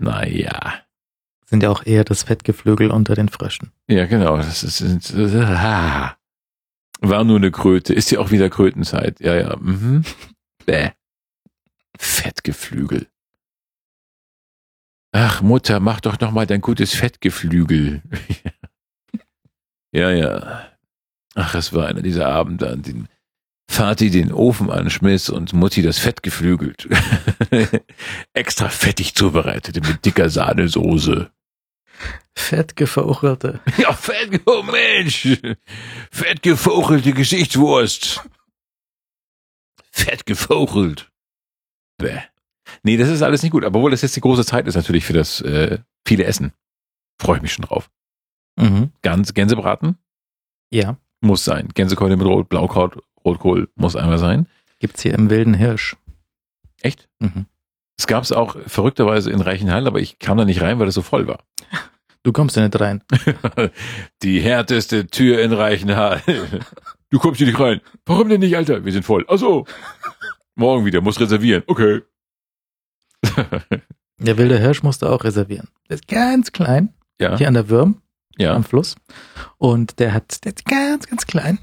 [0.02, 0.82] naja.
[1.46, 3.72] Sind ja auch eher das Fettgeflügel unter den Fröschen.
[3.88, 4.38] Ja, genau.
[4.38, 6.18] Das ist, ist, ist ah.
[7.02, 7.94] war nur eine Kröte.
[7.94, 9.20] Ist ja auch wieder Krötenzeit.
[9.20, 9.56] Ja, ja.
[9.58, 10.04] Mhm.
[10.66, 10.92] Bäh.
[11.98, 13.08] Fettgeflügel.
[15.12, 18.02] Ach, Mutter, mach doch noch mal dein gutes Fettgeflügel.
[19.92, 20.68] ja, ja.
[21.36, 23.10] Ach, es war einer dieser Abende, an denen
[23.72, 26.90] Vati den Ofen anschmiss und Mutti das Fett geflügelt.
[28.34, 31.32] Extra fettig zubereitet mit dicker Sahnesoße.
[32.36, 33.62] Fettgefauchelte.
[33.78, 35.40] Ja, fett, oh Mensch.
[36.12, 38.22] Fettgefauchelte Gesichtswurst.
[39.92, 41.10] Fettgefauchelt.
[41.98, 42.20] Bäh.
[42.84, 43.64] Nee, das ist alles nicht gut.
[43.64, 46.52] Aber obwohl das jetzt die große Zeit ist natürlich für das äh, viele Essen.
[47.22, 47.90] Freue ich mich schon drauf.
[48.58, 48.92] Mhm.
[49.02, 49.98] Ganz Gänsebraten?
[50.72, 50.98] Ja.
[51.22, 51.70] Muss sein.
[51.74, 54.48] Gänsekeule mit Rot, Blaukraut, Rotkohl muss einmal sein.
[54.80, 55.96] Gibt's hier im Wilden Hirsch.
[56.82, 57.08] Echt?
[57.20, 57.46] Mhm.
[57.98, 60.96] Es gab es auch verrückterweise in Reichenhall, aber ich kam da nicht rein, weil es
[60.96, 61.44] so voll war.
[62.24, 63.04] Du kommst ja nicht rein.
[64.24, 66.22] Die härteste Tür in Reichenhall.
[67.12, 67.82] Du kommst hier nicht rein.
[68.06, 68.86] Warum denn nicht, Alter?
[68.86, 69.26] Wir sind voll.
[69.28, 69.66] Ach so.
[70.56, 71.62] Morgen wieder, muss reservieren.
[71.68, 72.04] Okay.
[74.18, 75.68] der wilde Hirsch musste auch reservieren.
[75.90, 76.94] Der ist ganz klein.
[77.20, 77.38] Ja.
[77.38, 78.02] Hier an der Würm.
[78.38, 78.54] Ja.
[78.54, 78.96] Am Fluss.
[79.58, 81.60] Und der hat, der ist ganz, ganz klein.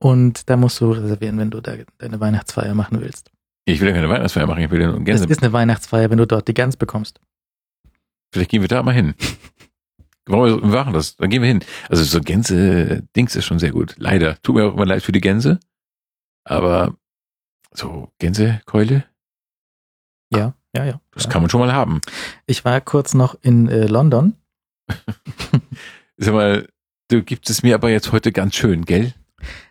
[0.00, 3.30] Und da musst du reservieren, wenn du da deine Weihnachtsfeier machen willst.
[3.64, 5.24] Ich will ja keine Weihnachtsfeier machen, ich will ja nur Gänse.
[5.24, 7.20] Es ist eine Weihnachtsfeier, wenn du dort die Gans bekommst.
[8.32, 9.14] Vielleicht gehen wir da mal hin.
[10.26, 11.16] Warum wir machen das?
[11.16, 11.64] Dann gehen wir hin.
[11.88, 13.94] Also so Gänse-Dings ist schon sehr gut.
[13.98, 14.40] Leider.
[14.42, 15.58] Tut mir auch immer leid für die Gänse.
[16.44, 16.94] Aber
[17.72, 19.04] so Gänsekeule?
[20.30, 21.00] Ja, ja, ja.
[21.12, 21.30] Das ja.
[21.30, 22.00] kann man schon mal haben.
[22.46, 24.34] Ich war kurz noch in äh, London.
[26.18, 26.68] Sag mal,
[27.08, 29.14] du gibst es mir aber jetzt heute ganz schön, gell?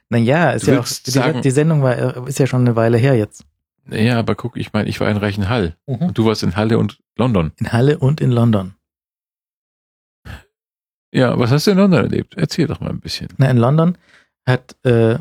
[0.09, 3.45] Naja, ist ja auch, die, die, Sendung war, ist ja schon eine Weile her jetzt.
[3.89, 5.75] Ja, aber guck, ich meine, ich war in Reichenhall.
[5.85, 6.07] Mhm.
[6.07, 7.51] Und du warst in Halle und London.
[7.57, 8.75] In Halle und in London.
[11.11, 12.35] Ja, was hast du in London erlebt?
[12.35, 13.29] Erzähl doch mal ein bisschen.
[13.37, 13.97] Na, in London
[14.45, 15.15] hat, äh,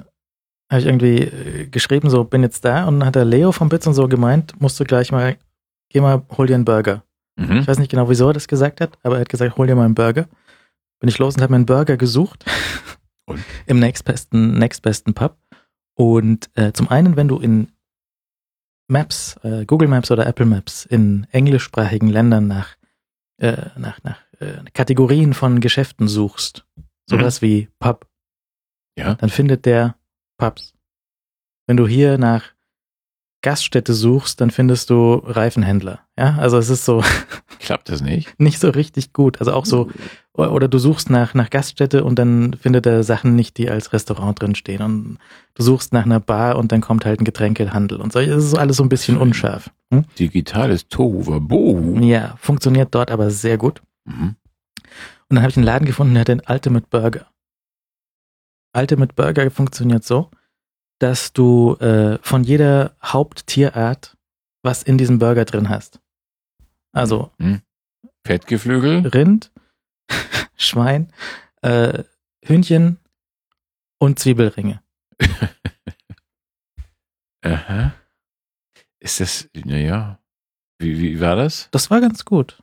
[0.70, 3.68] habe ich irgendwie äh, geschrieben, so, bin jetzt da und dann hat der Leo vom
[3.68, 5.36] Bits und so gemeint, musst du gleich mal,
[5.90, 7.02] geh mal, hol dir einen Burger.
[7.36, 7.58] Mhm.
[7.58, 9.76] Ich weiß nicht genau, wieso er das gesagt hat, aber er hat gesagt, hol dir
[9.76, 10.26] mal einen Burger.
[10.98, 12.44] Bin ich los und habe mir einen Burger gesucht.
[13.26, 13.44] Und?
[13.66, 15.36] Im nächstbesten, nächstbesten Pub.
[15.94, 17.72] Und äh, zum einen, wenn du in
[18.88, 22.76] Maps, äh, Google Maps oder Apple Maps in englischsprachigen Ländern nach,
[23.38, 26.66] äh, nach, nach äh, Kategorien von Geschäften suchst,
[27.06, 27.46] sowas mhm.
[27.46, 28.08] wie Pub,
[28.96, 29.14] ja.
[29.14, 29.96] dann findet der
[30.38, 30.74] Pubs.
[31.66, 32.54] Wenn du hier nach
[33.46, 36.00] Gaststätte suchst, dann findest du Reifenhändler.
[36.18, 37.04] Ja, also es ist so.
[37.60, 38.34] Klappt das nicht?
[38.40, 39.38] Nicht so richtig gut.
[39.38, 39.88] Also auch so,
[40.32, 44.42] oder du suchst nach, nach Gaststätte und dann findet er Sachen nicht, die als Restaurant
[44.42, 44.82] drinstehen.
[44.82, 45.18] Und
[45.54, 48.18] du suchst nach einer Bar und dann kommt halt ein Getränkehandel und so.
[48.18, 49.70] Es ist alles so ein bisschen unscharf.
[49.92, 50.06] Hm?
[50.18, 52.00] Digitales Tohuwabohu.
[52.00, 53.80] Ja, funktioniert dort aber sehr gut.
[54.06, 54.34] Mhm.
[55.28, 57.26] Und dann habe ich einen Laden gefunden, der hat den Ultimate Burger.
[58.76, 60.30] Ultimate Burger funktioniert so,
[60.98, 64.16] dass du äh, von jeder Haupttierart
[64.62, 66.00] was in diesem Burger drin hast.
[66.92, 67.62] Also hm.
[68.26, 69.52] Fettgeflügel, Rind,
[70.56, 71.12] Schwein,
[71.62, 72.02] äh,
[72.44, 72.98] Hühnchen
[73.98, 74.82] und Zwiebelringe.
[77.44, 77.92] Aha.
[78.98, 80.18] Ist das, naja,
[80.78, 81.68] wie, wie war das?
[81.70, 82.60] Das war ganz gut.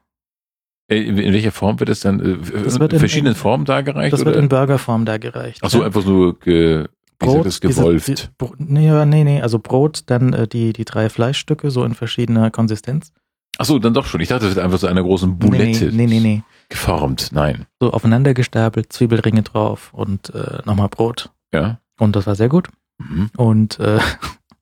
[0.90, 2.20] Äh, in welcher Form wird es dann?
[2.20, 4.12] Äh, das wird in verschiedenen in, Formen dargereicht?
[4.12, 4.32] Das oder?
[4.32, 5.60] wird in Burgerform dargereicht.
[5.62, 5.86] Ach so, ja.
[5.86, 6.88] einfach so ge,
[7.20, 8.08] Brot, das gewolft.
[8.08, 11.94] Diese, die, nee, nee, nee, also Brot, dann äh, die, die drei Fleischstücke, so in
[11.94, 13.12] verschiedener Konsistenz.
[13.58, 14.22] Ach so, dann doch schon.
[14.22, 17.30] Ich dachte, das wird einfach so einer großen Boulette nee, nee, nee, geformt.
[17.34, 17.66] Nein.
[17.80, 21.32] So aufeinander gestapelt, Zwiebelringe drauf und äh, nochmal Brot.
[21.54, 21.80] Ja.
[22.00, 22.70] Und das war sehr gut.
[22.98, 23.30] Mhm.
[23.38, 24.00] Und äh,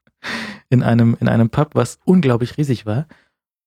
[0.70, 3.08] in einem in einem Pub, was unglaublich riesig war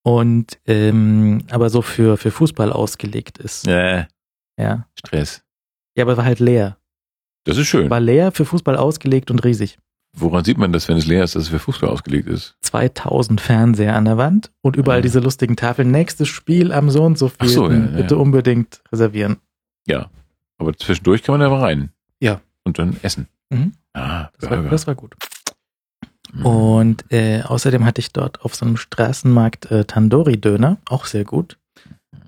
[0.02, 3.66] und ähm, aber so für für Fußball ausgelegt ist.
[3.66, 4.05] Äh,
[4.59, 4.86] ja.
[4.98, 5.43] Stress.
[5.97, 6.77] Ja, aber war halt leer.
[7.45, 7.91] Das ist schön.
[7.91, 9.79] War leer, für Fußball ausgelegt und riesig.
[10.16, 12.57] Woran sieht man das, wenn es leer ist, dass es für Fußball ausgelegt ist?
[12.62, 15.03] 2000 Fernseher an der Wand und überall ja.
[15.03, 15.91] diese lustigen Tafeln.
[15.91, 17.49] Nächstes Spiel am so und so viel.
[17.49, 18.21] So, ja, Bitte ja.
[18.21, 19.39] unbedingt reservieren.
[19.87, 20.11] Ja,
[20.59, 21.91] aber zwischendurch kann man da mal rein.
[22.21, 22.41] Ja.
[22.62, 23.29] Und dann essen.
[23.51, 23.73] Mhm.
[23.93, 25.16] Ah, das war, das war, gut.
[26.33, 26.47] Mhm.
[26.47, 31.59] Und äh, außerdem hatte ich dort auf so einem Straßenmarkt äh, Tandoori-Döner, auch sehr gut,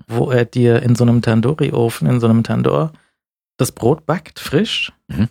[0.07, 2.91] wo er dir in so einem Tandoori-Ofen, in so einem Tandor,
[3.57, 4.93] das Brot backt frisch.
[5.07, 5.29] Mhm.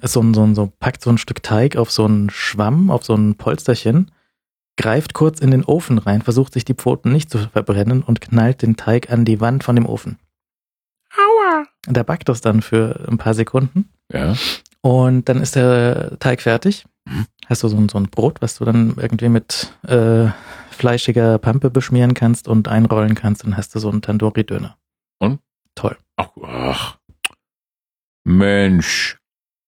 [0.00, 3.34] So, so, so, packt so ein Stück Teig auf so einen Schwamm, auf so ein
[3.36, 4.10] Polsterchen,
[4.78, 8.62] greift kurz in den Ofen rein, versucht sich die Pfoten nicht zu verbrennen und knallt
[8.62, 10.18] den Teig an die Wand von dem Ofen.
[11.14, 11.66] Aua!
[11.86, 13.90] Der backt das dann für ein paar Sekunden.
[14.10, 14.34] Ja.
[14.80, 16.86] Und dann ist der Teig fertig.
[17.04, 17.26] Mhm.
[17.46, 20.28] Hast du so ein, so ein Brot, was du dann irgendwie mit äh,
[20.70, 24.76] fleischiger Pampe beschmieren kannst und einrollen kannst, dann hast du so einen Tandoori-Döner.
[25.18, 25.40] Und?
[25.74, 25.96] Toll.
[26.16, 26.96] Ach, ach.
[28.24, 29.18] Mensch.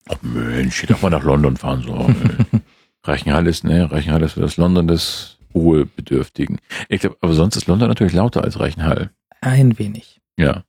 [0.08, 1.82] Ach Mensch, ich darf mal nach London fahren.
[1.82, 2.14] So.
[3.04, 6.60] Reichenhall ist, ne, Reichenhall ist das London des Ruhebedürftigen.
[6.88, 9.10] Ich glaube, aber sonst ist London natürlich lauter als Reichenhall.
[9.40, 10.20] Ein wenig.
[10.36, 10.64] Ja.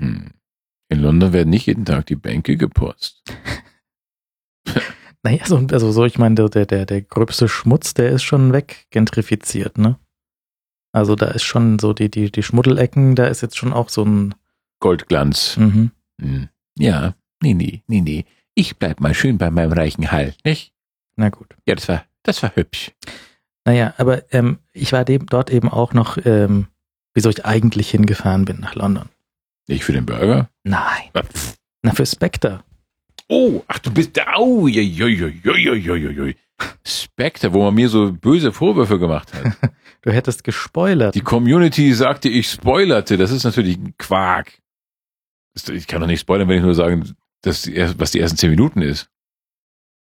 [0.00, 0.32] Hm.
[0.90, 3.22] In London werden nicht jeden Tag die Bänke geputzt.
[5.22, 9.76] naja, so, also so, ich meine, der, der, der gröbste Schmutz, der ist schon weggentrifiziert,
[9.76, 9.98] ne?
[10.92, 14.04] Also da ist schon so die, die, die Schmuddelecken, da ist jetzt schon auch so
[14.04, 14.34] ein
[14.80, 15.56] Goldglanz.
[15.56, 15.90] Mhm.
[16.20, 16.48] Hm.
[16.78, 18.24] Ja, nee, nee, nee, nee.
[18.54, 20.72] Ich bleib mal schön bei meinem reichen Hall, nicht?
[21.16, 21.56] Na gut.
[21.66, 22.92] Ja, das war, das war hübsch.
[23.64, 26.68] Naja, aber ähm, ich war dem, dort eben auch noch, ähm,
[27.14, 29.08] wieso ich eigentlich hingefahren bin nach London.
[29.68, 30.48] Nicht für den Burger?
[30.64, 31.10] Nein.
[31.82, 32.64] Na, für Spectre.
[33.28, 34.36] Oh, ach, du bist da.
[34.38, 36.34] Oh, joi, joi, joi, joi, joi.
[36.84, 39.72] Spectre, wo man mir so böse Vorwürfe gemacht hat.
[40.02, 41.14] du hättest gespoilert.
[41.14, 43.16] Die Community sagte, ich spoilerte.
[43.16, 44.58] Das ist natürlich ein Quark.
[45.54, 48.50] Ich kann doch nicht spoilern, wenn ich nur sagen, dass die, was die ersten zehn
[48.50, 49.08] Minuten ist.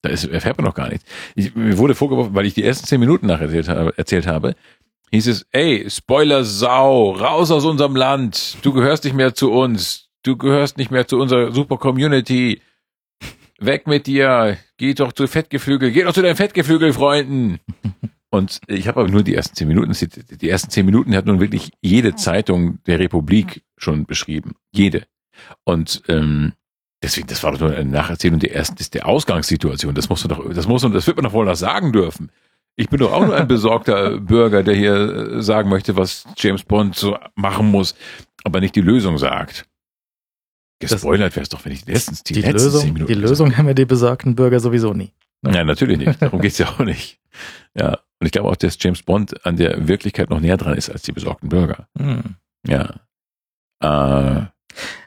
[0.02, 1.06] Da ist, erfährt man noch gar nichts.
[1.36, 4.56] Ich, mir wurde vorgeworfen, weil ich die ersten zehn Minuten nacherzählt habe, erzählt habe,
[5.12, 10.10] hieß es, ey, Spoiler Sau, raus aus unserem Land, du gehörst nicht mehr zu uns,
[10.24, 12.62] du gehörst nicht mehr zu unserer super Community,
[13.60, 17.60] weg mit dir, geh doch zu Fettgeflügel, geh doch zu deinen Fettgeflügel-Freunden.
[18.30, 19.96] Und ich habe aber nur die ersten zehn Minuten,
[20.42, 24.56] die ersten zehn Minuten hat nun wirklich jede Zeitung der Republik schon beschrieben.
[24.72, 25.06] Jede.
[25.64, 26.54] Und ähm,
[27.02, 29.96] deswegen, das war doch nur eine Nacherzählung der ersten, der Ausgangssituation.
[29.96, 32.32] Das muss man doch, das muss man, das wird man doch wohl noch sagen dürfen.
[32.76, 36.64] Ich bin doch auch nur ein besorgter Bürger, der hier äh, sagen möchte, was James
[36.64, 37.96] Bond so machen muss,
[38.44, 39.66] aber nicht die Lösung sagt.
[40.80, 43.68] Gespoilert wäre es doch, wenn ich letztens die, die letzten Lösung, Minuten Die Lösung haben
[43.68, 45.14] wir die besagten Bürger sowieso nie.
[45.46, 46.22] Ja, natürlich nicht.
[46.22, 47.20] Darum geht's ja auch nicht.
[47.76, 48.00] Ja.
[48.20, 51.02] Und ich glaube auch, dass James Bond an der Wirklichkeit noch näher dran ist als
[51.04, 51.88] die besorgten Bürger.
[51.98, 52.36] Hm.
[52.66, 53.02] Ja.
[53.82, 54.46] Äh,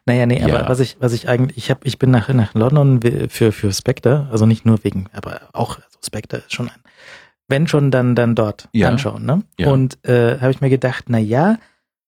[0.04, 0.46] naja, nee, ja.
[0.46, 3.72] aber was ich, was ich eigentlich, ich habe, ich bin nach, nach London für, für
[3.72, 6.80] Spectre, also nicht nur wegen, aber auch, also Spectre ist schon ein
[7.48, 8.88] wenn schon, dann, dann dort ja.
[8.88, 9.24] anschauen.
[9.24, 9.42] Ne?
[9.58, 9.70] Ja.
[9.70, 11.58] Und äh, habe ich mir gedacht, na ja,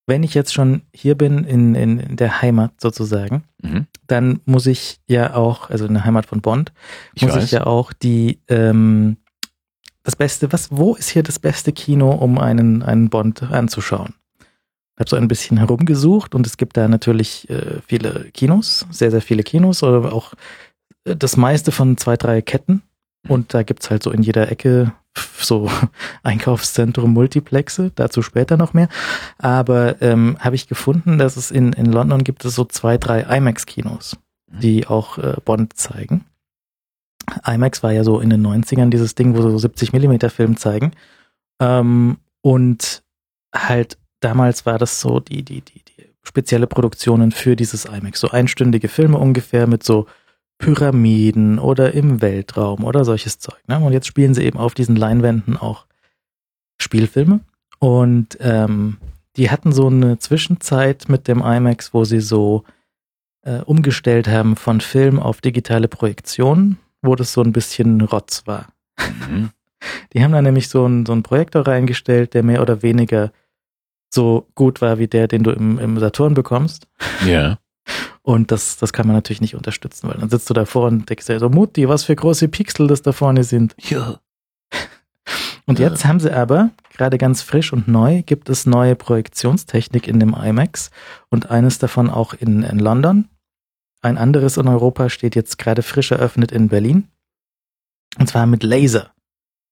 [0.06, 3.86] wenn ich jetzt schon hier bin in, in, in der Heimat sozusagen, mhm.
[4.06, 6.72] dann muss ich ja auch, also in der Heimat von Bond,
[7.14, 7.44] ich muss weiß.
[7.44, 9.18] ich ja auch die ähm,
[10.02, 14.14] das Beste, was, wo ist hier das beste Kino, um einen, einen Bond anzuschauen?
[14.98, 19.12] Ich habe so ein bisschen herumgesucht und es gibt da natürlich äh, viele Kinos, sehr,
[19.12, 20.34] sehr viele Kinos, oder auch
[21.04, 22.82] äh, das meiste von zwei, drei Ketten.
[23.22, 23.30] Mhm.
[23.30, 24.92] Und da gibt's halt so in jeder Ecke
[25.38, 25.70] so
[26.24, 28.88] Einkaufszentrum Multiplexe, dazu später noch mehr.
[29.38, 33.20] Aber ähm, habe ich gefunden, dass es in, in London gibt es so zwei, drei
[33.20, 34.16] IMAX-Kinos,
[34.50, 34.58] mhm.
[34.58, 36.24] die auch äh, Bond zeigen.
[37.46, 40.90] IMAX war ja so in den 90ern dieses Ding, wo so 70 Millimeter Film zeigen.
[41.60, 43.04] Ähm, und
[43.54, 48.20] halt damals war das so die, die, die, die spezielle Produktionen für dieses IMAX.
[48.20, 50.06] So einstündige Filme ungefähr mit so
[50.58, 53.58] Pyramiden oder im Weltraum oder solches Zeug.
[53.68, 53.78] Ne?
[53.78, 55.86] Und jetzt spielen sie eben auf diesen Leinwänden auch
[56.80, 57.40] Spielfilme.
[57.78, 58.98] Und ähm,
[59.36, 62.64] die hatten so eine Zwischenzeit mit dem IMAX, wo sie so
[63.42, 68.66] äh, umgestellt haben von Film auf digitale Projektion, wo das so ein bisschen Rotz war.
[68.98, 69.50] Mhm.
[70.12, 73.30] Die haben da nämlich so einen, so einen Projektor reingestellt, der mehr oder weniger
[74.10, 76.86] so gut war wie der, den du im, im Saturn bekommst.
[77.26, 77.58] Ja.
[78.22, 81.24] Und das, das kann man natürlich nicht unterstützen, weil dann sitzt du davor und denkst
[81.24, 83.74] dir so, Mutti, was für große Pixel das da vorne sind.
[83.78, 84.20] Ja.
[85.64, 90.18] Und jetzt haben sie aber, gerade ganz frisch und neu, gibt es neue Projektionstechnik in
[90.18, 90.90] dem IMAX
[91.28, 93.28] und eines davon auch in, in London.
[94.00, 97.08] Ein anderes in Europa steht jetzt gerade frisch eröffnet in Berlin.
[98.18, 99.12] Und zwar mit Laser.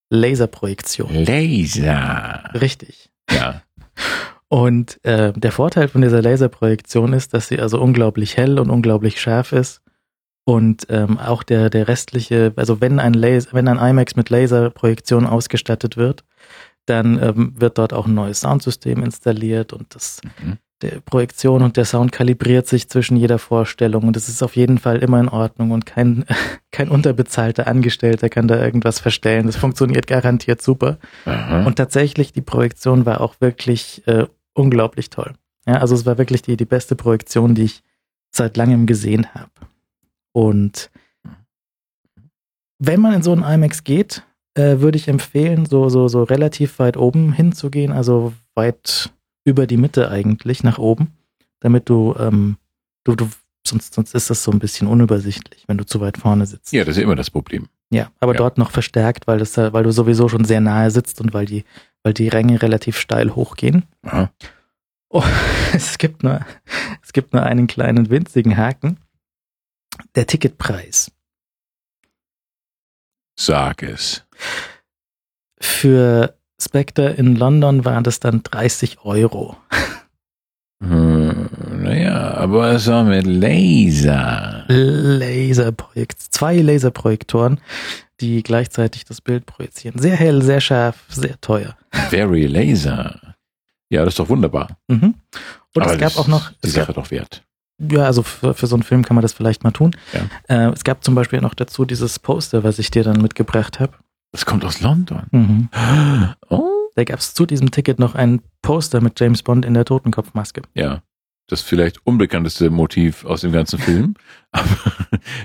[0.09, 1.13] Laserprojektion.
[1.13, 2.51] Laser.
[2.53, 3.09] Richtig.
[3.31, 3.61] Ja.
[4.49, 9.19] Und äh, der Vorteil von dieser Laserprojektion ist, dass sie also unglaublich hell und unglaublich
[9.19, 9.81] scharf ist.
[10.45, 15.25] Und ähm, auch der, der restliche, also wenn ein Laser, wenn ein IMAX mit Laserprojektion
[15.25, 16.23] ausgestattet wird,
[16.85, 21.75] dann ähm, wird dort auch ein neues Soundsystem installiert und das mhm der Projektion und
[21.75, 25.29] der Sound kalibriert sich zwischen jeder Vorstellung und es ist auf jeden Fall immer in
[25.29, 26.25] Ordnung und kein,
[26.71, 29.47] kein unterbezahlter Angestellter kann da irgendwas verstellen.
[29.47, 30.97] Das funktioniert garantiert super.
[31.25, 31.65] Aha.
[31.65, 35.33] Und tatsächlich, die Projektion war auch wirklich äh, unglaublich toll.
[35.65, 37.83] Ja, also es war wirklich die, die beste Projektion, die ich
[38.31, 39.51] seit langem gesehen habe.
[40.33, 40.89] Und
[42.79, 44.23] wenn man in so einen IMAX geht,
[44.55, 49.11] äh, würde ich empfehlen, so, so, so relativ weit oben hinzugehen, also weit
[49.43, 51.13] über die Mitte eigentlich nach oben,
[51.59, 52.57] damit du, ähm,
[53.03, 53.29] du, du,
[53.65, 56.71] sonst, sonst ist das so ein bisschen unübersichtlich, wenn du zu weit vorne sitzt.
[56.73, 57.67] Ja, das ist immer das Problem.
[57.89, 58.39] Ja, aber ja.
[58.39, 61.63] dort noch verstärkt, weil das, weil du sowieso schon sehr nahe sitzt und weil die,
[62.03, 63.85] weil die Ränge relativ steil hochgehen.
[65.09, 65.23] Oh,
[65.73, 66.45] es gibt nur,
[67.03, 68.99] es gibt nur einen kleinen winzigen Haken.
[70.15, 71.11] Der Ticketpreis.
[73.39, 74.25] Sag es.
[75.59, 79.57] Für Spectre in London waren das dann 30 Euro.
[80.83, 81.49] Hm,
[81.83, 84.56] naja, aber es war mit Laser.
[84.67, 87.59] Laserprojekt, zwei Laserprojektoren,
[88.19, 89.99] die gleichzeitig das Bild projizieren.
[89.99, 91.75] Sehr hell, sehr scharf, sehr teuer.
[92.09, 93.35] Very Laser.
[93.89, 94.77] Ja, das ist doch wunderbar.
[94.87, 95.15] Mhm.
[95.75, 96.51] Und aber es gab auch noch.
[96.63, 97.43] Die Sache gab, doch wert.
[97.79, 99.95] Ja, also für, für so einen Film kann man das vielleicht mal tun.
[100.13, 100.67] Ja.
[100.69, 103.93] Äh, es gab zum Beispiel noch dazu dieses Poster, was ich dir dann mitgebracht habe.
[104.31, 105.23] Das kommt aus London.
[105.31, 105.69] Mhm.
[106.49, 106.69] Oh.
[106.95, 110.63] Da gab es zu diesem Ticket noch ein Poster mit James Bond in der Totenkopfmaske.
[110.73, 111.03] Ja.
[111.47, 114.15] Das vielleicht unbekannteste Motiv aus dem ganzen Film.
[114.51, 114.67] Aber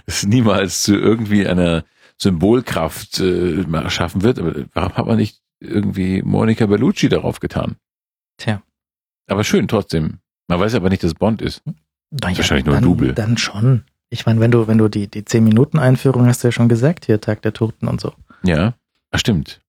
[0.07, 1.85] es niemals zu irgendwie einer
[2.19, 4.39] Symbolkraft äh, schaffen wird.
[4.39, 7.77] Aber warum hat man nicht irgendwie Monica Bellucci darauf getan?
[8.37, 8.63] Tja.
[9.29, 10.19] Aber schön trotzdem.
[10.49, 11.63] Man weiß aber nicht, dass Bond ist.
[11.67, 13.15] Ja, Wahrscheinlich nur ein Double.
[13.15, 13.85] Dann schon.
[14.11, 16.69] Ich meine, wenn du, wenn du die, die 10 Minuten Einführung hast du ja schon
[16.69, 18.13] gesagt, hier Tag der Toten und so.
[18.43, 18.75] Ja,
[19.13, 19.61] Ach, stimmt.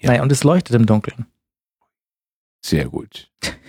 [0.00, 0.10] Ja.
[0.10, 1.26] Naja, und es leuchtet im Dunkeln.
[2.64, 3.30] Sehr gut.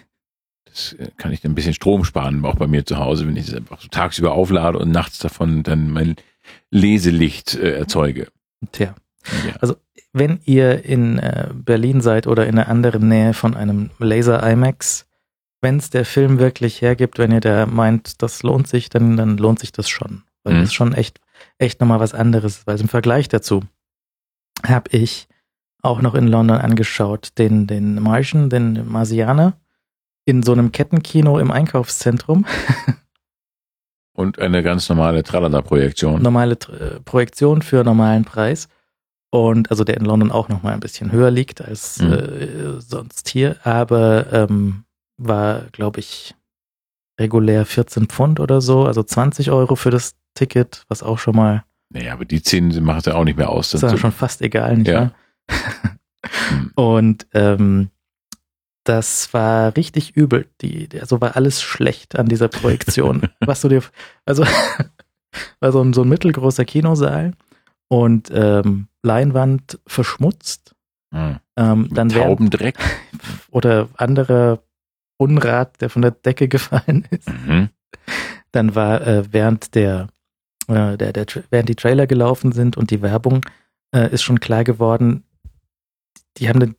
[1.00, 3.48] Äh, kann ich dann ein bisschen Strom sparen, auch bei mir zu Hause, wenn ich
[3.48, 6.16] es einfach so tagsüber auflade und nachts davon dann mein
[6.72, 8.28] Leselicht äh, erzeuge.
[8.72, 8.96] Tja.
[9.46, 9.56] Ja.
[9.60, 9.76] Also
[10.14, 15.06] wenn ihr in äh, Berlin seid oder in einer anderen Nähe von einem Laser IMAX,
[15.62, 19.38] wenn es der Film wirklich hergibt, wenn ihr da meint, das lohnt sich, dann, dann
[19.38, 20.24] lohnt sich das schon.
[20.44, 20.60] Weil mhm.
[20.60, 21.20] das ist schon echt,
[21.58, 22.66] echt nochmal was anderes.
[22.66, 23.64] Weil im Vergleich dazu
[24.66, 25.28] habe ich
[25.82, 29.54] auch noch in London angeschaut, den, den Martian, den Marsianer,
[30.28, 32.46] in so einem Kettenkino im Einkaufszentrum.
[34.14, 36.22] Und eine ganz normale Tralala-Projektion.
[36.22, 38.68] Normale äh, Projektion für normalen Preis.
[39.30, 42.14] Und also der in London auch noch mal ein bisschen höher liegt als mhm.
[42.14, 44.84] äh, sonst hier, aber ähm,
[45.18, 46.36] war, glaube ich,
[47.20, 51.64] regulär 14 Pfund oder so, also 20 Euro für das Ticket, was auch schon mal.
[51.90, 53.72] Naja, aber die 10 machen es ja auch nicht mehr aus.
[53.72, 55.12] Das ist ja schon fast egal, nicht ja.
[56.50, 56.72] Hm.
[56.76, 57.90] Und ähm,
[58.88, 60.48] das war richtig übel.
[60.62, 63.30] Die, also war alles schlecht an dieser Projektion.
[63.46, 63.84] was du dir,
[64.26, 64.46] also
[65.60, 67.34] war so ein, so ein mittelgroßer Kinosaal
[67.90, 70.74] und ähm, Leinwand verschmutzt.
[71.14, 71.40] Hm.
[71.58, 72.78] Ähm, dann Taubendreck.
[73.52, 74.60] Oder anderer
[75.18, 77.28] Unrat, der von der Decke gefallen ist.
[77.28, 77.70] Mhm.
[78.52, 80.08] Dann war äh, während der,
[80.68, 83.42] äh, der, der während die Trailer gelaufen sind und die Werbung
[83.94, 85.24] äh, ist schon klar geworden,
[86.38, 86.76] die haben den,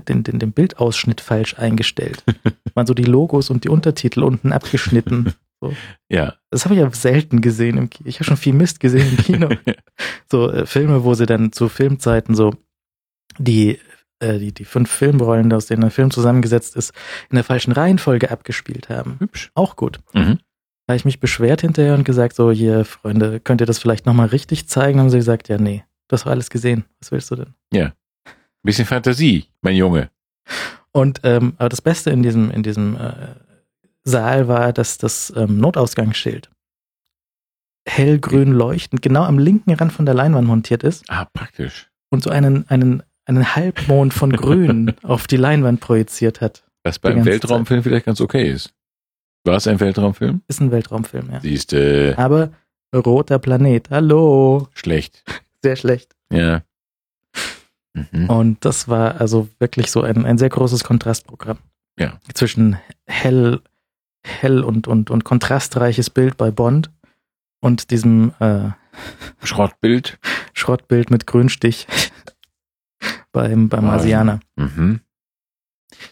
[0.00, 2.24] den, den, den Bildausschnitt falsch eingestellt.
[2.74, 5.34] Waren so die Logos und die Untertitel unten abgeschnitten.
[5.60, 5.74] So.
[6.10, 6.34] Ja.
[6.50, 8.08] Das habe ich ja selten gesehen im Kino.
[8.08, 9.48] Ich habe schon viel Mist gesehen im Kino.
[10.30, 12.54] so äh, Filme, wo sie dann zu Filmzeiten so
[13.38, 13.78] die,
[14.20, 16.92] äh, die, die fünf Filmrollen, aus denen ein Film zusammengesetzt ist,
[17.30, 19.16] in der falschen Reihenfolge abgespielt haben.
[19.18, 19.50] Hübsch.
[19.54, 20.00] Auch gut.
[20.12, 20.38] Mhm.
[20.86, 24.04] Da habe ich mich beschwert hinterher und gesagt, so hier, Freunde, könnt ihr das vielleicht
[24.04, 25.00] nochmal richtig zeigen?
[25.00, 26.84] Haben sie gesagt, ja, nee, du hast alles gesehen.
[27.00, 27.54] Was willst du denn?
[27.72, 27.94] Ja.
[28.64, 30.10] Ein bisschen Fantasie, mein Junge.
[30.90, 33.12] Und ähm, aber das Beste in diesem, in diesem äh,
[34.04, 36.50] Saal war, dass das ähm, Notausgangsschild
[37.86, 41.04] hellgrün leuchtend genau am linken Rand von der Leinwand montiert ist.
[41.08, 41.90] Ah, praktisch.
[42.10, 46.64] Und so einen, einen, einen Halbmond von Grün auf die Leinwand projiziert hat.
[46.82, 47.84] Was beim Weltraumfilm Zeit.
[47.84, 48.72] vielleicht ganz okay ist.
[49.44, 50.40] War es ein Weltraumfilm?
[50.48, 51.40] Ist ein Weltraumfilm, ja.
[51.40, 52.14] Siehste.
[52.16, 52.52] Aber
[52.94, 54.68] roter Planet, hallo.
[54.72, 55.22] Schlecht.
[55.62, 56.14] Sehr schlecht.
[56.32, 56.62] Ja.
[57.94, 58.28] Mhm.
[58.28, 61.58] Und das war also wirklich so ein, ein sehr großes Kontrastprogramm.
[61.98, 62.18] Ja.
[62.34, 62.76] Zwischen
[63.06, 63.60] hell,
[64.24, 66.90] hell und, und, und kontrastreiches Bild bei Bond
[67.60, 68.70] und diesem äh,
[69.42, 70.18] Schrottbild.
[70.52, 71.86] Schrottbild mit Grünstich
[73.32, 74.40] beim, beim Asianer.
[74.56, 75.00] Mhm.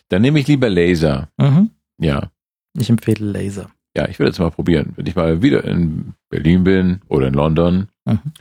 [0.08, 1.28] Dann nehme ich lieber Laser.
[1.36, 1.70] Mhm.
[1.98, 2.30] Ja.
[2.78, 3.70] Ich empfehle Laser.
[3.96, 4.92] Ja, ich will jetzt mal probieren.
[4.96, 8.32] Wenn ich mal wieder in Berlin bin oder in London, mhm.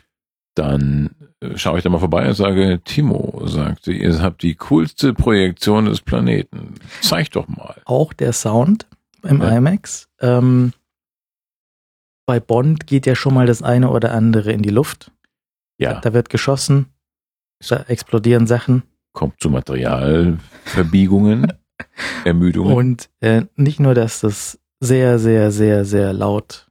[0.56, 1.10] dann
[1.56, 5.86] schaue ich da mal vorbei und sage, Timo, sagt sie, ihr habt die coolste Projektion
[5.86, 6.76] des Planeten.
[7.02, 7.82] Zeig doch mal.
[7.86, 8.88] Auch der Sound
[9.24, 9.58] im ja.
[9.58, 10.10] IMAX.
[10.20, 10.74] Ähm,
[12.28, 15.12] bei Bond geht ja schon mal das eine oder andere in die Luft.
[15.78, 15.94] Ja.
[15.96, 16.88] Da, da wird geschossen,
[17.68, 18.84] da explodieren Sachen.
[19.14, 21.54] Kommt zu Materialverbiegungen,
[22.26, 22.74] Ermüdungen.
[22.74, 26.68] Und äh, nicht nur, dass das sehr, sehr, sehr, sehr laut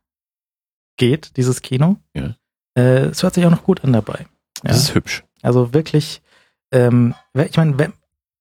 [0.97, 1.97] geht, dieses Kino.
[2.15, 2.37] Ja.
[2.77, 4.27] Äh, es hört sich auch noch gut an dabei.
[4.63, 5.25] Das ist hübsch.
[5.43, 6.23] Also wirklich,
[6.73, 7.93] ähm, ich meine,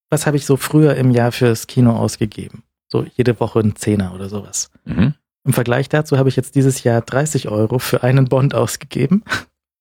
[0.10, 2.64] was habe ich so früher im Jahr fürs Kino ausgegeben?
[2.88, 4.72] So jede Woche ein Zehner oder sowas.
[4.86, 5.14] Mhm.
[5.46, 9.24] Im Vergleich dazu habe ich jetzt dieses Jahr 30 Euro für einen Bond ausgegeben.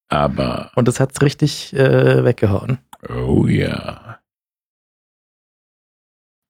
[0.07, 0.71] Aber.
[0.75, 2.79] Und das hat's richtig äh, weggehauen.
[3.07, 4.19] Oh ja.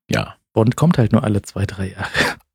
[0.10, 0.36] Ja.
[0.54, 2.10] Bond kommt halt nur alle zwei, drei Jahre.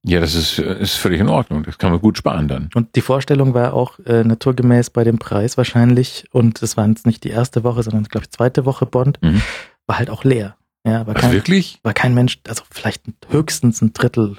[0.07, 1.63] Ja, das ist, ist völlig in Ordnung.
[1.63, 2.69] Das kann man gut sparen dann.
[2.75, 6.27] Und die Vorstellung war auch äh, naturgemäß bei dem Preis wahrscheinlich.
[6.31, 9.21] Und es war jetzt nicht die erste Woche, sondern, glaube ich, zweite Woche Bond.
[9.23, 9.41] Mhm.
[9.87, 10.57] War halt auch leer.
[10.87, 11.79] Ja, war kein, Ach, wirklich?
[11.83, 14.39] War kein Mensch, also vielleicht höchstens ein Drittel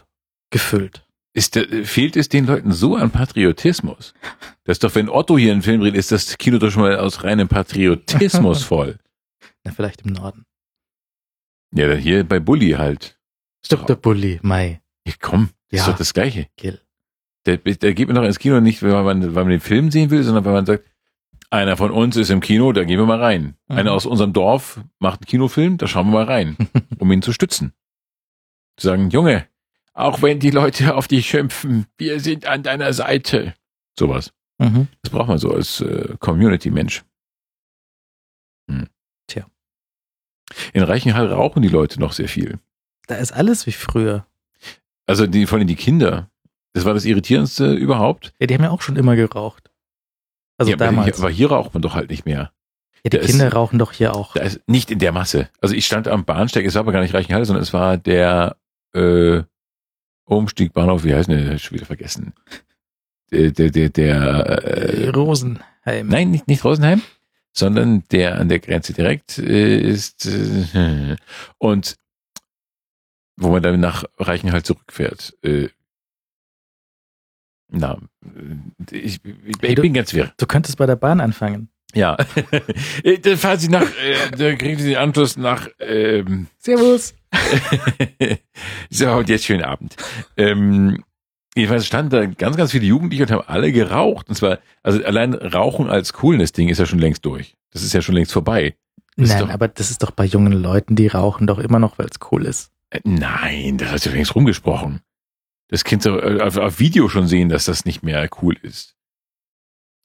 [0.51, 1.03] gefüllt.
[1.33, 4.13] Ist der, fehlt es den Leuten so an Patriotismus?
[4.63, 6.97] Das ist doch, wenn Otto hier einen Film dreht, ist das Kino doch schon mal
[6.97, 8.99] aus reinem Patriotismus voll.
[9.63, 10.45] Na, vielleicht im Norden.
[11.73, 13.17] Ja, hier bei Bulli halt.
[13.67, 13.95] Dr.
[13.95, 14.79] Bulli, Mai.
[15.05, 15.79] Ja, komm, ja.
[15.79, 16.47] ist doch das Gleiche.
[16.57, 16.81] Kill.
[17.45, 20.09] Der, der geht man doch ins Kino nicht, weil man, weil man den Film sehen
[20.09, 20.85] will, sondern weil man sagt,
[21.51, 23.55] einer von uns ist im Kino, da gehen wir mal rein.
[23.67, 23.77] Mhm.
[23.77, 26.57] Einer aus unserem Dorf macht einen Kinofilm, da schauen wir mal rein,
[26.97, 27.73] um ihn zu stützen.
[28.77, 29.47] Zu sagen, Junge,
[29.93, 33.53] auch wenn die Leute auf dich schimpfen, wir sind an deiner Seite.
[33.97, 34.33] Sowas.
[34.57, 34.87] Mhm.
[35.01, 37.03] Das braucht man so als äh, Community-Mensch.
[38.69, 38.87] Hm.
[39.27, 39.45] Tja.
[40.73, 42.59] In Reichenhall rauchen die Leute noch sehr viel.
[43.07, 44.25] Da ist alles wie früher.
[45.05, 46.29] Also die, vor allem die Kinder.
[46.73, 48.33] Das war das Irritierendste überhaupt.
[48.39, 49.71] Ja, die haben ja auch schon immer geraucht.
[50.57, 51.19] Also ja, damals.
[51.19, 52.51] Aber hier raucht man doch halt nicht mehr.
[53.03, 54.35] Ja, die da Kinder ist, rauchen doch hier auch.
[54.67, 55.49] Nicht in der Masse.
[55.61, 58.57] Also ich stand am Bahnsteig, es war aber gar nicht Reichenhall, sondern es war der
[58.93, 59.43] äh,
[60.25, 61.53] Umstieg Bahnhof, wie heißt der?
[61.53, 62.33] Ich wieder vergessen.
[63.31, 66.07] Der, der, der, der äh, Rosenheim.
[66.07, 67.01] Nein, nicht, nicht Rosenheim,
[67.51, 71.15] sondern der an der Grenze direkt äh, ist äh,
[71.57, 71.95] und
[73.37, 75.37] wo man dann nach Reichenhall zurückfährt.
[75.43, 75.69] Äh,
[77.69, 77.97] na,
[78.91, 80.31] ich, ich, hey, du, bin ganz wirr.
[80.37, 81.69] Du könntest bei der Bahn anfangen.
[81.93, 82.17] Ja.
[83.21, 87.15] dann fahren Sie nach, äh, da kriegen Sie den Anschluss nach ähm, Servus.
[88.89, 89.95] so, und jetzt schönen Abend.
[90.37, 91.03] Ähm,
[91.55, 94.29] jedenfalls standen da ganz, ganz viele Jugendliche und haben alle geraucht.
[94.29, 97.55] Und zwar, also allein Rauchen als Coolness-Ding ist ja schon längst durch.
[97.71, 98.75] Das ist ja schon längst vorbei.
[99.17, 102.07] Das Nein, aber das ist doch bei jungen Leuten, die rauchen doch immer noch, weil
[102.07, 102.71] es cool ist.
[102.95, 105.01] Äh, nein, das hast du längst rumgesprochen.
[105.67, 108.95] Das Kind du auf, auf Video schon sehen, dass das nicht mehr cool ist.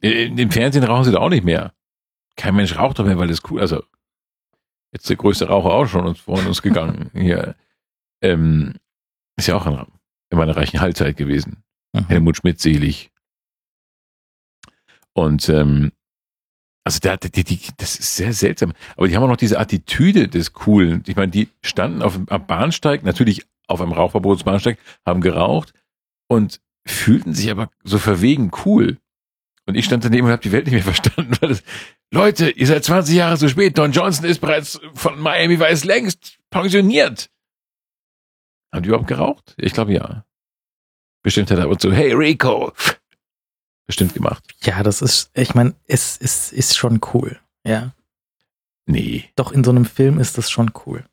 [0.01, 1.75] Im Fernsehen rauchen sie da auch nicht mehr.
[2.37, 3.83] Kein Mensch raucht doch mehr, weil das cool, also
[4.93, 7.11] jetzt der größte Raucher auch schon uns, von uns gegangen.
[7.15, 7.55] Hier,
[8.23, 8.77] ähm,
[9.37, 9.75] ist ja auch in,
[10.31, 11.63] in meiner reichen Halbzeit gewesen.
[11.93, 12.07] Mhm.
[12.07, 13.11] Helmut Schmidt selig.
[15.13, 15.93] Und ähm,
[16.85, 18.73] also der, die, die, das ist sehr seltsam.
[18.97, 21.03] Aber die haben auch noch diese Attitüde des Coolen.
[21.07, 25.73] Ich meine, die standen auf am Bahnsteig, natürlich auf einem Rauchverbotsbahnsteig, haben geraucht
[26.29, 28.99] und fühlten sich aber so verwegen cool.
[29.67, 31.37] Und ich stand daneben und habe die Welt nicht mehr verstanden.
[31.41, 31.63] Das,
[32.13, 33.79] Leute, ihr seid 20 Jahre zu spät.
[33.79, 37.31] Don Johnson ist bereits von Miami Vice längst pensioniert.
[38.73, 39.55] Haben die überhaupt geraucht?
[39.59, 40.25] Ich glaube ja.
[41.23, 42.73] Bestimmt hat er aber so, hey Rico.
[43.91, 44.45] Bestimmt gemacht.
[44.63, 47.41] Ja, das ist, ich meine, es, es ist schon cool.
[47.67, 47.93] Ja.
[48.87, 49.25] Nee.
[49.35, 51.05] Doch in so einem Film ist das schon cool.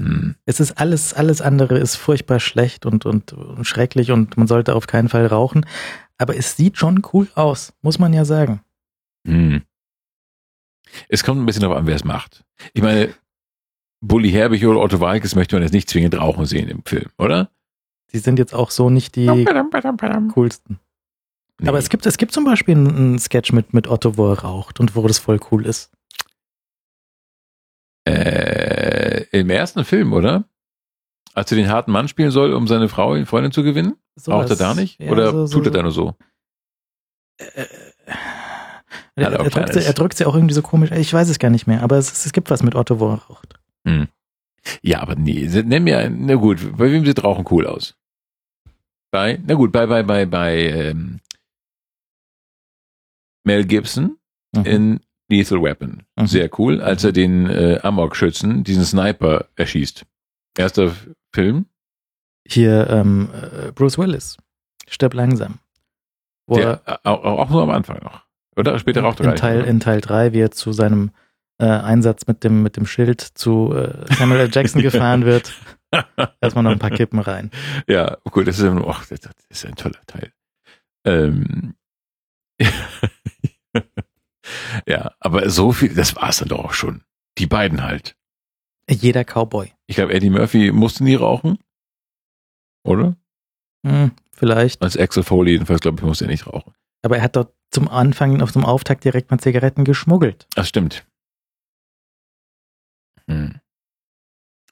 [0.00, 0.36] Hm.
[0.46, 4.76] Es ist alles, alles andere ist furchtbar schlecht und, und, und schrecklich und man sollte
[4.76, 5.66] auf keinen Fall rauchen.
[6.16, 8.60] Aber es sieht schon cool aus, muss man ja sagen.
[9.26, 9.62] Hm.
[11.08, 12.44] Es kommt ein bisschen darauf an, wer es macht.
[12.72, 13.12] Ich meine,
[14.00, 17.50] Bully Herbig oder Otto Walkes möchte man jetzt nicht zwingend rauchen sehen im Film, oder?
[18.12, 19.26] Die sind jetzt auch so nicht die
[20.32, 20.78] coolsten.
[21.60, 21.68] Nee.
[21.68, 24.80] Aber es gibt, es gibt zum Beispiel einen Sketch mit, mit Otto, wo er raucht
[24.80, 25.90] und wo das voll cool ist.
[28.04, 30.44] Äh, Im ersten Film, oder?
[31.34, 33.94] Als er den harten Mann spielen soll, um seine Frau, Freundin zu gewinnen?
[34.16, 35.00] So raucht er da nicht?
[35.00, 36.14] Ja, oder so, tut so, er da nur so?
[37.38, 37.66] Äh,
[39.14, 40.90] er, er, drückt sie, er, drückt sie, auch irgendwie so komisch.
[40.90, 43.22] Ich weiß es gar nicht mehr, aber es, es gibt was mit Otto, wo er
[43.22, 43.54] raucht.
[43.86, 44.08] Hm.
[44.80, 47.96] Ja, aber nee, nenn mir, na gut, bei wem sieht Rauchen cool aus?
[49.10, 51.20] Bei, na gut, bei, bei, bei, bei ähm,
[53.44, 54.18] Mel Gibson
[54.54, 54.64] mhm.
[54.64, 56.02] in Lethal Weapon.
[56.16, 56.26] Mhm.
[56.26, 60.04] Sehr cool, als er den äh, Amok-Schützen, diesen Sniper, erschießt.
[60.56, 60.92] Erster
[61.32, 61.66] Film.
[62.46, 64.36] Hier ähm, äh, Bruce Willis.
[64.88, 65.58] Stirb langsam.
[66.48, 68.26] Der, er, auch, auch nur am Anfang noch.
[68.56, 71.12] Oder später raucht er in Teil, in Teil 3, wie er zu seinem
[71.58, 74.50] äh, Einsatz mit dem, mit dem Schild zu äh, Samuel L.
[74.52, 75.54] Jackson gefahren wird.
[76.40, 77.50] Erstmal noch ein paar Kippen rein.
[77.86, 80.32] Ja, cool, das ist, oh, das ist ein toller Teil.
[81.04, 81.74] Ähm,
[84.86, 87.02] ja, aber so viel, das war's dann doch auch schon.
[87.38, 88.16] Die beiden halt.
[88.88, 89.72] Jeder Cowboy.
[89.86, 91.58] Ich glaube, Eddie Murphy musste nie rauchen.
[92.84, 93.16] Oder?
[93.86, 94.82] Hm, vielleicht.
[94.82, 96.74] Als Axel Foley jedenfalls, glaube ich, musste er nicht rauchen.
[97.02, 100.46] Aber er hat dort zum Anfang, auf dem Auftakt direkt mal Zigaretten geschmuggelt.
[100.54, 101.06] Das stimmt.
[103.26, 103.60] Hm.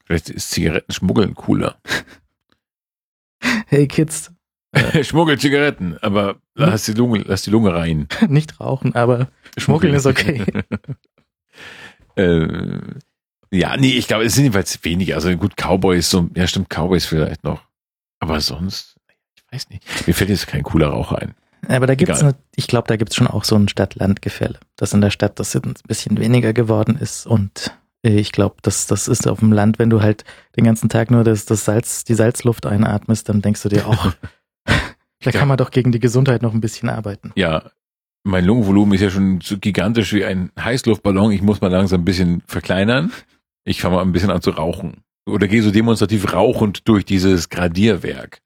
[0.05, 1.79] Vielleicht ist Zigarettenschmuggeln cooler.
[3.67, 4.31] hey Kids.
[5.01, 8.07] Schmuggel Zigaretten, aber lass die, Lunge, lass die Lunge rein.
[8.27, 9.27] Nicht rauchen, aber
[9.57, 10.45] schmuggeln ist okay.
[12.15, 12.77] äh,
[13.51, 15.15] Ja, nee, ich glaube, es sind jedenfalls weniger.
[15.15, 17.61] Also gut, Cowboys, so, ja stimmt, Cowboys vielleicht noch.
[18.19, 18.95] Aber sonst,
[19.35, 20.07] ich weiß nicht.
[20.07, 21.33] Mir fällt jetzt kein cooler Rauch ein.
[21.67, 25.01] Aber da gibt's, eine, ich glaube, da gibt's schon auch so ein Stadt-Land-Gefälle, dass in
[25.01, 27.71] der Stadt das ein bisschen weniger geworden ist und
[28.03, 30.23] äh, ich glaube, das, das ist auf dem Land, wenn du halt
[30.57, 34.13] den ganzen Tag nur das, das Salz, die Salzluft einatmest, dann denkst du dir auch,
[35.21, 37.31] da kann man doch gegen die Gesundheit noch ein bisschen arbeiten.
[37.35, 37.71] Ja,
[38.23, 41.31] mein Lungenvolumen ist ja schon so gigantisch wie ein Heißluftballon.
[41.31, 43.11] Ich muss mal langsam ein bisschen verkleinern.
[43.63, 45.03] Ich fange mal ein bisschen an zu rauchen.
[45.25, 48.41] Oder gehe so demonstrativ rauchend durch dieses Gradierwerk.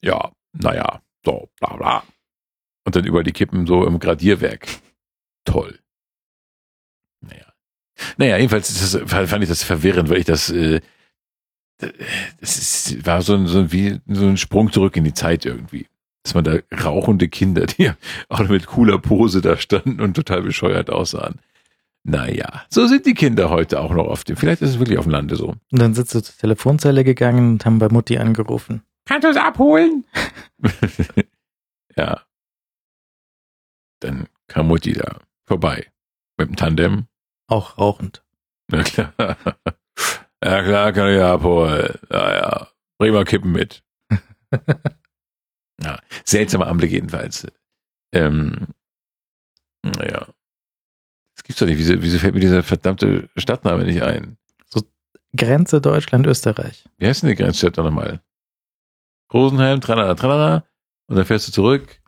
[0.00, 2.02] Ja, naja, so, bla bla.
[2.84, 4.66] Und dann über die Kippen so im Gradierwerk.
[5.44, 5.78] Toll.
[7.20, 7.52] Naja.
[8.16, 10.80] Naja, jedenfalls das, fand ich das verwirrend, weil ich das, äh,
[12.40, 15.44] das ist, war so ein, so, ein, wie, so ein Sprung zurück in die Zeit
[15.44, 15.86] irgendwie
[16.22, 17.90] dass man da rauchende Kinder, die
[18.28, 21.40] auch mit cooler Pose da standen und total bescheuert aussahen.
[22.04, 24.36] Naja, so sind die Kinder heute auch noch auf dem.
[24.36, 25.48] Vielleicht ist es wirklich auf dem Lande so.
[25.48, 28.82] Und dann sind sie zur Telefonzelle gegangen und haben bei Mutti angerufen.
[29.04, 30.04] Kannst du es abholen?
[31.96, 32.22] ja.
[34.00, 35.86] Dann kam Mutti da vorbei.
[36.36, 37.06] Mit dem Tandem.
[37.46, 38.24] Auch rauchend.
[38.68, 39.36] Na klar.
[40.44, 41.94] Ja klar, kann ich abholen.
[42.10, 42.68] Ja, ja.
[42.98, 43.82] Bring mal Kippen mit.
[45.82, 47.46] Ja, seltsamer Anblick jedenfalls.
[48.12, 48.68] Ähm,
[49.82, 50.28] naja.
[51.34, 51.78] Das gibt's doch nicht.
[51.78, 54.36] Wieso, wieso fällt mir dieser verdammte Stadtname nicht ein?
[54.66, 54.82] So
[55.36, 56.84] Grenze Deutschland-Österreich.
[56.98, 58.22] Wie heißt denn die Grenzstadt da nochmal?
[59.32, 60.64] Rosenheim, tralala, tralala.
[61.08, 62.00] Und dann fährst du zurück.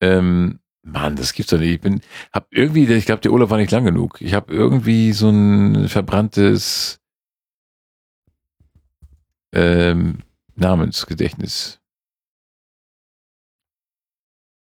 [0.00, 1.72] Ähm, Mann, das gibt's doch nicht.
[1.72, 2.00] Ich bin,
[2.32, 4.20] hab irgendwie, ich glaube, der Urlaub war nicht lang genug.
[4.20, 7.00] Ich habe irgendwie so ein verbranntes
[9.54, 10.18] ähm,
[10.56, 11.80] Namensgedächtnis.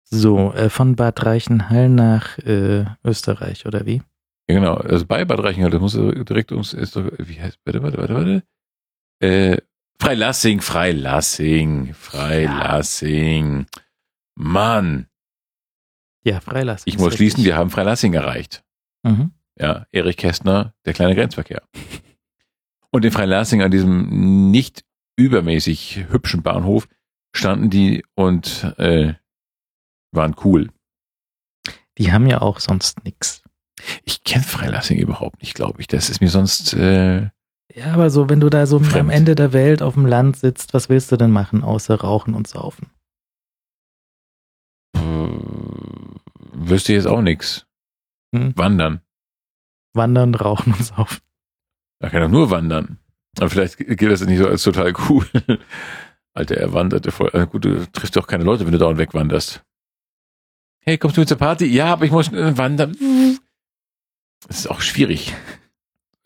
[0.04, 4.02] So, äh, von Bad Reichenhall nach äh, Österreich, oder wie?
[4.48, 4.74] Ja, genau.
[4.74, 8.14] Also bei Bad Reichenhall, das muss direkt ums, ist doch, wie heißt, warte, warte, warte,
[8.14, 8.42] warte.
[9.20, 9.58] Äh,
[10.00, 13.58] Freilassing, Freilassing, Freilassing.
[13.60, 13.82] Ja.
[14.34, 15.09] Mann.
[16.24, 16.92] Ja, Freilassing.
[16.92, 18.62] Ich muss schließen, wir haben Freilassing erreicht.
[19.02, 19.32] Mhm.
[19.58, 21.62] Ja, Erich Kästner, der kleine Grenzverkehr.
[22.90, 24.84] Und in Freilassing an diesem nicht
[25.16, 26.88] übermäßig hübschen Bahnhof
[27.32, 29.14] standen die und äh,
[30.12, 30.70] waren cool.
[31.98, 33.42] Die haben ja auch sonst nix.
[34.04, 35.86] Ich kenne Freilassing überhaupt nicht, glaube ich.
[35.86, 36.74] Das ist mir sonst.
[36.74, 37.28] Äh,
[37.72, 38.96] ja, aber so, wenn du da so fremd.
[38.96, 42.34] am Ende der Welt auf dem Land sitzt, was willst du denn machen, außer rauchen
[42.34, 42.90] und saufen?
[46.68, 47.66] Wüsste jetzt auch nix.
[48.34, 48.56] Hm?
[48.56, 49.00] Wandern.
[49.94, 51.20] Wandern, rauchen und saufen.
[51.98, 52.98] Da kann doch nur wandern.
[53.38, 55.26] Aber vielleicht gilt das nicht so als total cool.
[56.34, 57.30] Alter, er wanderte voll.
[57.32, 59.62] Äh, gut, du triffst doch keine Leute, wenn du dauernd wegwanderst.
[60.82, 61.66] Hey, kommst du mit zur Party?
[61.66, 62.96] Ja, aber ich muss wandern.
[64.46, 65.34] Das ist auch schwierig.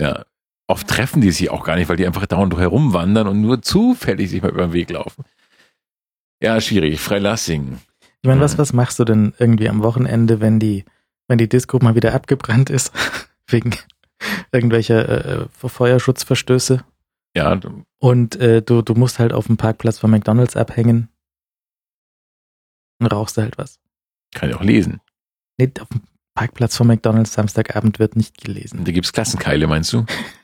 [0.01, 0.25] Ja.
[0.67, 4.31] Oft treffen die sich auch gar nicht, weil die einfach dauernd herumwandern und nur zufällig
[4.31, 5.25] sich mal über den Weg laufen.
[6.41, 7.01] Ja, schwierig.
[7.01, 7.81] Freilassing.
[8.25, 10.87] Ich meine, was, was machst du denn irgendwie am Wochenende, wenn die,
[11.29, 12.91] wenn die Disco mal wieder abgebrannt ist?
[13.49, 13.77] Wegen
[14.51, 16.83] irgendwelcher äh, Feuerschutzverstöße?
[17.37, 17.61] Ja.
[17.99, 21.11] Und äh, du, du musst halt auf dem Parkplatz von McDonalds abhängen.
[22.99, 23.79] Und rauchst halt was.
[24.35, 25.03] Kann ich auch lesen.
[25.59, 26.01] Nee, auf dem
[26.35, 28.87] Parkplatz von McDonalds Samstagabend wird nicht gelesen.
[28.87, 30.07] Da gibt's Klassenkeile, meinst du?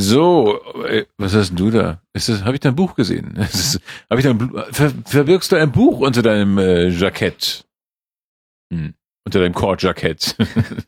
[0.00, 2.00] So, äh, was hast du da?
[2.12, 3.34] Ist das, habe ich dein Buch gesehen?
[3.36, 4.38] Ist, hab ich dein,
[4.70, 7.66] ver, verbirgst du ein Buch unter deinem äh, Jackett?
[8.72, 8.94] Hm,
[9.24, 10.36] unter deinem Kordjackett.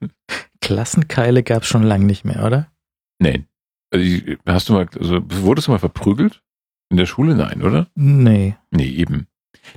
[0.61, 2.71] Klassenkeile gab's schon lange nicht mehr, oder?
[3.19, 3.49] Nein.
[3.93, 4.07] Also,
[4.47, 6.41] hast du mal, also, wurdest du mal verprügelt?
[6.89, 7.35] In der Schule?
[7.35, 7.89] Nein, oder?
[7.97, 8.57] Nee.
[8.71, 9.27] Nee, eben.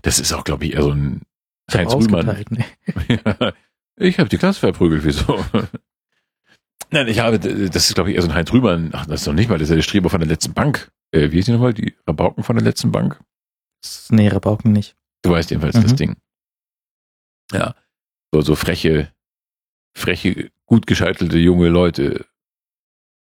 [0.03, 1.23] Das ist auch, glaube ich, eher so ein
[1.73, 2.45] Heinz Rühmann.
[2.51, 2.65] Nee.
[3.97, 5.43] ich habe die Klasse verprügelt, wieso?
[6.91, 9.27] Nein, ich habe, das ist glaube ich eher so ein Heinz Rühmann, ach, das ist
[9.27, 10.91] noch nicht mal, das ist ja der Streber von der letzten Bank.
[11.11, 11.73] Äh, wie hieß die nochmal?
[11.73, 13.19] Die Rabauken von der letzten Bank?
[14.09, 14.95] Nee, Rabauken nicht.
[15.23, 15.83] Du weißt jedenfalls mhm.
[15.83, 16.15] das Ding.
[17.51, 17.75] Ja.
[18.31, 19.11] So, so freche,
[19.97, 22.25] freche, gut gescheitelte junge Leute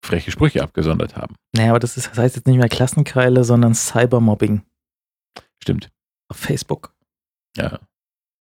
[0.03, 1.35] freche Sprüche abgesondert haben.
[1.55, 4.63] Naja, aber das, ist, das heißt jetzt nicht mehr Klassenkreile, sondern Cybermobbing.
[5.61, 5.89] Stimmt.
[6.27, 6.93] Auf Facebook.
[7.55, 7.79] Ja.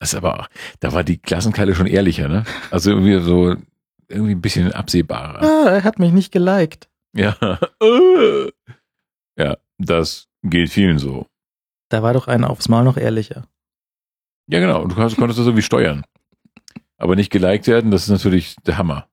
[0.00, 0.48] Das ist aber,
[0.80, 2.44] da war die Klassenkeile schon ehrlicher, ne?
[2.70, 3.56] Also irgendwie so,
[4.08, 5.42] irgendwie ein bisschen absehbarer.
[5.42, 6.88] Ah, er hat mich nicht geliked.
[7.14, 7.36] Ja.
[9.38, 11.26] ja, das geht vielen so.
[11.88, 13.46] Da war doch einer aufs Mal noch ehrlicher.
[14.48, 14.86] Ja, genau.
[14.86, 16.04] Du konntest, konntest das irgendwie steuern.
[16.98, 19.08] Aber nicht geliked werden, das ist natürlich der Hammer.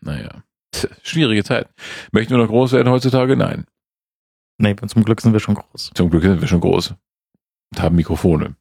[0.00, 0.42] Naja.
[1.02, 1.68] Schwierige Zeit.
[2.12, 3.36] Möchten wir noch groß werden heutzutage?
[3.36, 3.66] Nein.
[4.58, 5.90] Nee, zum Glück sind wir schon groß.
[5.94, 6.94] Zum Glück sind wir schon groß.
[7.72, 8.56] Und haben Mikrofone.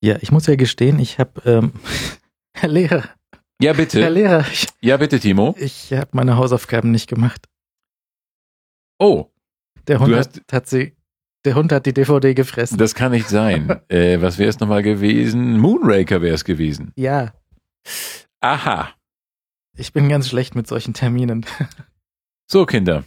[0.00, 1.72] Ja, ich muss ja gestehen, ich habe, ähm,
[2.54, 3.04] Herr Lehrer,
[3.60, 4.02] Ja, bitte.
[4.02, 4.44] Herr Lehrer.
[4.50, 5.54] Ich, ja, bitte, Timo.
[5.58, 7.48] Ich habe meine Hausaufgaben nicht gemacht.
[8.98, 9.30] Oh.
[9.86, 10.96] Der Hund hast, hat sie.
[11.44, 12.78] Der Hund hat die DVD gefressen.
[12.78, 13.80] Das kann nicht sein.
[13.88, 15.58] äh, was wäre es nochmal gewesen?
[15.58, 16.92] Moonraker wäre es gewesen.
[16.96, 17.34] Ja.
[18.40, 18.90] Aha.
[19.76, 21.44] Ich bin ganz schlecht mit solchen Terminen.
[22.46, 23.04] so, Kinder.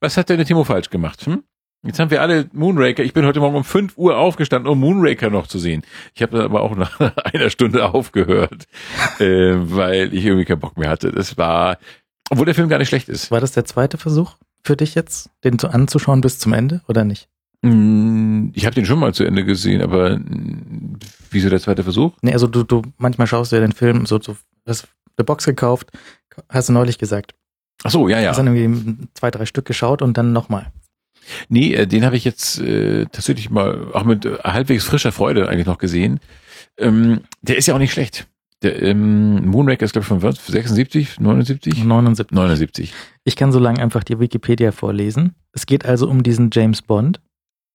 [0.00, 1.24] Was hat denn der Timo falsch gemacht?
[1.26, 1.42] Hm?
[1.84, 3.04] Jetzt haben wir alle Moonraker.
[3.04, 5.82] Ich bin heute Morgen um 5 Uhr aufgestanden, um Moonraker noch zu sehen.
[6.12, 8.66] Ich habe aber auch nach einer Stunde aufgehört,
[9.20, 11.12] äh, weil ich irgendwie keinen Bock mehr hatte.
[11.12, 11.78] Das war,
[12.30, 13.30] obwohl der Film gar nicht schlecht ist.
[13.30, 17.28] War das der zweite Versuch für dich jetzt, den anzuschauen bis zum Ende oder nicht?
[17.62, 20.18] Mm, ich habe den schon mal zu Ende gesehen, aber
[21.30, 22.12] wieso der zweite Versuch?
[22.22, 24.36] Nee, also du, du manchmal schaust du ja den Film so, so
[24.66, 25.90] hast eine Box gekauft,
[26.48, 27.34] hast du neulich gesagt.
[27.84, 28.30] Ach so, ja, ja.
[28.30, 30.72] Hast dann irgendwie zwei, drei Stück geschaut und dann nochmal.
[31.48, 35.48] Nee, äh, den habe ich jetzt äh, tatsächlich mal auch mit äh, halbwegs frischer Freude
[35.48, 36.20] eigentlich noch gesehen.
[36.76, 38.26] Ähm, der ist ja auch nicht schlecht.
[38.62, 40.44] Der ähm, Moonraker ist, glaube ich, von was?
[40.46, 41.84] 76, 79?
[41.84, 42.34] 79.
[42.34, 42.92] 79.
[43.24, 45.34] Ich kann so lange einfach die Wikipedia vorlesen.
[45.52, 47.20] Es geht also um diesen James Bond.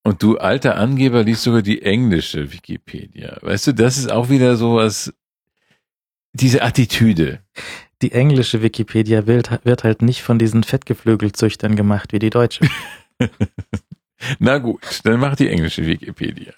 [0.04, 3.38] Und du alter Angeber liest sogar die englische Wikipedia.
[3.42, 5.14] Weißt du, das ist auch wieder sowas,
[6.34, 7.40] diese Attitüde.
[8.02, 12.68] Die englische Wikipedia wird, wird halt nicht von diesen Fettgeflügelzüchtern gemacht wie die deutsche.
[14.40, 16.54] Na gut, dann mach die englische Wikipedia.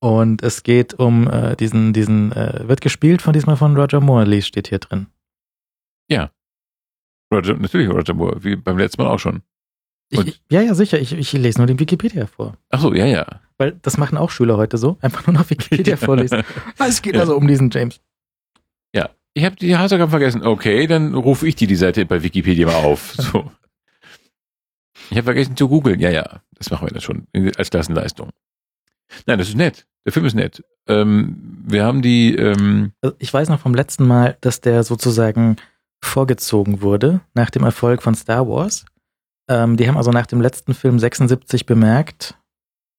[0.00, 4.42] Und es geht um äh, diesen, diesen, äh, wird gespielt von diesmal von Roger Moore,
[4.42, 5.06] steht hier drin.
[6.10, 6.30] Ja.
[7.32, 9.42] Roger, natürlich Roger Moore, wie beim letzten Mal auch schon.
[10.10, 10.98] Ich, ja, ja, sicher.
[10.98, 12.56] Ich, ich lese nur den Wikipedia vor.
[12.68, 13.40] Ach so, ja, ja.
[13.56, 14.98] Weil das machen auch Schüler heute so.
[15.00, 16.42] Einfach nur noch Wikipedia vorlesen.
[16.78, 17.20] Es geht ja.
[17.20, 18.00] also um diesen James.
[18.94, 19.10] Ja.
[19.34, 20.42] Ich habe die Hausaufgaben vergessen.
[20.42, 23.14] Okay, dann rufe ich dir die Seite bei Wikipedia mal auf.
[23.14, 23.50] So.
[25.12, 26.00] Ich habe vergessen zu googeln.
[26.00, 27.26] Ja, ja, das machen wir dann schon
[27.58, 28.30] als Klassenleistung.
[29.26, 29.86] Nein, das ist nett.
[30.06, 30.64] Der Film ist nett.
[30.88, 32.34] Ähm, wir haben die.
[32.34, 35.56] Ähm also ich weiß noch vom letzten Mal, dass der sozusagen
[36.02, 38.86] vorgezogen wurde nach dem Erfolg von Star Wars.
[39.50, 42.38] Ähm, die haben also nach dem letzten Film 76 bemerkt,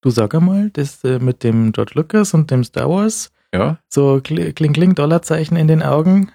[0.00, 3.32] du sag einmal, das äh, mit dem George Lucas und dem Star Wars.
[3.52, 3.78] Ja.
[3.88, 6.30] So kling, kling, Dollarzeichen in den Augen.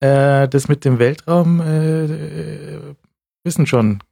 [0.00, 2.94] Äh, das mit dem Weltraum äh, äh
[3.44, 4.02] wissen schon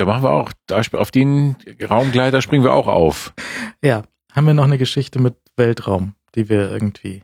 [0.00, 3.34] da machen wir auch, da, auf den Raumgleiter springen wir auch auf.
[3.84, 7.22] Ja, haben wir noch eine Geschichte mit Weltraum, die wir irgendwie.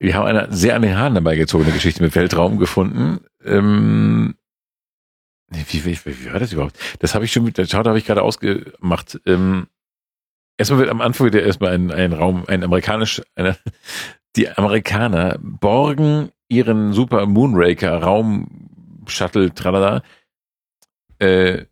[0.00, 3.20] Wir haben eine sehr an den Haaren dabei gezogene Geschichte mit Weltraum gefunden.
[3.44, 4.34] Ähm,
[5.50, 6.76] wie, wie, wie war das überhaupt?
[6.98, 9.20] Das habe ich schon, das habe ich gerade ausgemacht.
[9.24, 9.68] Ähm,
[10.58, 13.56] erstmal wird am Anfang wieder erstmal ein, ein Raum, ein amerikanisch, eine,
[14.34, 18.68] die Amerikaner borgen ihren Super Moonraker Raum
[19.06, 20.02] Shuttle, tralala,
[21.20, 21.66] äh,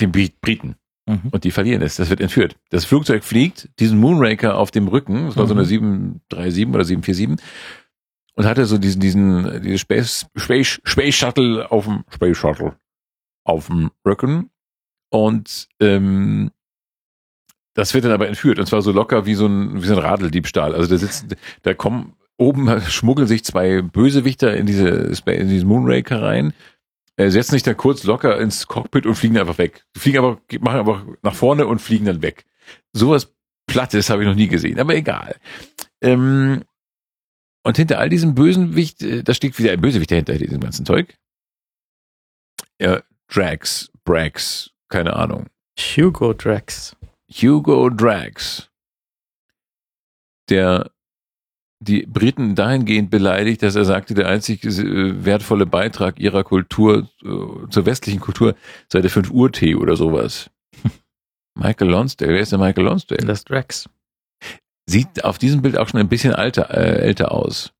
[0.00, 0.76] den Briten.
[1.06, 1.28] Mhm.
[1.30, 1.96] Und die verlieren es.
[1.96, 2.56] Das wird entführt.
[2.70, 5.48] Das Flugzeug fliegt, diesen Moonraker auf dem Rücken, das war mhm.
[5.48, 7.46] so eine 737 oder 747,
[8.34, 12.76] und hatte so diesen, diesen, diese Space, Space, Space Shuttle auf dem, Space Shuttle
[13.44, 14.50] auf dem Rücken.
[15.10, 16.50] Und, ähm,
[17.74, 18.58] das wird dann aber entführt.
[18.58, 20.74] Und zwar so locker wie so ein, wie so ein Radeldiebstahl.
[20.74, 21.28] Also da sitzen,
[21.62, 26.52] da kommen, oben schmuggeln sich zwei Bösewichter in diese, in diesen Moonraker rein
[27.16, 29.84] äh, setzen sich dann kurz locker ins Cockpit und fliegen einfach weg.
[29.96, 32.44] Fliegen aber, machen einfach nach vorne und fliegen dann weg.
[32.92, 33.34] Sowas
[33.66, 35.36] Plattes habe ich noch nie gesehen, aber egal.
[36.00, 36.64] Ähm,
[37.64, 41.16] und hinter all diesem Bösenwicht, äh, da steht wieder ein Bösewicht dahinter, diesem ganzen Zeug.
[42.80, 45.46] Ja, Drax, Brax, keine Ahnung.
[45.78, 46.96] Hugo Drax.
[47.28, 48.70] Hugo Drax.
[50.48, 50.92] Der
[51.78, 57.68] die Briten dahingehend beleidigt, dass er sagte, der einzig äh, wertvolle Beitrag ihrer Kultur äh,
[57.70, 58.54] zur westlichen Kultur
[58.90, 60.50] sei der 5 Uhr Tee oder sowas.
[61.54, 63.26] Michael Lonsdale, wer ist der Michael Lonsdale?
[63.26, 63.88] Das Drax.
[64.88, 67.72] Sieht auf diesem Bild auch schon ein bisschen alter, äh, älter aus.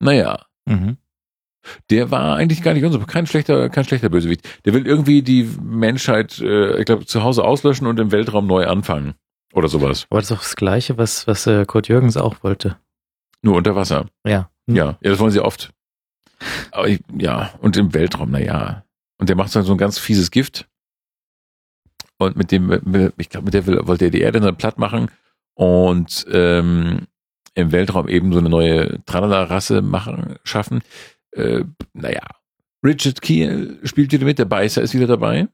[0.00, 0.46] Naja.
[0.66, 0.98] Mhm.
[1.90, 4.48] Der war eigentlich gar nicht unser, kein schlechter, kein schlechter Bösewicht.
[4.64, 8.66] Der will irgendwie die Menschheit, äh, ich glaube, zu Hause auslöschen und im Weltraum neu
[8.66, 9.14] anfangen.
[9.56, 10.06] Oder sowas.
[10.10, 12.76] Aber das ist doch das Gleiche, was, was äh, Kurt Jürgens auch wollte.
[13.40, 14.06] Nur unter Wasser.
[14.26, 14.50] Ja.
[14.66, 14.76] Hm.
[14.76, 15.72] Ja, ja das wollen sie oft.
[16.72, 18.84] Aber ich, ja, und im Weltraum, na ja.
[19.18, 20.68] Und der macht so ein ganz fieses Gift.
[22.18, 25.10] Und mit dem, ich glaube, mit der will, wollte er die Erde dann platt machen
[25.54, 27.06] und ähm,
[27.54, 30.82] im Weltraum eben so eine neue Tralala-Rasse machen, schaffen.
[31.32, 31.64] Äh,
[31.94, 32.22] naja.
[32.84, 35.48] Richard Keel spielt wieder mit, der Beißer ist wieder dabei.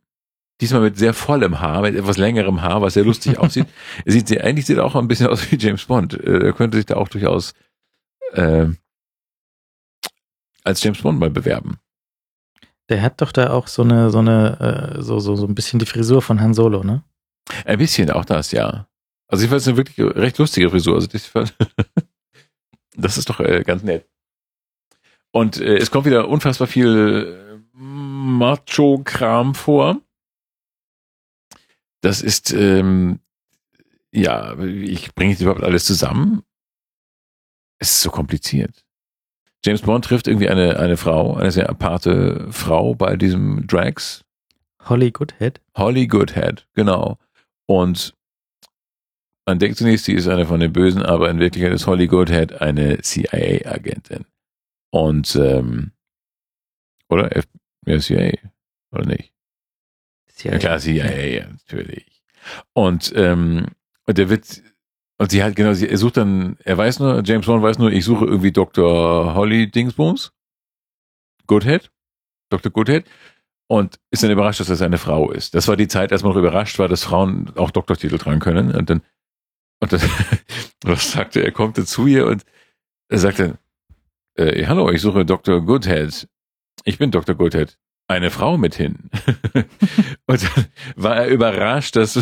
[0.63, 3.67] Diesmal mit sehr vollem Haar, mit etwas längerem Haar, was sehr lustig aussieht.
[4.05, 6.15] Er sieht sehr, eigentlich sieht er auch ein bisschen aus wie James Bond.
[6.15, 7.53] Äh, er könnte sich da auch durchaus
[8.35, 8.69] äh,
[10.63, 11.79] als James Bond mal bewerben.
[12.89, 15.81] Der hat doch da auch so eine, so eine, äh, so, so, so ein bisschen
[15.81, 17.03] die Frisur von Han Solo, ne?
[17.65, 18.87] Ein bisschen, auch das, ja.
[19.27, 20.95] Also ich fand es eine wirklich recht lustige Frisur.
[20.95, 21.29] Also das,
[22.97, 24.07] das ist doch äh, ganz nett.
[25.33, 30.01] Und äh, es kommt wieder unfassbar viel Macho-Kram vor.
[32.03, 33.21] Das ist, ähm,
[34.13, 36.43] ja, ich bringe jetzt überhaupt alles zusammen.
[37.79, 38.85] Es ist so kompliziert.
[39.65, 44.25] James Bond trifft irgendwie eine, eine Frau, eine sehr aparte Frau bei diesem Drags.
[44.85, 45.61] Holly Goodhead.
[45.77, 47.19] Holly Goodhead, genau.
[47.67, 48.15] Und
[49.47, 52.61] man denkt zunächst, sie ist eine von den Bösen, aber in Wirklichkeit ist Holly Goodhead
[52.61, 54.25] eine CIA-Agentin.
[54.91, 55.93] Und, ähm,
[57.09, 57.37] oder?
[57.37, 57.47] F
[57.87, 58.33] ja, CIA,
[58.93, 59.32] oder nicht?
[60.43, 60.53] CIA.
[60.53, 62.23] Ja klar, CIA, natürlich.
[62.73, 63.67] Und, ähm,
[64.07, 64.63] und der wird,
[65.19, 67.93] und sie hat, genau, sie, er sucht dann, er weiß nur, James Bond weiß nur,
[67.93, 69.35] ich suche irgendwie Dr.
[69.35, 70.33] Holly Dingsbums.
[71.47, 71.91] Goodhead.
[72.51, 72.73] Dr.
[72.73, 73.05] Goodhead.
[73.69, 75.55] Und ist dann überrascht, dass das eine Frau ist.
[75.55, 78.75] Das war die Zeit, als man noch überrascht war, dass Frauen auch Doktortitel tragen können.
[78.75, 79.03] Und dann,
[79.81, 80.01] und dann,
[80.85, 82.45] was sagte er, kommt zu ihr und
[83.09, 83.59] er sagte,
[84.35, 85.65] äh, hallo, ich suche Dr.
[85.65, 86.29] Goodhead.
[86.85, 87.35] Ich bin Dr.
[87.35, 87.79] Goodhead.
[88.09, 89.11] Eine Frau mit hin.
[90.27, 90.51] und
[90.97, 92.17] war er überrascht, dass,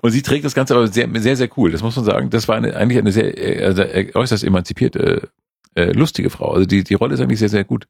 [0.00, 1.72] und sie trägt das Ganze aber sehr, sehr, sehr cool.
[1.72, 2.30] Das muss man sagen.
[2.30, 5.30] Das war eine, eigentlich eine sehr, äh, also äh, äußerst emanzipierte,
[5.74, 6.52] äh, lustige Frau.
[6.52, 7.88] Also die, die Rolle ist eigentlich sehr, sehr gut.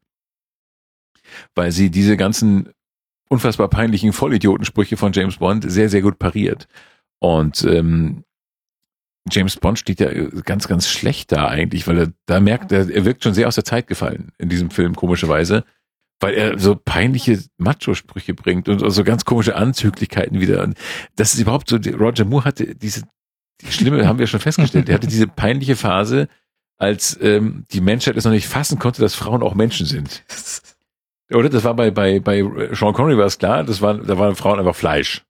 [1.55, 2.71] Weil sie diese ganzen
[3.29, 6.69] unfassbar peinlichen Vollidiotensprüche von James Bond sehr, sehr gut pariert.
[7.19, 8.25] Und ähm,
[9.31, 10.11] James Bond steht ja
[10.45, 13.55] ganz, ganz schlecht da eigentlich, weil er da merkt, er, er wirkt schon sehr aus
[13.55, 15.65] der Zeit gefallen in diesem Film, komischerweise,
[16.21, 20.63] weil er so peinliche Macho-Sprüche bringt und so ganz komische Anzüglichkeiten wieder.
[20.63, 20.79] Und
[21.17, 23.03] das ist überhaupt so, Roger Moore hatte diese,
[23.61, 26.29] die Schlimme haben wir schon festgestellt, er hatte diese peinliche Phase,
[26.77, 30.25] als ähm, die Menschheit es noch nicht fassen konnte, dass Frauen auch Menschen sind.
[31.31, 31.49] Oder?
[31.49, 32.43] Das war bei, bei, bei
[32.73, 35.25] Sean Connery war es klar, das war, da waren Frauen einfach Fleisch.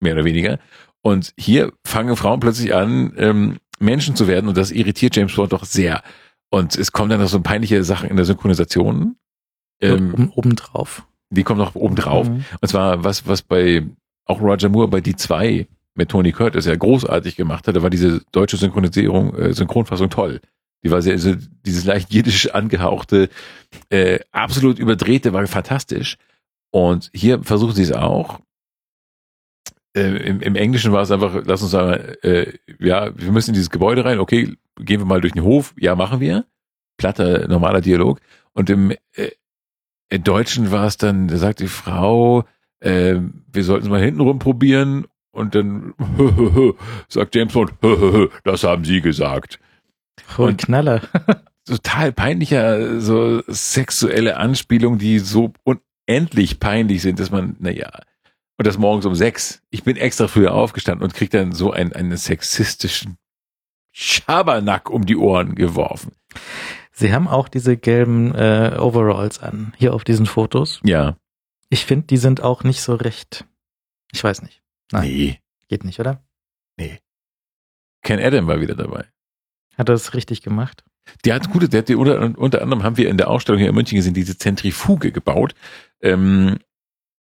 [0.00, 0.58] Mehr oder weniger.
[1.02, 5.52] Und hier fangen Frauen plötzlich an, ähm, Menschen zu werden und das irritiert James Bond
[5.52, 6.02] doch sehr.
[6.50, 9.16] Und es kommen dann noch so peinliche Sachen in der Synchronisation.
[9.80, 11.06] Ähm, oben, obendrauf.
[11.30, 12.28] Die kommen noch obendrauf.
[12.28, 12.44] Mhm.
[12.60, 13.84] Und zwar, was, was bei
[14.24, 17.90] auch Roger Moore bei die zwei mit Tony Curtis ja großartig gemacht hat, da war
[17.90, 20.40] diese deutsche Synchronisierung, äh, Synchronfassung toll.
[20.84, 21.34] Die war sehr, also
[21.64, 23.28] dieses leicht jiddisch angehauchte,
[23.90, 26.16] äh, absolut überdrehte, war fantastisch.
[26.70, 28.40] Und hier versuchen sie es auch
[29.96, 33.54] äh, im, im Englischen war es einfach, lass uns sagen, äh, ja, wir müssen in
[33.54, 36.44] dieses Gebäude rein, okay, gehen wir mal durch den Hof, ja, machen wir.
[36.98, 38.20] Platter, normaler Dialog.
[38.52, 39.30] Und im, äh,
[40.08, 42.44] im Deutschen war es dann, da sagt die Frau,
[42.80, 43.16] äh,
[43.52, 45.94] wir sollten es mal hintenrum probieren und dann
[47.08, 47.72] sagt James Bond,
[48.44, 49.58] das haben Sie gesagt.
[50.26, 51.02] Voll und Knaller.
[51.66, 57.90] total peinlicher, so sexuelle Anspielungen, die so unendlich peinlich sind, dass man, naja,
[58.58, 59.62] und das morgens um sechs.
[59.70, 63.18] Ich bin extra früher aufgestanden und krieg dann so einen, einen sexistischen
[63.92, 66.12] Schabernack um die Ohren geworfen.
[66.98, 70.80] Sie haben auch diese gelben äh, Overalls an, hier auf diesen Fotos.
[70.82, 71.16] Ja.
[71.68, 73.44] Ich finde, die sind auch nicht so recht.
[74.12, 74.62] Ich weiß nicht.
[74.92, 75.08] Nein.
[75.08, 75.40] Nee.
[75.68, 76.24] Geht nicht, oder?
[76.78, 76.98] Nee.
[78.02, 79.04] Ken Adam war wieder dabei.
[79.76, 80.84] Hat er das richtig gemacht?
[81.24, 83.68] Der hat gute, der hat die unter, unter anderem haben wir in der Ausstellung hier
[83.68, 85.54] in München gesehen, diese Zentrifuge gebaut.
[86.00, 86.58] Ähm,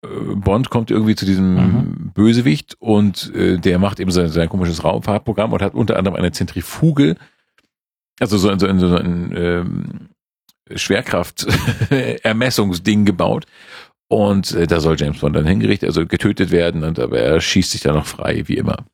[0.03, 2.11] äh, Bond kommt irgendwie zu diesem mhm.
[2.13, 6.31] Bösewicht und äh, der macht eben sein, sein komisches Raumfahrtprogramm und hat unter anderem eine
[6.31, 7.15] Zentrifuge,
[8.19, 10.09] also so, so, so ein ähm,
[10.73, 13.45] Schwerkraft-Ermessungsding gebaut.
[14.07, 17.71] Und äh, da soll James Bond dann hingerichtet, also getötet werden, und aber er schießt
[17.71, 18.85] sich da noch frei, wie immer.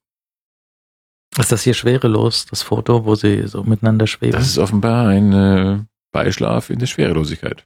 [1.37, 4.33] Ist das hier schwerelos, das Foto, wo sie so miteinander schweben?
[4.33, 5.79] Das ist offenbar ein äh,
[6.11, 7.65] Beischlaf in der Schwerelosigkeit.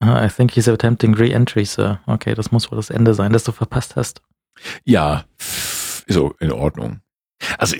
[0.00, 2.00] Ah, I think he's attempting re-entry, Sir.
[2.06, 4.20] Okay, das muss wohl das Ende sein, das du verpasst hast.
[4.84, 5.24] Ja,
[6.06, 7.00] so in Ordnung.
[7.58, 7.76] Also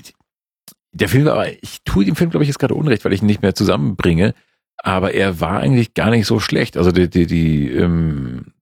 [0.94, 3.26] der Film war, ich tue dem Film, glaube ich, jetzt gerade Unrecht, weil ich ihn
[3.26, 4.34] nicht mehr zusammenbringe,
[4.78, 6.76] aber er war eigentlich gar nicht so schlecht.
[6.76, 8.52] Also die, die, die, ähm,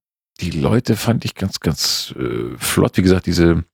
[0.41, 2.97] die Leute fand ich ganz, ganz äh, flott.
[2.97, 3.65] Wie gesagt, diese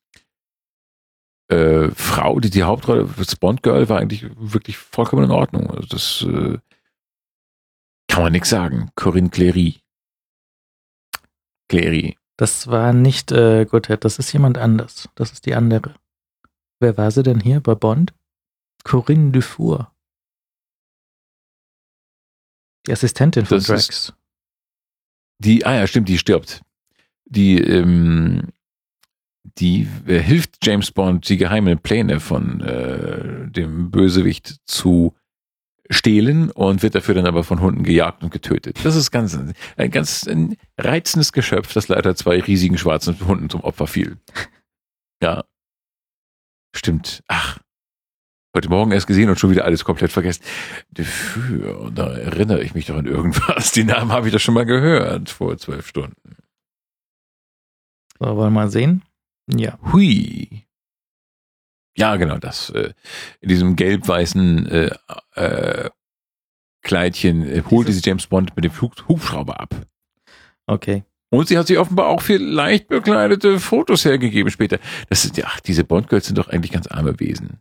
[1.48, 5.70] äh, Frau, die die Hauptrolle, das Bond Girl, war eigentlich wirklich vollkommen in Ordnung.
[5.70, 6.58] Also das äh,
[8.08, 8.90] kann man nichts sagen.
[8.96, 9.76] Corinne Clery.
[11.68, 12.16] Clery.
[12.36, 15.08] Das war nicht äh, Goodhead, das ist jemand anders.
[15.14, 15.94] Das ist die andere.
[16.80, 18.14] Wer war sie denn hier bei Bond?
[18.88, 19.92] Corinne Dufour.
[22.86, 24.14] Die Assistentin von das Drax.
[25.40, 26.62] Die, ah ja, stimmt, die stirbt.
[27.26, 28.48] Die, ähm,
[29.44, 35.14] die äh, hilft James Bond, die geheimen Pläne von äh, dem Bösewicht zu
[35.90, 38.82] stehlen und wird dafür dann aber von Hunden gejagt und getötet.
[38.84, 39.38] Das ist ganz,
[39.76, 44.16] ein ganz ein reizendes Geschöpf, das leider zwei riesigen schwarzen Hunden zum Opfer fiel.
[45.22, 45.44] Ja.
[46.74, 47.22] Stimmt.
[47.28, 47.58] Ach.
[48.58, 50.42] Heute Morgen erst gesehen und schon wieder alles komplett vergessen.
[50.90, 53.70] Dafür, da erinnere ich mich doch an irgendwas.
[53.70, 56.36] Die Namen habe ich doch schon mal gehört vor zwölf Stunden.
[58.18, 59.02] So, wollen wir mal sehen?
[59.46, 59.78] Ja.
[59.92, 60.66] Hui.
[61.96, 62.70] Ja, genau, das.
[62.70, 62.94] Äh,
[63.40, 64.90] in diesem gelb-weißen äh,
[65.36, 65.90] äh,
[66.82, 69.74] Kleidchen äh, holte sie James Bond mit dem Hubschrauber ab.
[70.66, 71.04] Okay.
[71.30, 74.80] Und sie hat sich offenbar auch für leicht bekleidete Fotos hergegeben später.
[75.08, 77.60] Das sind ja, ach, diese Bond-Girls sind doch eigentlich ganz arme Wesen.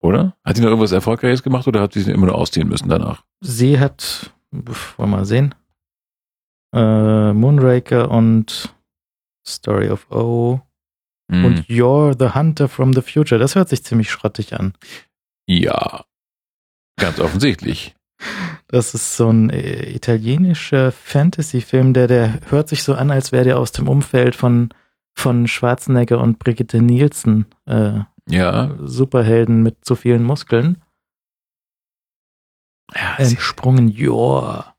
[0.00, 0.36] Oder?
[0.44, 3.24] Hat sie noch irgendwas Erfolgreiches gemacht oder hat sie immer nur ausziehen müssen danach?
[3.40, 5.54] Sie hat, wollen wir mal sehen,
[6.74, 8.74] äh, Moonraker und
[9.46, 10.60] Story of O
[11.28, 11.44] mm.
[11.44, 13.38] und You're the Hunter from the Future.
[13.38, 14.74] Das hört sich ziemlich schrottig an.
[15.46, 16.04] Ja,
[16.98, 17.94] ganz offensichtlich.
[18.68, 23.44] Das ist so ein äh, italienischer Fantasy-Film, der, der hört sich so an, als wäre
[23.44, 24.70] der aus dem Umfeld von,
[25.14, 27.46] von Schwarzenegger und Brigitte Nielsen.
[27.66, 28.76] Äh, ja.
[28.80, 30.82] Superhelden mit zu vielen Muskeln.
[32.94, 34.76] Ja, Entsprungen, joa.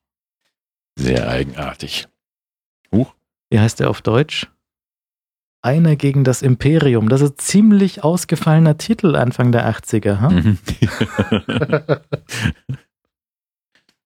[0.98, 2.08] Sehr eigenartig.
[2.92, 3.14] Huch.
[3.50, 4.48] Wie heißt der auf Deutsch?
[5.62, 7.10] Einer gegen das Imperium.
[7.10, 10.22] Das ist ziemlich ausgefallener Titel Anfang der 80er.
[10.22, 10.58] Hm?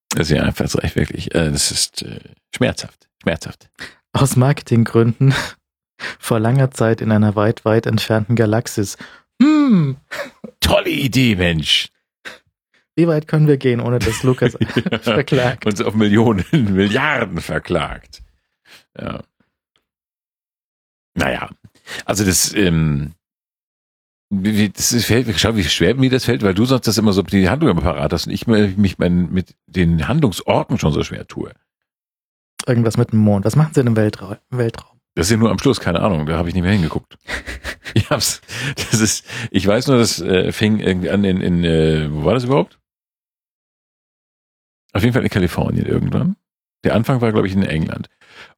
[0.09, 1.35] das ist ja einfach recht wirklich.
[1.35, 2.19] Äh, das ist äh,
[2.55, 3.07] schmerzhaft.
[3.21, 3.69] Schmerzhaft.
[4.13, 5.33] Aus Marketinggründen
[6.19, 8.97] vor langer Zeit in einer weit, weit entfernten Galaxis
[9.41, 9.97] hm.
[10.59, 11.89] Tolle Idee, Mensch.
[12.95, 14.57] Wie weit können wir gehen, ohne dass Lukas
[15.01, 15.65] verklagt?
[15.65, 18.21] Uns auf Millionen, Milliarden verklagt.
[18.99, 19.23] Ja.
[21.13, 21.49] Naja,
[22.05, 23.13] also das, ähm,
[24.29, 27.13] wie, das ist, fällt, schau, wie schwer mir das fällt, weil du sonst das immer
[27.13, 31.03] so die Handlung im Parat hast und ich mich mein, mit den Handlungsorten schon so
[31.03, 31.51] schwer tue.
[32.67, 33.45] Irgendwas mit dem Mond.
[33.45, 34.37] Was machen sie denn im Weltraum?
[34.49, 34.90] Weltraum?
[35.15, 37.17] Das ist ja nur am Schluss, keine Ahnung, da habe ich nicht mehr hingeguckt.
[37.93, 38.41] ich hab's,
[38.75, 42.33] das ist, ich weiß nur, das äh, fing irgendwie an in, in äh, wo war
[42.33, 42.79] das überhaupt?
[44.93, 46.35] Auf jeden Fall in Kalifornien irgendwann.
[46.83, 48.09] Der Anfang war, glaube ich, in England.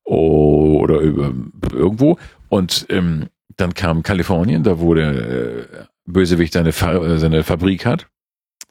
[0.03, 1.33] Oh, oder über,
[1.71, 2.17] irgendwo.
[2.49, 5.67] Und ähm, dann kam Kalifornien, da wo der äh,
[6.05, 8.07] Bösewicht seine, Fa seine Fabrik hat.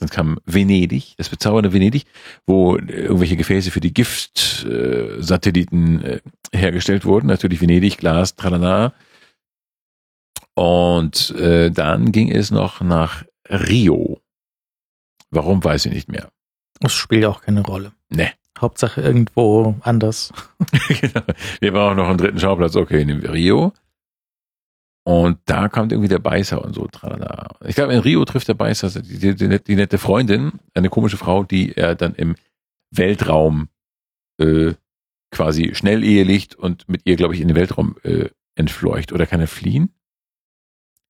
[0.02, 2.06] Dann kam Venedig, das bezaubernde Venedig,
[2.44, 6.18] wo irgendwelche Gefäße für die Giftsatelliten äh,
[6.52, 7.28] hergestellt wurden.
[7.28, 8.94] Natürlich Venedig, Glas, tralala.
[10.54, 14.18] Und äh, dann ging es noch nach Rio.
[15.30, 16.30] Warum, weiß ich nicht mehr.
[16.80, 17.92] Das spielt auch keine Rolle.
[18.10, 18.32] Nee.
[18.60, 20.32] Hauptsache irgendwo anders.
[20.88, 21.22] genau.
[21.60, 22.74] Wir brauchen noch einen dritten Schauplatz.
[22.74, 23.72] Okay, nehmen wir Rio.
[25.04, 26.86] Und da kommt irgendwie der Beißer und so.
[26.86, 27.56] Tralala.
[27.64, 31.16] Ich glaube, in Rio trifft der Beißer die, die, die, die, nette Freundin, eine komische
[31.16, 32.36] Frau, die er dann im
[32.94, 33.68] Weltraum
[34.38, 34.74] äh,
[35.32, 39.12] quasi schnell ehelicht und mit ihr, glaube ich, in den Weltraum äh, entfleucht.
[39.12, 39.92] Oder kann er fliehen?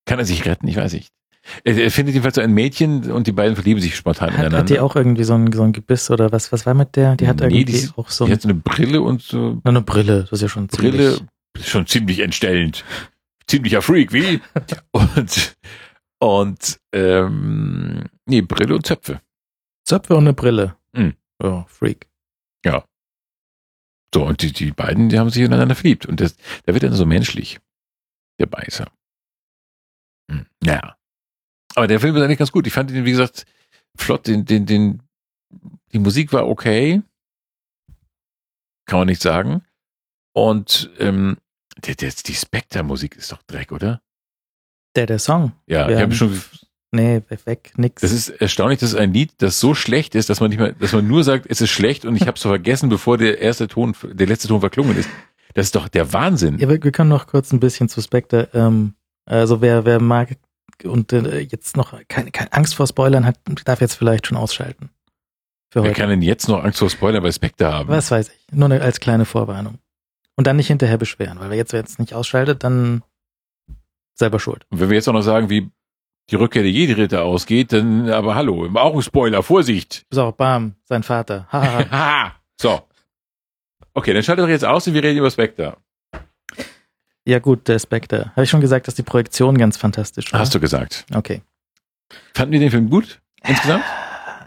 [0.07, 0.69] Kann er sich retten?
[0.69, 1.13] Ich weiß nicht.
[1.65, 4.59] Er, er findet jedenfalls so ein Mädchen und die beiden verlieben sich spontan hat, ineinander.
[4.59, 6.51] Hat die auch irgendwie so ein, so ein Gebiss oder was?
[6.51, 7.17] Was war mit der?
[7.17, 8.25] Die hat nee, irgendwie die, auch so.
[8.25, 9.61] Die hat so eine Brille und so.
[9.65, 10.93] Na, eine Brille, das ist ja schon ziemlich.
[10.93, 11.19] Brille,
[11.61, 12.85] schon ziemlich entstellend
[13.53, 14.41] ziemlicher Freak, wie?
[14.93, 15.57] und,
[16.19, 19.21] und, ähm, nee, Brille und Zöpfe.
[19.87, 20.77] Zöpfe und eine Brille.
[20.93, 21.15] Mhm.
[21.39, 22.09] Oh, Freak.
[22.65, 22.85] Ja.
[24.15, 26.07] So, und die, die beiden, die haben sich ineinander verliebt.
[26.07, 27.61] Und das, der wird dann so menschlich.
[28.39, 28.91] Der Beißer.
[30.31, 30.47] Hm.
[30.63, 30.97] Ja.
[31.75, 32.67] Aber der Film ist eigentlich ganz gut.
[32.67, 33.45] Ich fand ihn, wie gesagt,
[33.97, 34.27] flott.
[34.27, 35.03] Den, den, den,
[35.93, 37.03] die Musik war okay.
[38.87, 39.63] Kann man nicht sagen.
[40.35, 41.37] Und ähm,
[41.79, 44.01] der, der, die Spectre-Musik ist doch Dreck, oder?
[44.97, 45.53] Der, der Song.
[45.67, 46.41] Ja, Wir ich habe schon.
[46.95, 48.03] Nee, weg, nix.
[48.03, 50.93] Das ist erstaunlich, dass ein Lied, das so schlecht ist, dass man nicht mehr, dass
[50.93, 53.97] man nur sagt, es ist schlecht und ich habe es vergessen, bevor der erste Ton,
[54.05, 55.09] der letzte Ton verklungen ist.
[55.55, 56.59] Das ist doch der Wahnsinn.
[56.59, 58.49] Ja, wir, wir können noch kurz ein bisschen zu Spectre.
[58.53, 58.95] Ähm,
[59.25, 60.37] also wer, wer mag
[60.85, 64.91] und äh, jetzt noch keine, keine Angst vor Spoilern hat, darf jetzt vielleicht schon ausschalten.
[65.75, 67.89] Wer kann denn jetzt noch Angst vor Spoiler bei Spectre haben?
[67.89, 68.55] Was weiß ich.
[68.55, 69.79] Nur als kleine Vorwarnung.
[70.37, 73.03] Und dann nicht hinterher beschweren, weil wir jetzt, jetzt nicht ausschaltet, dann
[74.15, 74.67] selber schuld.
[74.71, 75.71] Und wenn wir jetzt auch noch sagen, wie
[76.31, 80.07] die Rückkehr der Jedi-Ritter ausgeht, dann aber hallo, auch ein Spoiler, Vorsicht.
[80.11, 81.47] So, bam, sein Vater.
[81.51, 82.35] Haha.
[82.61, 82.83] so.
[83.95, 85.77] Okay, dann schaltet doch jetzt aus und wir reden über Spectre.
[87.25, 88.31] Ja gut, der Spectre.
[88.33, 90.41] Habe ich schon gesagt, dass die Projektion ganz fantastisch war?
[90.41, 91.05] Hast du gesagt.
[91.15, 91.43] Okay.
[92.35, 93.85] Fanden wir den Film gut insgesamt?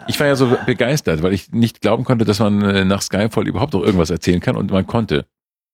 [0.07, 3.47] Ich war ja so begeistert, weil ich nicht glauben konnte, dass man äh, nach Skyfall
[3.47, 5.25] überhaupt noch irgendwas erzählen kann und man konnte.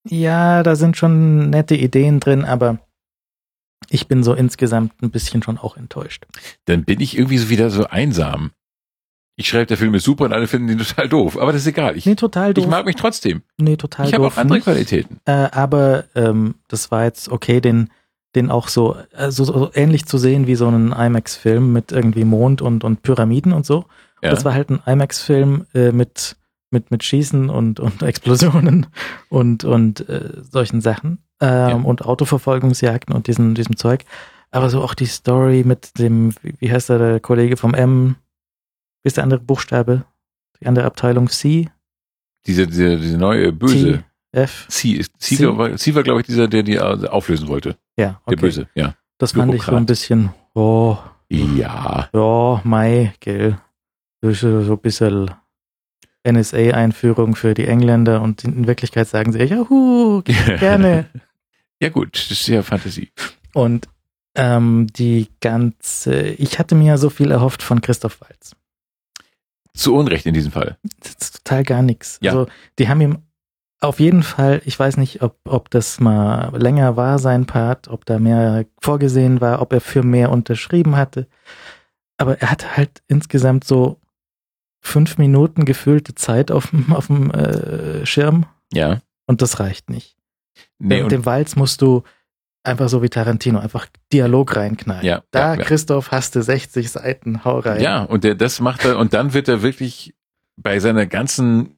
[0.07, 2.79] Ja, da sind schon nette Ideen drin, aber
[3.89, 6.25] ich bin so insgesamt ein bisschen schon auch enttäuscht.
[6.65, 8.51] Dann bin ich irgendwie so wieder so einsam.
[9.37, 11.37] Ich schreibe, der Film ist super und alle finden ihn total doof.
[11.37, 11.97] Aber das ist egal.
[11.97, 12.63] Ich, nee, total doof.
[12.63, 13.41] Ich mag mich trotzdem.
[13.57, 14.19] Nee, total ich doof.
[14.19, 14.61] Ich habe auch andere.
[14.61, 15.19] Qualitäten.
[15.25, 17.89] Äh, aber ähm, das war jetzt okay, den,
[18.35, 22.61] den auch so, also so ähnlich zu sehen wie so einen IMAX-Film mit irgendwie Mond
[22.61, 23.85] und, und Pyramiden und so.
[24.21, 24.29] Ja.
[24.29, 26.35] Das war halt ein IMAX-Film äh, mit,
[26.71, 28.87] mit, mit Schießen und, und Explosionen
[29.29, 31.75] und, und äh, solchen Sachen ähm, ja.
[31.75, 34.05] und Autoverfolgungsjagden und diesen, diesem Zeug.
[34.51, 38.15] Aber so auch die Story mit dem, wie heißt der, der Kollege vom M,
[39.03, 40.03] wie ist der andere Buchstabe?
[40.59, 41.69] Die andere Abteilung C?
[42.45, 43.99] Diese, diese, diese neue Böse.
[43.99, 44.03] T,
[44.33, 44.67] F.
[44.69, 45.57] C, C, C.
[45.57, 47.77] War, C war, glaube ich, dieser, der die auflösen wollte.
[47.97, 48.21] Ja.
[48.25, 48.35] Okay.
[48.35, 48.95] Der Böse, ja.
[49.17, 50.97] Das fand ich so ein bisschen, oh.
[51.29, 52.09] Ja.
[52.13, 53.57] Ja, Mai, gell.
[54.21, 55.31] So ein bisschen
[56.23, 60.21] NSA-Einführung für die Engländer und in Wirklichkeit sagen sie, juhu,
[60.59, 61.07] gerne.
[61.81, 63.11] ja gut, das ist ja Fantasie.
[63.53, 63.87] Und
[64.35, 68.55] ähm, die ganze, ich hatte mir ja so viel erhofft von Christoph Walz.
[69.73, 70.77] Zu Unrecht in diesem Fall.
[70.99, 72.19] Das ist total gar nichts.
[72.21, 72.31] Ja.
[72.31, 73.19] Also die haben ihm
[73.81, 78.05] auf jeden Fall, ich weiß nicht, ob, ob das mal länger war, sein Part, ob
[78.05, 81.27] da mehr vorgesehen war, ob er für mehr unterschrieben hatte.
[82.17, 83.99] Aber er hatte halt insgesamt so
[84.81, 88.45] fünf Minuten gefüllte Zeit auf dem, auf dem äh, Schirm.
[88.73, 88.99] Ja.
[89.27, 90.17] Und das reicht nicht.
[90.79, 92.03] Nee, Mit dem Walz musst du
[92.63, 95.05] einfach so wie Tarantino, einfach Dialog reinknallen.
[95.05, 95.63] Ja, da, ja.
[95.63, 97.81] Christoph, hast du 60 Seiten, hau rein.
[97.81, 100.13] Ja, und der, das macht er, und dann wird er wirklich
[100.57, 101.77] bei seiner ganzen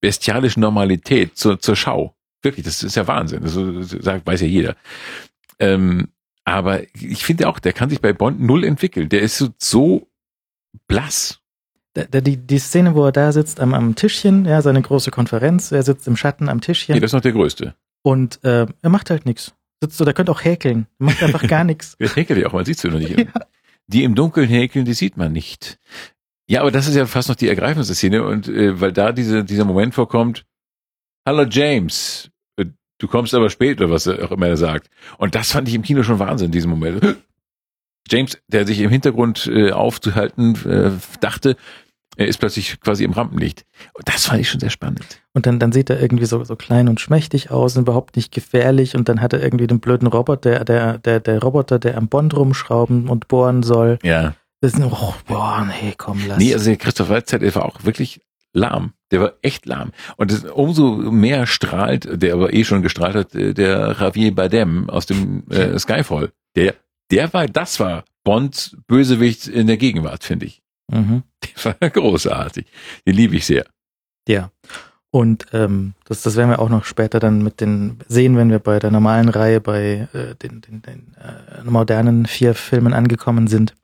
[0.00, 2.14] bestialischen Normalität zur, zur Schau.
[2.42, 3.42] Wirklich, das ist ja Wahnsinn.
[3.42, 3.54] Das
[4.04, 4.76] sagt, weiß ja jeder.
[5.58, 6.08] Ähm,
[6.44, 9.08] aber ich finde auch, der kann sich bei Bond null entwickeln.
[9.08, 10.08] Der ist so, so
[10.86, 11.40] blass.
[11.96, 15.82] Die, die Szene, wo er da sitzt am, am Tischchen, ja, seine große Konferenz, er
[15.82, 16.94] sitzt im Schatten am Tischchen.
[16.94, 17.74] Nee, das ist noch der größte.
[18.02, 19.54] Und äh, er macht halt nichts.
[19.82, 20.86] Sitzt so, der könnte auch häkeln.
[20.98, 21.96] Er macht einfach gar nichts.
[21.98, 23.18] Der häkelt ja auch, man sieht sie noch nicht.
[23.18, 23.26] Ja.
[23.86, 25.78] Die im Dunkeln häkeln, die sieht man nicht.
[26.48, 29.44] Ja, aber das ist ja fast noch die ergreifendste Szene und äh, weil da diese,
[29.44, 30.44] dieser Moment vorkommt,
[31.26, 32.66] Hallo James, äh,
[32.98, 34.88] du kommst aber spät oder was auch immer er sagt.
[35.18, 37.16] Und das fand ich im Kino schon Wahnsinn, diesen Moment.
[38.08, 41.56] James, der sich im Hintergrund äh, aufzuhalten äh, dachte,
[42.16, 43.64] er ist plötzlich quasi im Rampenlicht.
[43.94, 45.04] Und das fand ich schon sehr spannend.
[45.34, 48.32] Und dann, dann sieht er irgendwie so, so klein und schmächtig aus und überhaupt nicht
[48.32, 48.96] gefährlich.
[48.96, 52.08] Und dann hat er irgendwie den blöden Roboter, der, der, der, der Roboter, der am
[52.08, 53.98] Bond rumschrauben und bohren soll.
[54.02, 54.34] Ja.
[54.60, 56.38] Das ist, oh, boah, nee, komm, lass.
[56.38, 58.22] Nee, also der Christoph Waltz, der war auch wirklich
[58.54, 58.94] lahm.
[59.10, 59.92] Der war echt lahm.
[60.16, 64.88] Und das, umso mehr strahlt, der aber eh schon gestrahlt hat, äh, der Javier Bardem
[64.88, 66.32] aus dem äh, Skyfall.
[66.56, 66.74] Der,
[67.10, 70.62] der war, das war Bonds Bösewicht in der Gegenwart, finde ich.
[70.92, 71.22] Mhm.
[71.54, 72.66] Der war großartig.
[73.06, 73.66] Den liebe ich sehr.
[74.28, 74.50] Ja.
[75.10, 78.58] Und ähm, das, das werden wir auch noch später dann mit den sehen, wenn wir
[78.58, 83.74] bei der normalen Reihe bei äh, den, den, den äh, modernen vier Filmen angekommen sind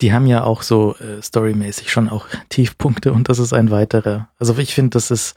[0.00, 4.28] die haben ja auch so äh, storymäßig schon auch Tiefpunkte und das ist ein weiterer.
[4.38, 5.36] Also ich finde, das ist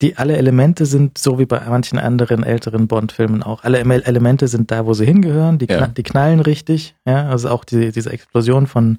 [0.00, 3.62] die alle Elemente sind so wie bei manchen anderen älteren Bond-Filmen auch.
[3.62, 5.58] Alle Elemente sind da, wo sie hingehören.
[5.58, 5.86] Die, ja.
[5.86, 6.96] die knallen richtig.
[7.06, 8.98] Ja, also auch die, diese Explosion von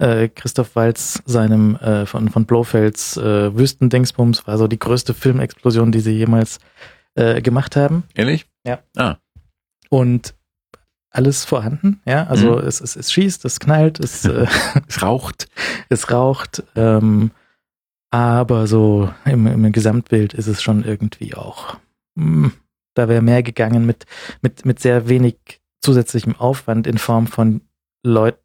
[0.00, 5.92] äh, Christoph Waltz, seinem äh, von von Blofelds äh, Wüstendingsbums war so die größte Filmexplosion,
[5.92, 6.58] die sie jemals
[7.14, 8.04] äh, gemacht haben.
[8.14, 8.46] Ehrlich?
[8.64, 8.80] Ja.
[8.96, 9.16] Ah.
[9.88, 10.34] Und
[11.10, 12.26] alles vorhanden, ja.
[12.26, 12.66] Also mhm.
[12.66, 14.46] es, es, es schießt, es knallt, es, äh,
[14.88, 15.48] es raucht.
[15.88, 17.32] Es raucht, ähm,
[18.10, 21.76] aber so im, im Gesamtbild ist es schon irgendwie auch,
[22.14, 22.52] mh, hm,
[22.94, 24.06] da wäre mehr gegangen mit,
[24.42, 27.62] mit, mit sehr wenig zusätzlichem Aufwand in Form von
[28.02, 28.38] Leut,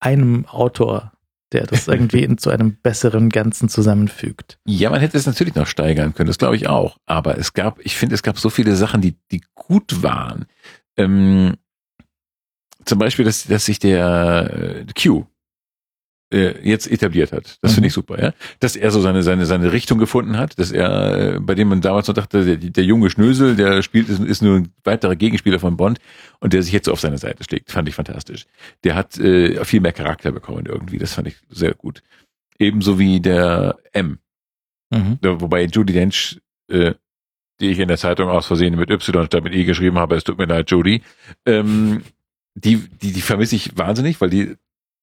[0.00, 1.12] einem Autor,
[1.52, 4.58] der das irgendwie in, zu einem besseren Ganzen zusammenfügt.
[4.66, 6.98] Ja, man hätte es natürlich noch steigern können, das glaube ich auch.
[7.06, 10.46] Aber es gab, ich finde, es gab so viele Sachen, die, die gut waren.
[10.96, 11.54] Ähm,
[12.84, 15.26] zum Beispiel, dass, dass sich der äh, Q
[16.32, 17.58] äh, jetzt etabliert hat.
[17.62, 17.74] Das mhm.
[17.74, 18.32] finde ich super, ja.
[18.60, 21.80] Dass er so seine, seine, seine Richtung gefunden hat, dass er, äh, bei dem man
[21.80, 25.58] damals noch dachte, der, der junge Schnösel, der spielt, ist, ist nur ein weiterer Gegenspieler
[25.58, 25.98] von Bond
[26.40, 28.46] und der sich jetzt so auf seine Seite schlägt, fand ich fantastisch.
[28.84, 32.02] Der hat äh, viel mehr Charakter bekommen irgendwie, das fand ich sehr gut.
[32.58, 34.18] Ebenso wie der M.
[34.90, 35.18] Mhm.
[35.22, 36.94] Wobei Judy Dench, äh,
[37.60, 40.24] die ich in der Zeitung aus Versehen mit Y statt mit E geschrieben habe, es
[40.24, 41.02] tut mir leid, Judy,
[41.44, 42.02] ähm,
[42.54, 44.56] die, die, die vermisse ich wahnsinnig, weil die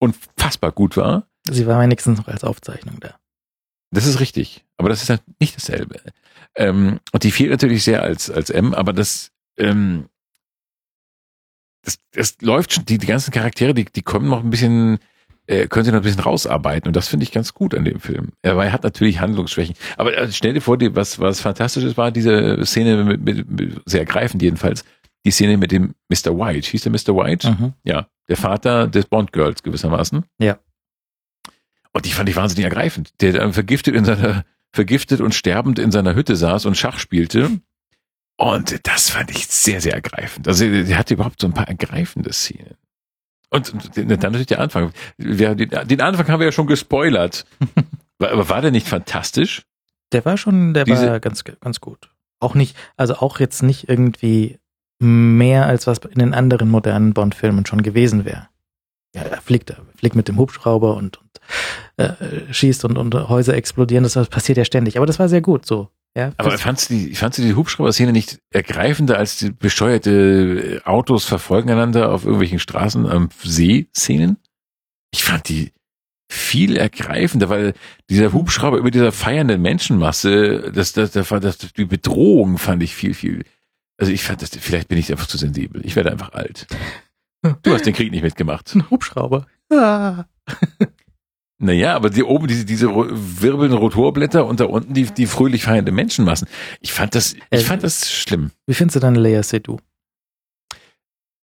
[0.04, 1.28] unfassbar gut war.
[1.50, 3.16] Sie war wenigstens noch als Aufzeichnung da.
[3.92, 6.00] Das ist richtig, aber das ist halt nicht dasselbe.
[6.56, 10.10] Ähm, und die fehlt natürlich sehr als, als M, aber das, ähm,
[11.84, 15.00] das, das läuft schon, die, die ganzen Charaktere, die, die kommen noch ein bisschen,
[15.46, 18.00] äh, können sie noch ein bisschen rausarbeiten und das finde ich ganz gut an dem
[18.00, 18.32] Film.
[18.42, 22.12] Er, er hat natürlich Handlungsschwächen, aber äh, stell dir vor, die, was, was fantastisches war,
[22.12, 24.86] diese Szene mit, mit, mit sehr ergreifend jedenfalls,
[25.26, 26.38] die Szene mit dem Mr.
[26.38, 26.70] White.
[26.70, 27.16] Hieß der Mr.
[27.16, 27.50] White?
[27.50, 27.74] Mhm.
[27.84, 28.08] Ja.
[28.28, 30.26] Der Vater des Bond-Girls gewissermaßen.
[30.40, 30.60] Ja.
[31.91, 33.14] Und die fand ich wahnsinnig ergreifend.
[33.22, 37.62] Der dann vergiftet in seiner, vergiftet und sterbend in seiner Hütte saß und Schach spielte.
[38.38, 40.48] Und das fand ich sehr, sehr ergreifend.
[40.48, 42.76] Also der hatte überhaupt so ein paar ergreifende Szenen.
[43.50, 44.91] Und, und dann natürlich der Anfang.
[45.18, 47.45] Wir, den, den Anfang haben wir ja schon gespoilert.
[48.18, 49.64] Aber war der nicht fantastisch?
[50.12, 52.10] Der war schon, der Diese, war ganz, ganz gut.
[52.40, 54.60] Auch nicht, also auch jetzt nicht irgendwie
[54.99, 58.48] mehr als was in den anderen modernen Bond-Filmen schon gewesen wäre.
[59.15, 61.41] Ja, er fliegt, er fliegt mit dem Hubschrauber und, und
[61.98, 64.03] äh, schießt und, und Häuser explodieren.
[64.03, 64.98] Das passiert ja ständig.
[64.98, 65.90] Aber das war sehr gut so.
[66.15, 71.26] Ja, Aber fandst du die, fandst du die Hubschrauber-Szene nicht ergreifender als die bescheuerte Autos
[71.26, 74.38] verfolgen einander auf irgendwelchen Straßen am See-Szenen?
[75.11, 75.72] Ich fand die
[76.32, 77.74] viel ergreifender, weil
[78.10, 83.14] dieser Hubschrauber über dieser feiernden Menschenmasse, das, das, das, das, die Bedrohung fand ich viel,
[83.14, 83.44] viel.
[83.98, 85.86] Also ich fand das, vielleicht bin ich einfach zu sensibel.
[85.86, 86.68] Ich werde einfach alt.
[87.61, 88.74] Du hast den Krieg nicht mitgemacht.
[88.74, 89.45] Ein Hubschrauber.
[89.70, 90.26] Ah.
[91.60, 95.94] Naja, aber die oben diese, diese wirbelnden Rotorblätter und da unten die, die fröhlich feiernde
[95.94, 96.48] Menschenmassen.
[96.82, 98.52] Ich fand das, ich äh, fand das schlimm.
[98.65, 99.80] Wie findest du deine Lea Seydoux?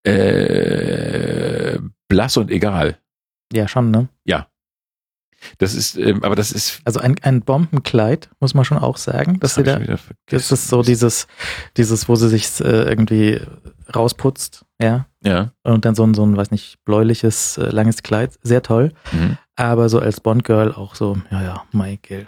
[0.04, 2.98] Äh, blass und egal.
[3.54, 4.08] Ja, schon, ne?
[4.26, 4.48] Ja.
[5.58, 6.82] Das ist, ähm, aber das ist.
[6.86, 9.40] Also ein, ein Bombenkleid, muss man schon auch sagen.
[9.40, 9.98] Dass das sie da,
[10.28, 11.28] das ist so dieses,
[11.78, 13.42] dieses, wo sie sich äh, irgendwie
[13.94, 15.08] rausputzt, ja.
[15.24, 15.52] Ja.
[15.64, 18.38] Und dann so ein, so ein, weiß nicht, bläuliches, äh, langes Kleid.
[18.44, 18.94] Sehr toll.
[19.12, 19.38] Mhm.
[19.56, 22.28] Aber so als Bond-Girl auch so, ja, ja, Michael.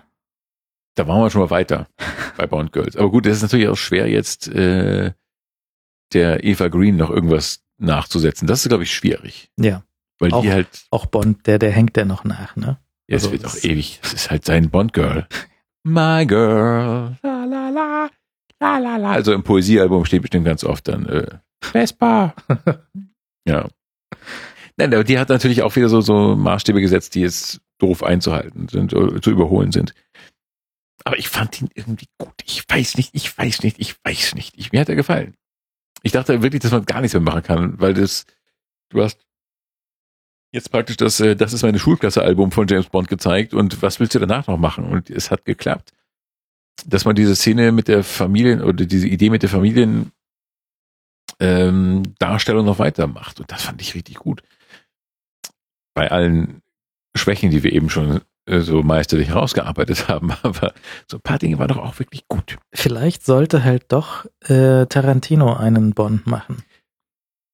[0.95, 1.87] Da waren wir schon mal weiter
[2.37, 2.97] bei Bond Girls.
[2.97, 5.13] Aber gut, das ist natürlich auch schwer jetzt äh,
[6.13, 8.47] der Eva Green noch irgendwas nachzusetzen.
[8.47, 9.49] Das ist, glaube ich, schwierig.
[9.57, 9.83] Ja.
[10.19, 10.67] Weil auch, die halt.
[10.91, 12.77] Auch Bond, der, der hängt ja noch nach, ne?
[13.09, 13.99] Ja, also, es wird auch ewig.
[14.03, 15.27] Das ist halt sein Bond Girl.
[15.83, 17.17] My Girl.
[17.23, 18.09] La la la.
[18.59, 19.11] La la la.
[19.11, 22.35] Also im Poesiealbum steht bestimmt ganz oft dann äh, Vespa.
[23.47, 23.67] ja.
[24.77, 28.67] Nein, aber die hat natürlich auch wieder so, so Maßstäbe gesetzt, die jetzt doof einzuhalten
[28.67, 29.95] sind, äh, zu überholen sind.
[31.03, 32.35] Aber ich fand ihn irgendwie gut.
[32.45, 34.53] Ich weiß nicht, ich weiß nicht, ich weiß nicht.
[34.57, 35.33] Ich, mir hat er gefallen.
[36.03, 38.25] Ich dachte wirklich, dass man gar nichts mehr machen kann, weil das,
[38.89, 39.25] du hast
[40.51, 44.15] jetzt praktisch das, äh, das ist meine Schulklasse-Album von James Bond gezeigt und was willst
[44.15, 44.85] du danach noch machen?
[44.85, 45.93] Und es hat geklappt.
[46.85, 50.11] Dass man diese Szene mit der Familien oder diese Idee mit der Familien
[51.39, 53.39] ähm, Darstellung noch weitermacht.
[53.39, 54.41] Und das fand ich richtig gut
[55.99, 56.61] bei allen
[57.13, 60.73] Schwächen, die wir eben schon äh, so meisterlich herausgearbeitet haben, aber
[61.07, 62.57] so ein paar Dinge waren doch auch wirklich gut.
[62.73, 66.63] Vielleicht sollte halt doch äh, Tarantino einen Bond machen.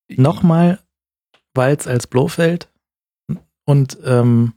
[0.09, 0.79] Nochmal,
[1.55, 2.69] weil als Blofeld
[3.65, 4.53] und ähm,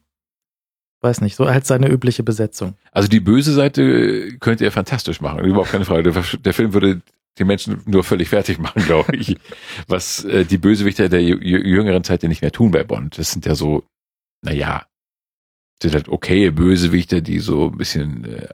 [1.00, 2.74] weiß nicht, so als seine übliche Besetzung.
[2.92, 6.10] Also die böse Seite könnte er fantastisch machen, überhaupt keine Frage.
[6.10, 7.00] Der, der Film würde
[7.38, 9.36] die Menschen nur völlig fertig machen, glaube ich.
[9.86, 13.18] Was äh, die Bösewichter der jüngeren Zeit ja nicht mehr tun bei Bond.
[13.18, 13.84] Das sind ja so,
[14.42, 14.86] naja,
[15.80, 18.48] sind halt okay Bösewichter, die so ein bisschen äh,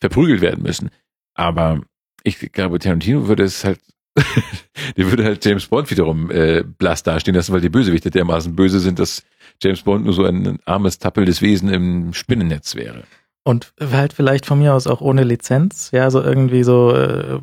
[0.00, 0.90] verprügelt werden müssen.
[1.34, 1.80] Aber
[2.24, 3.80] ich glaube, Tarantino würde es halt,
[4.96, 8.80] der würde halt James Bond wiederum äh, blass dastehen lassen, weil die Bösewichter dermaßen böse
[8.80, 9.22] sind, dass
[9.62, 13.04] James Bond nur so ein armes, tappelndes Wesen im Spinnennetz wäre.
[13.44, 17.40] Und halt vielleicht von mir aus auch ohne Lizenz, ja, so irgendwie so äh,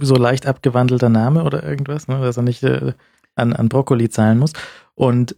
[0.00, 2.92] so leicht abgewandelter Name oder irgendwas, ne, dass er nicht äh,
[3.34, 4.52] an, an Brokkoli zahlen muss.
[4.94, 5.36] Und,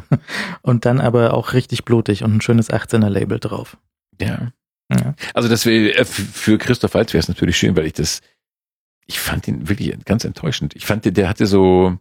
[0.62, 3.76] und dann aber auch richtig blutig und ein schönes 18er Label drauf.
[4.20, 4.52] Ja.
[4.90, 5.14] ja.
[5.34, 8.20] Also das wäre äh, für Christoph Waltz wäre es natürlich schön, weil ich das,
[9.08, 10.76] ich fand ihn wirklich ganz enttäuschend.
[10.76, 11.98] Ich fand, der hatte so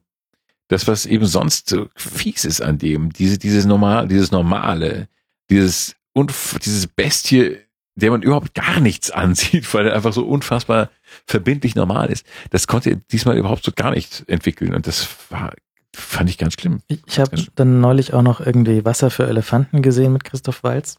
[0.67, 5.07] das, was eben sonst so fies ist an dem, diese, dieses normal, dieses normale,
[5.49, 7.57] dieses und dieses Bestie
[7.97, 10.89] der man überhaupt gar nichts ansieht, weil er einfach so unfassbar
[11.25, 12.25] verbindlich normal ist.
[12.51, 15.53] Das konnte er diesmal überhaupt so gar nicht entwickeln und das war
[15.95, 16.81] fand ich ganz schlimm.
[16.87, 20.97] Ich, ich habe dann neulich auch noch irgendwie Wasser für Elefanten gesehen mit Christoph Walz,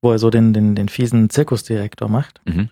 [0.00, 2.40] wo er so den den den fiesen Zirkusdirektor macht.
[2.46, 2.70] Mhm.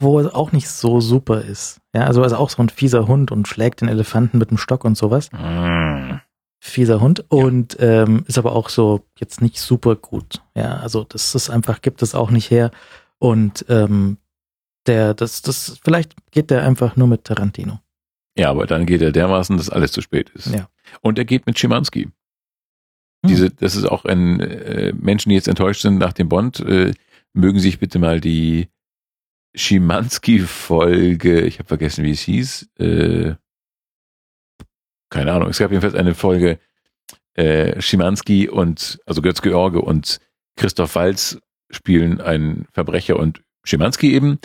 [0.00, 1.80] Wo er auch nicht so super ist.
[1.94, 4.84] Ja, also ist auch so ein fieser Hund und schlägt den Elefanten mit dem Stock
[4.84, 5.30] und sowas.
[5.32, 6.20] Mhm
[6.64, 8.04] fieser Hund und ja.
[8.04, 10.42] ähm, ist aber auch so jetzt nicht super gut.
[10.54, 12.70] Ja, also das ist einfach, gibt es auch nicht her.
[13.18, 14.18] Und ähm,
[14.86, 17.80] der, das, das, vielleicht geht der einfach nur mit Tarantino.
[18.38, 20.54] Ja, aber dann geht er dermaßen, dass alles zu spät ist.
[20.54, 20.68] Ja.
[21.00, 22.04] Und er geht mit Schimanski.
[22.04, 22.12] Hm.
[23.26, 26.94] Diese, das ist auch ein äh, Menschen, die jetzt enttäuscht sind nach dem Bond, äh,
[27.32, 28.68] mögen sich bitte mal die
[29.54, 33.34] Schimanski-Folge, ich habe vergessen, wie es hieß, äh,
[35.10, 36.58] keine Ahnung, es gab jedenfalls eine Folge
[37.34, 40.20] äh, Schimanski und, also Götz George und
[40.56, 41.38] Christoph Walz
[41.70, 44.38] spielen einen Verbrecher und Schimanski eben.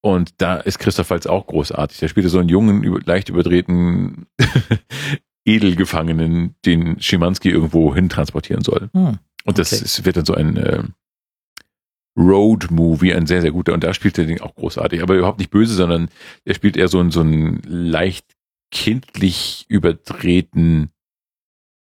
[0.00, 1.98] Und da ist Christoph Waltz auch großartig.
[1.98, 4.26] Der spielte so einen jungen, leicht überdrehten
[5.46, 8.90] Edelgefangenen, den Schimanski irgendwo hin transportieren soll.
[8.92, 9.18] Hm.
[9.44, 9.84] Und das okay.
[9.84, 10.82] ist, wird dann so ein, äh,
[12.16, 13.72] Road Movie, ein sehr, sehr guter.
[13.72, 16.08] Und da spielt er den auch großartig, aber überhaupt nicht böse, sondern
[16.44, 18.26] er spielt eher so, ein so einen leicht
[18.70, 20.90] kindlich überdrehten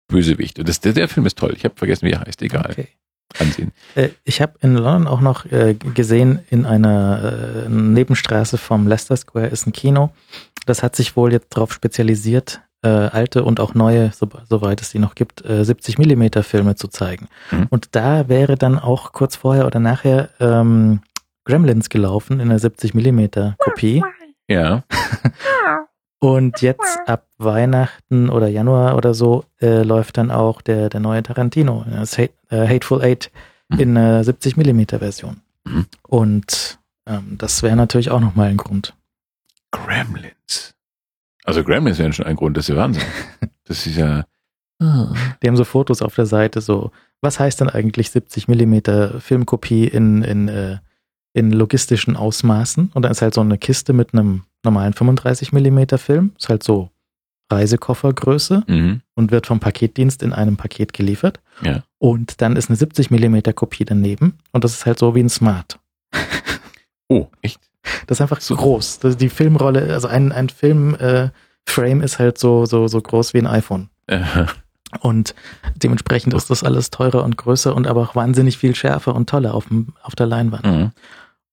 [0.08, 0.58] Bösewicht.
[0.58, 1.54] Und das, der, der Film ist toll.
[1.56, 2.42] Ich habe vergessen, wie er heißt.
[2.42, 2.70] Egal.
[2.70, 2.88] Okay.
[3.38, 3.72] Ansehen.
[3.96, 9.16] Äh, ich habe in London auch noch äh, gesehen, in einer äh, Nebenstraße vom Leicester
[9.16, 10.10] Square ist ein Kino.
[10.64, 14.90] Das hat sich wohl jetzt darauf spezialisiert, äh, alte und auch neue, so, soweit es
[14.90, 17.28] die noch gibt, äh, 70 Millimeter Filme zu zeigen.
[17.50, 17.66] Mhm.
[17.70, 21.00] Und da wäre dann auch kurz vorher oder nachher ähm,
[21.44, 24.02] Gremlins gelaufen in einer 70 Millimeter Kopie.
[24.48, 24.84] Ja.
[26.18, 31.22] Und jetzt ab Weihnachten oder Januar oder so äh, läuft dann auch der, der neue
[31.22, 33.30] Tarantino, das Hate, äh, Hateful Eight
[33.68, 33.80] mhm.
[33.80, 35.42] in äh, 70 Millimeter Version.
[35.64, 35.86] Mhm.
[36.02, 38.94] Und ähm, das wäre natürlich auch nochmal ein Grund.
[39.70, 40.74] Gremlins.
[41.46, 43.02] Also Gremlins wären schon ein Grund, das ist ja Wahnsinn.
[43.68, 44.24] Das ist ja.
[44.80, 49.88] Die haben so Fotos auf der Seite, so, was heißt denn eigentlich 70 Millimeter Filmkopie
[49.88, 50.78] in, in, äh,
[51.32, 52.92] in logistischen Ausmaßen?
[52.94, 56.62] Und dann ist halt so eine Kiste mit einem normalen 35 Millimeter Film, ist halt
[56.62, 56.90] so
[57.50, 59.00] Reisekoffergröße mhm.
[59.14, 61.40] und wird vom Paketdienst in einem Paket geliefert.
[61.62, 61.82] Ja.
[61.98, 65.28] Und dann ist eine 70 Millimeter Kopie daneben und das ist halt so wie ein
[65.28, 65.80] Smart.
[67.08, 67.60] Oh, echt?
[68.06, 69.00] Das ist einfach so groß.
[69.00, 71.30] Das die Filmrolle, also ein, ein Filmframe
[72.00, 73.88] äh, ist halt so, so, so groß wie ein iPhone.
[74.08, 74.46] Aha.
[75.00, 75.34] Und
[75.74, 79.54] dementsprechend ist das alles teurer und größer und aber auch wahnsinnig viel schärfer und toller
[79.54, 80.64] auf, dem, auf der Leinwand.
[80.64, 80.90] Mhm.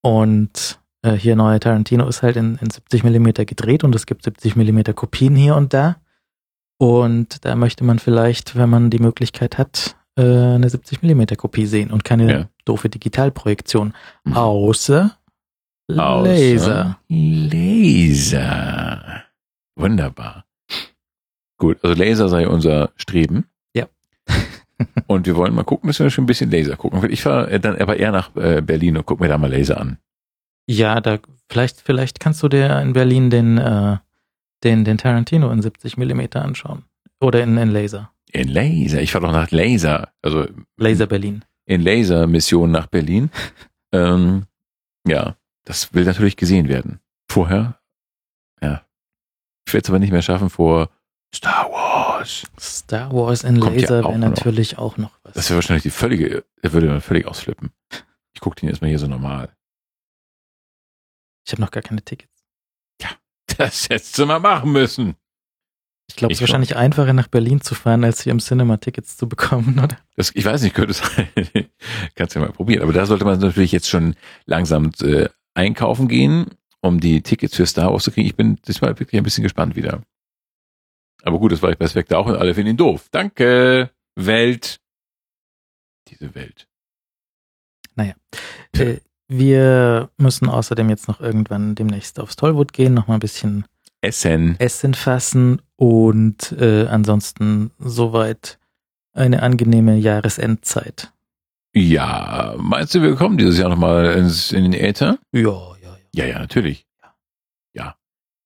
[0.02, 4.24] Und äh, hier neue Tarantino ist halt in, in 70 Millimeter gedreht und es gibt
[4.24, 5.98] 70 Millimeter Kopien hier und da.
[6.78, 11.66] Und da möchte man vielleicht, wenn man die Möglichkeit hat, äh, eine 70 Millimeter Kopie
[11.66, 12.46] sehen und keine ja.
[12.66, 13.94] doofe Digitalprojektion.
[14.26, 14.34] Mhm.
[14.34, 15.18] Außer
[15.88, 17.00] Laser.
[17.10, 18.54] Laser.
[19.76, 20.46] Wunderbar.
[21.58, 23.46] Gut, also Laser sei unser Streben.
[23.76, 23.88] Ja.
[25.08, 27.10] und wir wollen mal gucken, dass wir schon ein bisschen Laser gucken.
[27.10, 29.98] Ich fahre dann aber eher nach äh, Berlin und guck mir da mal Laser an.
[30.68, 31.20] Ja, da
[31.50, 33.98] vielleicht, vielleicht kannst du dir in Berlin den, äh,
[34.64, 36.84] den, den Tarantino in 70 Millimeter anschauen.
[37.20, 38.12] Oder in, in Laser.
[38.32, 39.02] In Laser?
[39.02, 40.10] Ich fahre doch nach Laser.
[40.22, 40.48] Also
[40.78, 41.44] Laser Berlin.
[41.66, 43.30] In Laser-Mission nach Berlin.
[43.94, 44.44] ähm,
[45.08, 47.00] ja, das will natürlich gesehen werden.
[47.30, 47.80] Vorher,
[48.62, 48.86] ja.
[49.66, 50.90] Ich werde es aber nicht mehr schaffen vor
[51.34, 52.44] Star Wars.
[52.60, 55.34] Star Wars in Kommt Laser ja wäre natürlich auch noch was.
[55.34, 57.72] Das wäre wahrscheinlich die völlige, er würde man völlig ausflippen.
[58.34, 59.56] Ich gucke den erstmal hier so normal.
[61.46, 62.46] Ich habe noch gar keine Tickets.
[63.02, 63.10] Ja,
[63.58, 65.16] das hättest du mal machen müssen.
[66.10, 69.18] Ich glaube, es ist wahrscheinlich einfacher nach Berlin zu fahren, als hier im Cinema Tickets
[69.18, 69.98] zu bekommen, oder?
[70.16, 71.30] Das, ich weiß nicht, könnte sein.
[72.16, 72.84] Kannst du ja mal probieren.
[72.84, 74.16] Aber da sollte man natürlich jetzt schon
[74.46, 76.48] langsam äh, einkaufen gehen,
[76.82, 78.28] um die Tickets für Star Wars zu kriegen.
[78.28, 80.02] Ich bin diesmal wirklich ein bisschen gespannt wieder.
[81.24, 83.08] Aber gut, das war ich bei Spectre auch und alle finden ihn doof.
[83.12, 84.80] Danke, Welt.
[86.10, 86.68] Diese Welt.
[87.96, 88.14] Naja.
[88.74, 88.98] Äh,
[89.30, 93.66] wir müssen außerdem jetzt noch irgendwann demnächst aufs Tollwood gehen, noch mal ein bisschen
[94.02, 98.60] Essen, Essen fassen und äh, ansonsten soweit
[99.14, 101.13] eine angenehme Jahresendzeit.
[101.76, 105.18] Ja, meinst du, wir kommen dieses Jahr nochmal in den Äther?
[105.32, 105.98] Ja, ja, ja.
[106.14, 106.86] Ja, ja, natürlich.
[107.02, 107.16] Ja.
[107.74, 107.96] ja.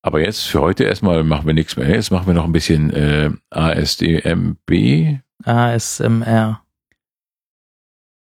[0.02, 1.90] Aber jetzt für heute erstmal machen wir nichts mehr.
[1.90, 5.20] Jetzt machen wir noch ein bisschen äh, ASDMB.
[5.44, 6.62] ASMR.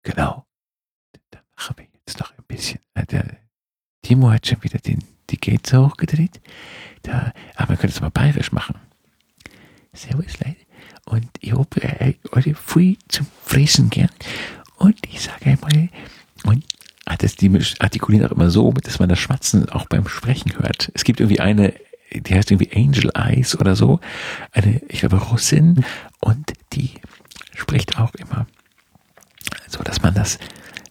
[0.03, 0.45] Genau.
[1.31, 2.79] Dann machen wir jetzt noch bisschen.
[2.93, 3.37] Äh, der
[4.01, 6.41] Timo hat schon wieder den, die Gates hochgedreht.
[7.03, 8.75] Da, aber wir können es mal bayerisch machen.
[9.93, 10.57] Servus, Leute.
[11.05, 14.09] Und ich hoffe, äh, euch viel zum Fressen gern.
[14.77, 15.89] Und ich sage einmal,
[16.43, 16.63] und
[17.07, 20.91] hat das die artikulieren auch immer so, dass man das Schmatzen auch beim Sprechen hört.
[20.93, 21.73] Es gibt irgendwie eine,
[22.13, 23.99] die heißt irgendwie Angel Eyes oder so,
[24.51, 25.85] eine, ich glaube, Russin,
[26.19, 26.91] und die
[27.55, 28.45] spricht auch immer
[29.67, 30.37] so, dass man das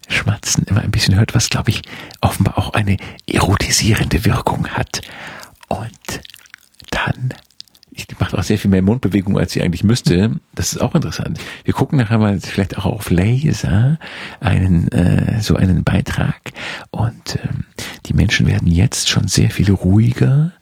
[0.08, 1.82] Schmatzen immer ein bisschen hört, was, glaube ich,
[2.20, 2.96] offenbar auch eine
[3.26, 5.00] erotisierende Wirkung hat.
[5.68, 6.20] Und
[6.90, 7.34] dann,
[7.96, 10.32] ich mache auch sehr viel mehr Mundbewegung, als sie eigentlich müsste.
[10.54, 11.38] Das ist auch interessant.
[11.64, 13.98] Wir gucken nachher mal vielleicht auch auf Laser
[14.40, 16.52] einen, äh, so einen Beitrag.
[16.90, 17.64] Und ähm,
[18.06, 20.52] die Menschen werden jetzt schon sehr viel ruhiger.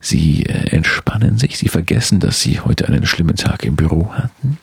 [0.00, 4.58] Sie äh, entspannen sich, sie vergessen, dass sie heute einen schlimmen Tag im Büro hatten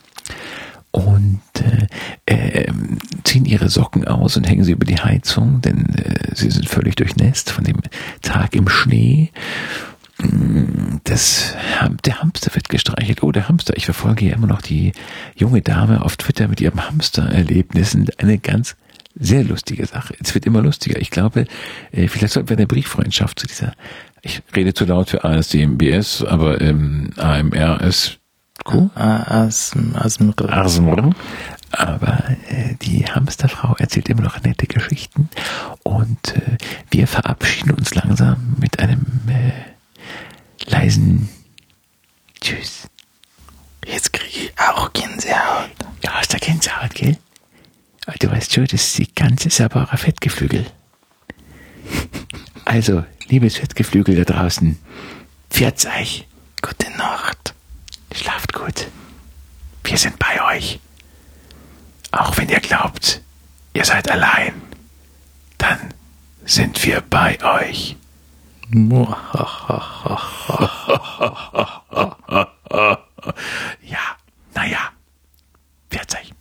[0.91, 1.41] und
[2.25, 2.71] äh, äh,
[3.23, 6.95] ziehen ihre Socken aus und hängen sie über die Heizung, denn äh, sie sind völlig
[6.95, 7.77] durchnässt von dem
[8.21, 9.31] Tag im Schnee.
[11.05, 11.55] Das,
[12.05, 13.23] der Hamster wird gestreichelt.
[13.23, 13.77] Oh, der Hamster.
[13.77, 14.91] Ich verfolge ja immer noch die
[15.35, 18.09] junge Dame auf Twitter mit ihrem Hamstererlebnissen.
[18.17, 18.75] Eine ganz
[19.15, 20.15] sehr lustige Sache.
[20.21, 20.99] Es wird immer lustiger.
[20.99, 21.45] Ich glaube,
[21.91, 23.73] äh, vielleicht sollten wir eine Brieffreundschaft zu dieser,
[24.21, 28.19] ich rede zu laut für ASDMBS, aber ähm, AMR ist
[28.65, 28.89] Cool.
[28.95, 29.95] Asmr.
[30.49, 31.15] Asmr.
[31.71, 35.29] Aber äh, die Hamsterfrau erzählt immer noch nette Geschichten
[35.83, 36.57] und äh,
[36.89, 39.51] wir verabschieden uns langsam mit einem äh,
[40.69, 41.29] leisen
[42.41, 42.87] Tschüss.
[43.85, 45.71] Jetzt kriege ich auch Gänsehaut.
[46.03, 47.17] Ja, hast du Gänsehaut, gell?
[48.05, 50.65] Aber du weißt schon, das ist die ganze saubere Fettgeflügel.
[52.65, 54.77] Also, liebes Fettgeflügel da draußen,
[55.49, 56.27] pfiat's euch.
[56.61, 57.55] Gute Nacht.
[58.13, 58.87] Schlaft gut.
[59.83, 60.79] Wir sind bei euch.
[62.11, 63.21] Auch wenn ihr glaubt,
[63.73, 64.53] ihr seid allein,
[65.57, 65.79] dann
[66.45, 67.95] sind wir bei euch
[73.81, 74.17] ja,
[74.53, 74.91] naja,
[75.89, 76.39] wird sich.